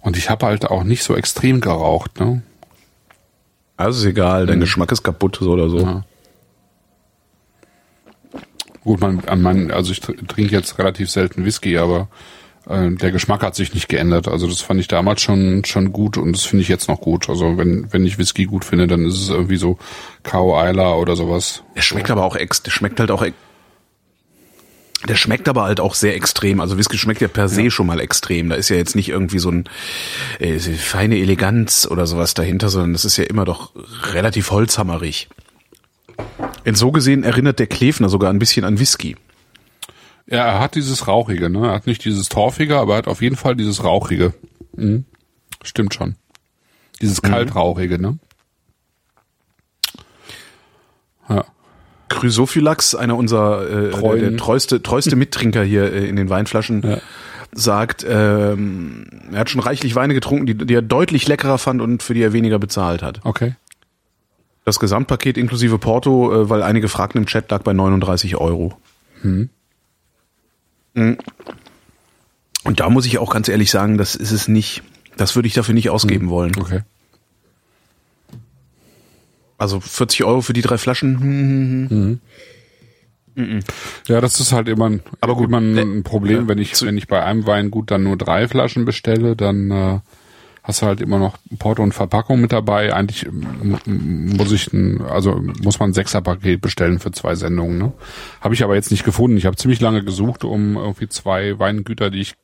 Und 0.00 0.16
ich 0.16 0.30
habe 0.30 0.46
halt 0.46 0.64
auch 0.70 0.84
nicht 0.84 1.02
so 1.02 1.14
extrem 1.14 1.60
geraucht, 1.60 2.18
ne? 2.18 2.40
Also 3.80 4.00
ist 4.00 4.06
egal, 4.10 4.46
dein 4.46 4.60
Geschmack 4.60 4.92
ist 4.92 5.02
kaputt, 5.02 5.38
so 5.40 5.50
oder 5.52 5.68
so. 5.70 5.78
Ja. 5.80 6.04
Gut, 8.82 9.00
man, 9.00 9.20
an 9.26 9.42
mein, 9.42 9.70
also 9.70 9.92
ich 9.92 9.98
tr- 10.00 10.26
trinke 10.26 10.52
jetzt 10.54 10.78
relativ 10.78 11.10
selten 11.10 11.44
Whisky, 11.44 11.76
aber 11.78 12.08
äh, 12.68 12.90
der 12.90 13.10
Geschmack 13.10 13.42
hat 13.42 13.54
sich 13.54 13.74
nicht 13.74 13.88
geändert. 13.88 14.26
Also 14.28 14.46
das 14.46 14.60
fand 14.62 14.80
ich 14.80 14.88
damals 14.88 15.20
schon 15.20 15.64
schon 15.64 15.92
gut 15.92 16.16
und 16.16 16.32
das 16.32 16.44
finde 16.44 16.62
ich 16.62 16.68
jetzt 16.68 16.88
noch 16.88 17.00
gut. 17.00 17.28
Also 17.28 17.58
wenn 17.58 17.92
wenn 17.92 18.04
ich 18.06 18.18
Whisky 18.18 18.44
gut 18.44 18.64
finde, 18.64 18.86
dann 18.86 19.04
ist 19.04 19.20
es 19.20 19.28
irgendwie 19.28 19.56
so 19.58 19.78
Cow 20.22 20.66
Isla 20.68 20.94
oder 20.94 21.14
sowas. 21.16 21.62
Der 21.76 21.82
schmeckt 21.82 22.10
aber 22.10 22.24
auch 22.24 22.36
ex, 22.36 22.62
der 22.62 22.70
schmeckt 22.70 23.00
halt 23.00 23.10
auch 23.10 23.22
ex, 23.22 23.34
der 25.08 25.16
schmeckt 25.16 25.48
aber 25.48 25.62
halt 25.64 25.80
auch 25.80 25.94
sehr 25.94 26.14
extrem. 26.14 26.60
Also 26.60 26.76
Whisky 26.76 26.98
schmeckt 26.98 27.20
ja 27.20 27.28
per 27.28 27.48
se 27.48 27.70
schon 27.70 27.86
mal 27.86 28.00
extrem. 28.00 28.50
Da 28.50 28.56
ist 28.56 28.68
ja 28.68 28.76
jetzt 28.76 28.94
nicht 28.94 29.08
irgendwie 29.08 29.38
so 29.38 29.50
ein 29.50 29.64
äh, 30.38 30.58
feine 30.58 31.18
Eleganz 31.18 31.86
oder 31.90 32.06
sowas 32.06 32.34
dahinter, 32.34 32.68
sondern 32.68 32.92
das 32.92 33.04
ist 33.04 33.16
ja 33.16 33.24
immer 33.24 33.44
doch 33.44 33.72
relativ 34.12 34.50
holzhammerig. 34.50 35.28
In 36.64 36.74
so 36.74 36.92
gesehen 36.92 37.24
erinnert 37.24 37.58
der 37.58 37.66
Klefner 37.66 38.08
sogar 38.10 38.30
ein 38.30 38.38
bisschen 38.38 38.64
an 38.64 38.78
Whisky. 38.78 39.16
Ja, 40.26 40.46
er 40.46 40.60
hat 40.60 40.74
dieses 40.74 41.08
Rauchige, 41.08 41.48
ne? 41.50 41.66
Er 41.66 41.72
hat 41.72 41.86
nicht 41.86 42.04
dieses 42.04 42.28
Torfige, 42.28 42.78
aber 42.78 42.94
er 42.94 42.98
hat 42.98 43.08
auf 43.08 43.22
jeden 43.22 43.36
Fall 43.36 43.56
dieses 43.56 43.82
Rauchige. 43.82 44.34
Mhm. 44.76 45.04
Stimmt 45.62 45.94
schon. 45.94 46.16
Dieses 47.00 47.22
Kaltrauchige, 47.22 47.98
ne? 47.98 48.18
Ja. 51.28 51.44
Chrysophylax, 52.10 52.94
einer 52.94 53.16
unserer 53.16 53.66
äh, 53.66 53.90
der, 53.90 54.16
der 54.30 54.36
treueste, 54.36 54.82
treueste 54.82 55.16
Mittrinker 55.16 55.62
hier 55.64 55.90
äh, 55.92 56.06
in 56.06 56.16
den 56.16 56.28
Weinflaschen, 56.28 56.82
Ja. 56.84 56.98
sagt, 57.52 58.04
ähm, 58.06 59.06
er 59.32 59.40
hat 59.40 59.50
schon 59.50 59.60
reichlich 59.62 59.94
Weine 59.94 60.12
getrunken, 60.12 60.44
die, 60.46 60.54
die 60.54 60.74
er 60.74 60.82
deutlich 60.82 61.26
leckerer 61.26 61.56
fand 61.58 61.80
und 61.80 62.02
für 62.02 62.12
die 62.14 62.22
er 62.22 62.32
weniger 62.34 62.58
bezahlt 62.58 63.02
hat. 63.02 63.20
Okay. 63.24 63.54
Das 64.66 64.78
Gesamtpaket 64.78 65.38
inklusive 65.38 65.78
Porto, 65.78 66.32
äh, 66.42 66.50
weil 66.50 66.62
einige 66.62 66.88
fragten 66.88 67.18
im 67.20 67.26
Chat, 67.26 67.50
lag 67.50 67.62
bei 67.62 67.72
39 67.72 68.36
Euro. 68.36 68.76
Mhm. 69.22 69.48
Und 70.94 72.80
da 72.80 72.90
muss 72.90 73.06
ich 73.06 73.18
auch 73.18 73.32
ganz 73.32 73.48
ehrlich 73.48 73.70
sagen, 73.70 73.96
das 73.96 74.14
ist 74.14 74.32
es 74.32 74.48
nicht. 74.48 74.82
Das 75.16 75.34
würde 75.36 75.46
ich 75.48 75.54
dafür 75.54 75.74
nicht 75.74 75.90
ausgeben 75.90 76.28
wollen. 76.28 76.52
Okay. 76.58 76.80
Also 79.60 79.78
40 79.78 80.24
Euro 80.24 80.40
für 80.40 80.54
die 80.54 80.62
drei 80.62 80.78
Flaschen. 80.78 82.20
hm, 83.36 83.60
Ja, 84.08 84.22
das 84.22 84.40
ist 84.40 84.52
halt 84.52 84.68
immer 84.68 84.88
ein, 84.88 85.02
Aber 85.20 85.36
gut, 85.36 85.48
immer 85.48 85.60
ein, 85.60 86.02
Problem, 86.02 86.48
wenn 86.48 86.56
ich, 86.56 86.80
wenn 86.80 86.96
ich 86.96 87.08
bei 87.08 87.22
einem 87.22 87.46
Wein 87.46 87.70
gut 87.70 87.90
dann 87.90 88.02
nur 88.02 88.16
drei 88.16 88.48
Flaschen 88.48 88.86
bestelle, 88.86 89.36
dann 89.36 89.70
äh, 89.70 89.98
hast 90.62 90.80
du 90.80 90.86
halt 90.86 91.02
immer 91.02 91.18
noch 91.18 91.36
Porto 91.58 91.82
und 91.82 91.92
Verpackung 91.92 92.40
mit 92.40 92.52
dabei. 92.52 92.94
Eigentlich 92.94 93.26
muss 93.84 94.50
ich 94.50 94.72
ein, 94.72 95.02
also 95.02 95.42
muss 95.62 95.78
man 95.78 95.90
ein 95.90 95.94
Sechserpaket 95.94 96.62
bestellen 96.62 96.98
für 96.98 97.12
zwei 97.12 97.34
Sendungen. 97.34 97.76
Ne? 97.76 97.92
Habe 98.40 98.54
ich 98.54 98.64
aber 98.64 98.76
jetzt 98.76 98.90
nicht 98.90 99.04
gefunden. 99.04 99.36
Ich 99.36 99.44
habe 99.44 99.56
ziemlich 99.56 99.80
lange 99.80 100.02
gesucht, 100.02 100.42
um 100.42 100.76
irgendwie 100.76 101.08
zwei 101.08 101.58
Weingüter, 101.58 102.10
die 102.10 102.20
ich 102.20 102.34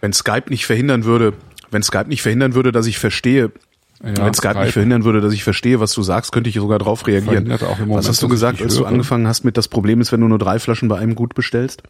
Wenn 0.00 0.12
Skype 0.12 0.50
nicht 0.50 0.66
verhindern 0.66 1.04
würde, 1.04 1.32
wenn 1.72 1.82
Skype 1.82 2.08
nicht 2.08 2.22
verhindern 2.22 2.54
würde, 2.54 2.70
dass 2.70 2.86
ich 2.86 2.98
verstehe, 3.00 3.50
ja, 4.02 4.24
wenn 4.24 4.34
Skype 4.34 4.58
nicht 4.60 4.72
verhindern 4.72 5.04
würde, 5.04 5.20
dass 5.20 5.32
ich 5.34 5.44
verstehe, 5.44 5.78
was 5.80 5.92
du 5.92 6.02
sagst, 6.02 6.32
könnte 6.32 6.48
ich 6.48 6.56
sogar 6.56 6.78
drauf 6.78 7.06
reagieren. 7.06 7.48
Moment, 7.48 7.62
was 7.88 8.08
hast 8.08 8.22
du 8.22 8.28
gesagt, 8.28 8.62
als 8.62 8.76
du 8.76 8.84
angefangen 8.86 9.26
hast 9.26 9.44
mit 9.44 9.56
das 9.56 9.68
Problem 9.68 10.00
ist, 10.00 10.10
wenn 10.12 10.20
du 10.20 10.28
nur 10.28 10.38
drei 10.38 10.58
Flaschen 10.58 10.88
bei 10.88 10.98
einem 10.98 11.14
Gut 11.14 11.34
bestellst? 11.34 11.82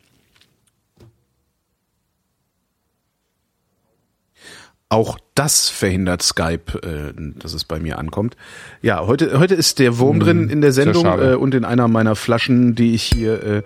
Auch 4.92 5.18
das 5.36 5.68
verhindert 5.68 6.20
Skype, 6.20 6.80
äh, 6.82 7.12
dass 7.38 7.54
es 7.54 7.64
bei 7.64 7.78
mir 7.78 7.96
ankommt. 7.96 8.36
Ja, 8.82 9.06
heute, 9.06 9.38
heute 9.38 9.54
ist 9.54 9.78
der 9.78 9.98
Wurm 9.98 10.18
drin 10.18 10.50
in 10.50 10.60
der 10.60 10.72
Sendung 10.72 11.06
äh, 11.06 11.36
und 11.36 11.54
in 11.54 11.64
einer 11.64 11.86
meiner 11.86 12.16
Flaschen, 12.16 12.74
die 12.74 12.92
ich 12.92 13.04
hier 13.04 13.40
äh, 13.44 13.62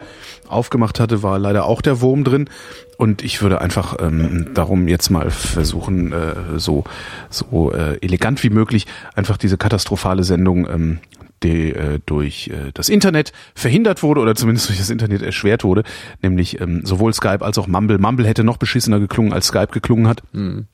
aufgemacht 0.47 1.01
hatte, 1.01 1.23
war 1.23 1.39
leider 1.39 1.65
auch 1.65 1.81
der 1.81 2.03
Wurm 2.03 2.25
drin. 2.25 2.51
Und 2.99 3.25
ich 3.25 3.41
würde 3.41 3.63
einfach 3.63 3.97
ähm, 4.01 4.51
darum 4.53 4.87
jetzt 4.87 5.09
mal 5.09 5.31
versuchen, 5.31 6.13
äh, 6.13 6.59
so, 6.59 6.85
so 7.31 7.73
äh, 7.73 7.97
elegant 8.03 8.45
wie 8.45 8.51
möglich 8.51 8.87
einfach 9.15 9.39
diese 9.39 9.57
katastrophale 9.57 10.25
Sendung 10.25 10.69
ähm, 10.69 10.99
die 11.45 11.73
äh, 11.73 12.01
durch 12.07 12.49
äh, 12.49 12.73
das 12.73 12.89
Internet 12.89 13.33
verhindert 13.55 14.03
wurde 14.03 14.21
oder 14.21 14.35
zumindest 14.35 14.69
durch 14.69 14.79
das 14.79 14.91
Internet 14.91 15.23
erschwert 15.23 15.63
wurde, 15.63 15.85
nämlich 16.23 16.61
ähm, 16.61 16.85
sowohl 16.85 17.13
Skype 17.13 17.45
als 17.45 17.59
auch 17.59 17.67
Mumble. 17.67 17.99
Mumble 17.99 18.27
hätte 18.27 18.45
noch 18.45 18.57
beschissener 18.57 18.99
geklungen, 18.99 19.33
als 19.33 19.47
Skype 19.47 19.69
geklungen 19.69 20.09
hat. 20.09 20.23
Ähm, 20.35 20.67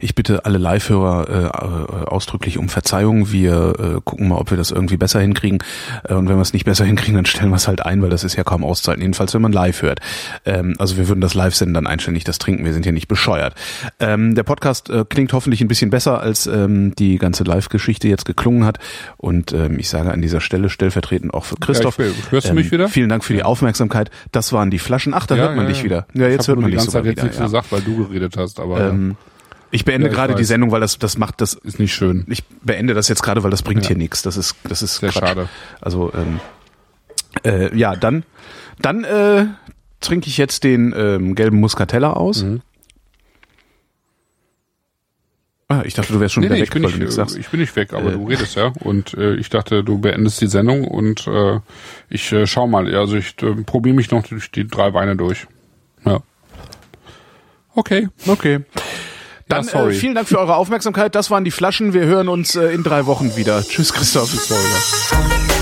ich 0.00 0.14
bitte 0.14 0.44
alle 0.44 0.58
Live-Hörer 0.58 1.28
äh, 1.28 1.44
äh, 1.44 2.06
ausdrücklich 2.06 2.58
um 2.58 2.68
Verzeihung. 2.68 3.32
Wir 3.32 3.74
äh, 3.96 4.00
gucken 4.04 4.28
mal, 4.28 4.36
ob 4.36 4.50
wir 4.50 4.58
das 4.58 4.70
irgendwie 4.70 4.96
besser 4.98 5.20
hinkriegen. 5.20 5.58
Äh, 6.08 6.14
und 6.14 6.28
wenn 6.28 6.36
wir 6.36 6.42
es 6.42 6.52
nicht 6.52 6.64
besser 6.66 6.84
hinkriegen, 6.86 7.14
dann 7.14 7.24
stellen 7.26 7.50
wir 7.50 7.56
es 7.56 7.66
halt 7.66 7.84
ein, 7.84 8.02
weil 8.02 8.10
das 8.10 8.22
ist 8.24 8.36
ja 8.36 8.44
kaum 8.44 8.64
auszuhalten. 8.64 9.02
Jedenfalls, 9.02 9.32
wenn 9.34 9.42
man 9.42 9.52
live 9.52 9.80
hört. 9.82 10.00
Ähm, 10.44 10.74
also 10.78 10.96
wir 10.98 11.08
würden 11.08 11.20
das 11.20 11.34
live 11.34 11.54
senden, 11.54 11.74
dann 11.74 11.86
einständig 11.86 12.24
das 12.24 12.38
trinken. 12.38 12.64
Wir 12.64 12.74
sind 12.74 12.84
ja 12.84 12.92
nicht 12.92 13.08
bescheuert. 13.08 13.54
Ähm, 13.98 14.34
der 14.34 14.42
Podcast 14.42 14.90
äh, 14.90 15.04
klingt 15.08 15.32
hoffentlich 15.32 15.60
ein 15.62 15.68
bisschen 15.68 15.90
besser, 15.90 16.20
als 16.20 16.46
ähm, 16.46 16.94
die 16.96 17.16
ganze 17.16 17.44
Live-Geschichte 17.44 18.08
jetzt 18.08 18.24
geklungen 18.26 18.64
hat. 18.64 18.78
Und 19.16 19.52
ähm, 19.52 19.78
ich 19.78 19.88
sage 19.88 20.12
an 20.12 20.20
dieser 20.20 20.40
Stelle 20.42 20.68
stellvertretend 20.68 21.32
auch 21.32 21.44
für 21.44 21.56
Christoph. 21.56 21.98
Ja, 21.98 22.04
hörst 22.30 22.50
du 22.50 22.54
mich 22.54 22.70
wieder? 22.70 22.88
Vielen 22.88 23.08
Dank 23.08 23.24
für 23.24 23.32
die 23.32 23.42
Aufmerksamkeit. 23.42 24.10
Das 24.32 24.52
waren 24.52 24.70
die 24.70 24.78
Flaschen. 24.78 25.14
Ach, 25.14 25.26
da 25.26 25.36
hört 25.36 25.56
man 25.56 25.66
dich 25.66 25.82
wieder. 25.82 26.06
Ja, 26.14 26.28
jetzt 26.28 26.48
hört 26.48 26.60
man 26.60 26.70
dich 26.70 26.80
sogar 26.80 27.02
Zeit 27.02 27.06
jetzt 27.06 27.16
wieder. 27.16 27.24
nichts 27.24 27.38
Ja. 27.38 27.44
gesagt, 27.44 27.72
weil 27.72 27.80
du 27.80 28.06
geredet 28.06 28.36
hast, 28.36 28.60
aber 28.60 28.80
Ähm, 28.80 29.13
ich 29.74 29.84
beende 29.84 30.06
Ja, 30.06 30.12
ich 30.12 30.16
gerade 30.16 30.34
die. 30.34 30.44
Sendung, 30.44 30.70
weil 30.70 30.80
das 30.80 30.98
das 30.98 31.18
macht 31.18 31.40
das. 31.40 31.54
ist 31.54 31.78
nicht 31.78 31.94
schön. 31.94 32.24
Ich 32.28 32.44
beende 32.62 32.94
das 32.94 33.08
jetzt 33.08 33.22
gerade, 33.22 33.42
weil 33.42 33.50
das 33.50 33.62
bringt 33.62 33.82
Ja. 33.82 33.88
hier 33.88 33.96
nichts. 33.96 34.22
Das 34.22 34.36
ist 34.36 34.56
das 34.64 34.82
ist 34.82 34.96
Sehr 34.96 35.10
Quatsch. 35.10 35.28
schade. 35.28 35.48
Also 35.80 36.12
ähm, 36.14 36.40
äh, 37.44 37.76
ja, 37.76 37.96
dann 37.96 38.24
dann 38.80 39.04
äh, 39.04 39.46
trinke 40.00 40.28
ich 40.28 40.36
jetzt 40.38 40.64
den 40.64 40.94
ähm, 40.96 41.34
gelben 41.34 41.60
Muscatella 41.60 42.12
aus. 42.12 42.42
Mhm. 42.42 42.60
Ah, 45.68 45.82
ich 45.84 45.94
dachte, 45.94 46.12
du 46.12 46.20
wärst 46.20 46.34
schon 46.34 46.42
Nee, 46.42 46.48
wieder 46.48 46.56
nee, 46.56 46.60
weg, 46.60 46.68
ich 46.68 46.72
bin 46.74 46.82
weil 46.82 46.88
nicht, 46.90 46.96
du 46.98 47.04
nichts 47.04 47.14
äh, 47.14 47.16
sagst. 47.16 47.36
ich 47.38 47.48
bin 47.48 47.60
nicht 47.60 47.74
weg, 47.74 47.94
aber 47.94 48.10
Äh. 48.10 48.12
du 48.12 48.26
redest 48.28 48.54
ja. 48.54 48.72
Und 48.80 49.14
äh, 49.14 49.34
ich 49.36 49.48
dachte, 49.48 49.82
du 49.82 49.98
beendest 49.98 50.40
die 50.42 50.46
Sendung 50.46 50.86
und 50.86 51.26
äh, 51.26 51.60
ich 52.10 52.30
äh, 52.32 52.46
schau 52.46 52.66
mal. 52.66 52.94
Also 52.94 53.16
ich 53.16 53.34
äh, 53.42 53.54
probiere 53.64 53.96
mich 53.96 54.10
noch 54.10 54.24
durch 54.26 54.50
die 54.50 54.68
drei 54.68 54.92
Weine 54.92 55.16
durch. 55.16 55.46
Ja. 56.04 56.20
Okay. 57.74 58.08
Okay. 58.26 58.60
Dann 59.48 59.66
Ja. 59.66 59.88
Äh, 59.88 59.92
vielen 59.92 60.14
Dank 60.14 60.28
für 60.28 60.38
eure 60.38 60.56
Aufmerksamkeit. 60.56 61.14
Das 61.14 61.30
waren 61.30 61.44
die 61.44 61.50
Flaschen. 61.50 61.92
Wir 61.92 62.04
hören 62.06 62.28
uns 62.28 62.54
äh, 62.54 62.68
in 62.68 62.82
drei 62.82 63.06
Wochen 63.06 63.36
wieder. 63.36 63.62
Tschüss, 63.62 63.92
Christoph. 63.92 64.30
Tschüss, 64.30 65.53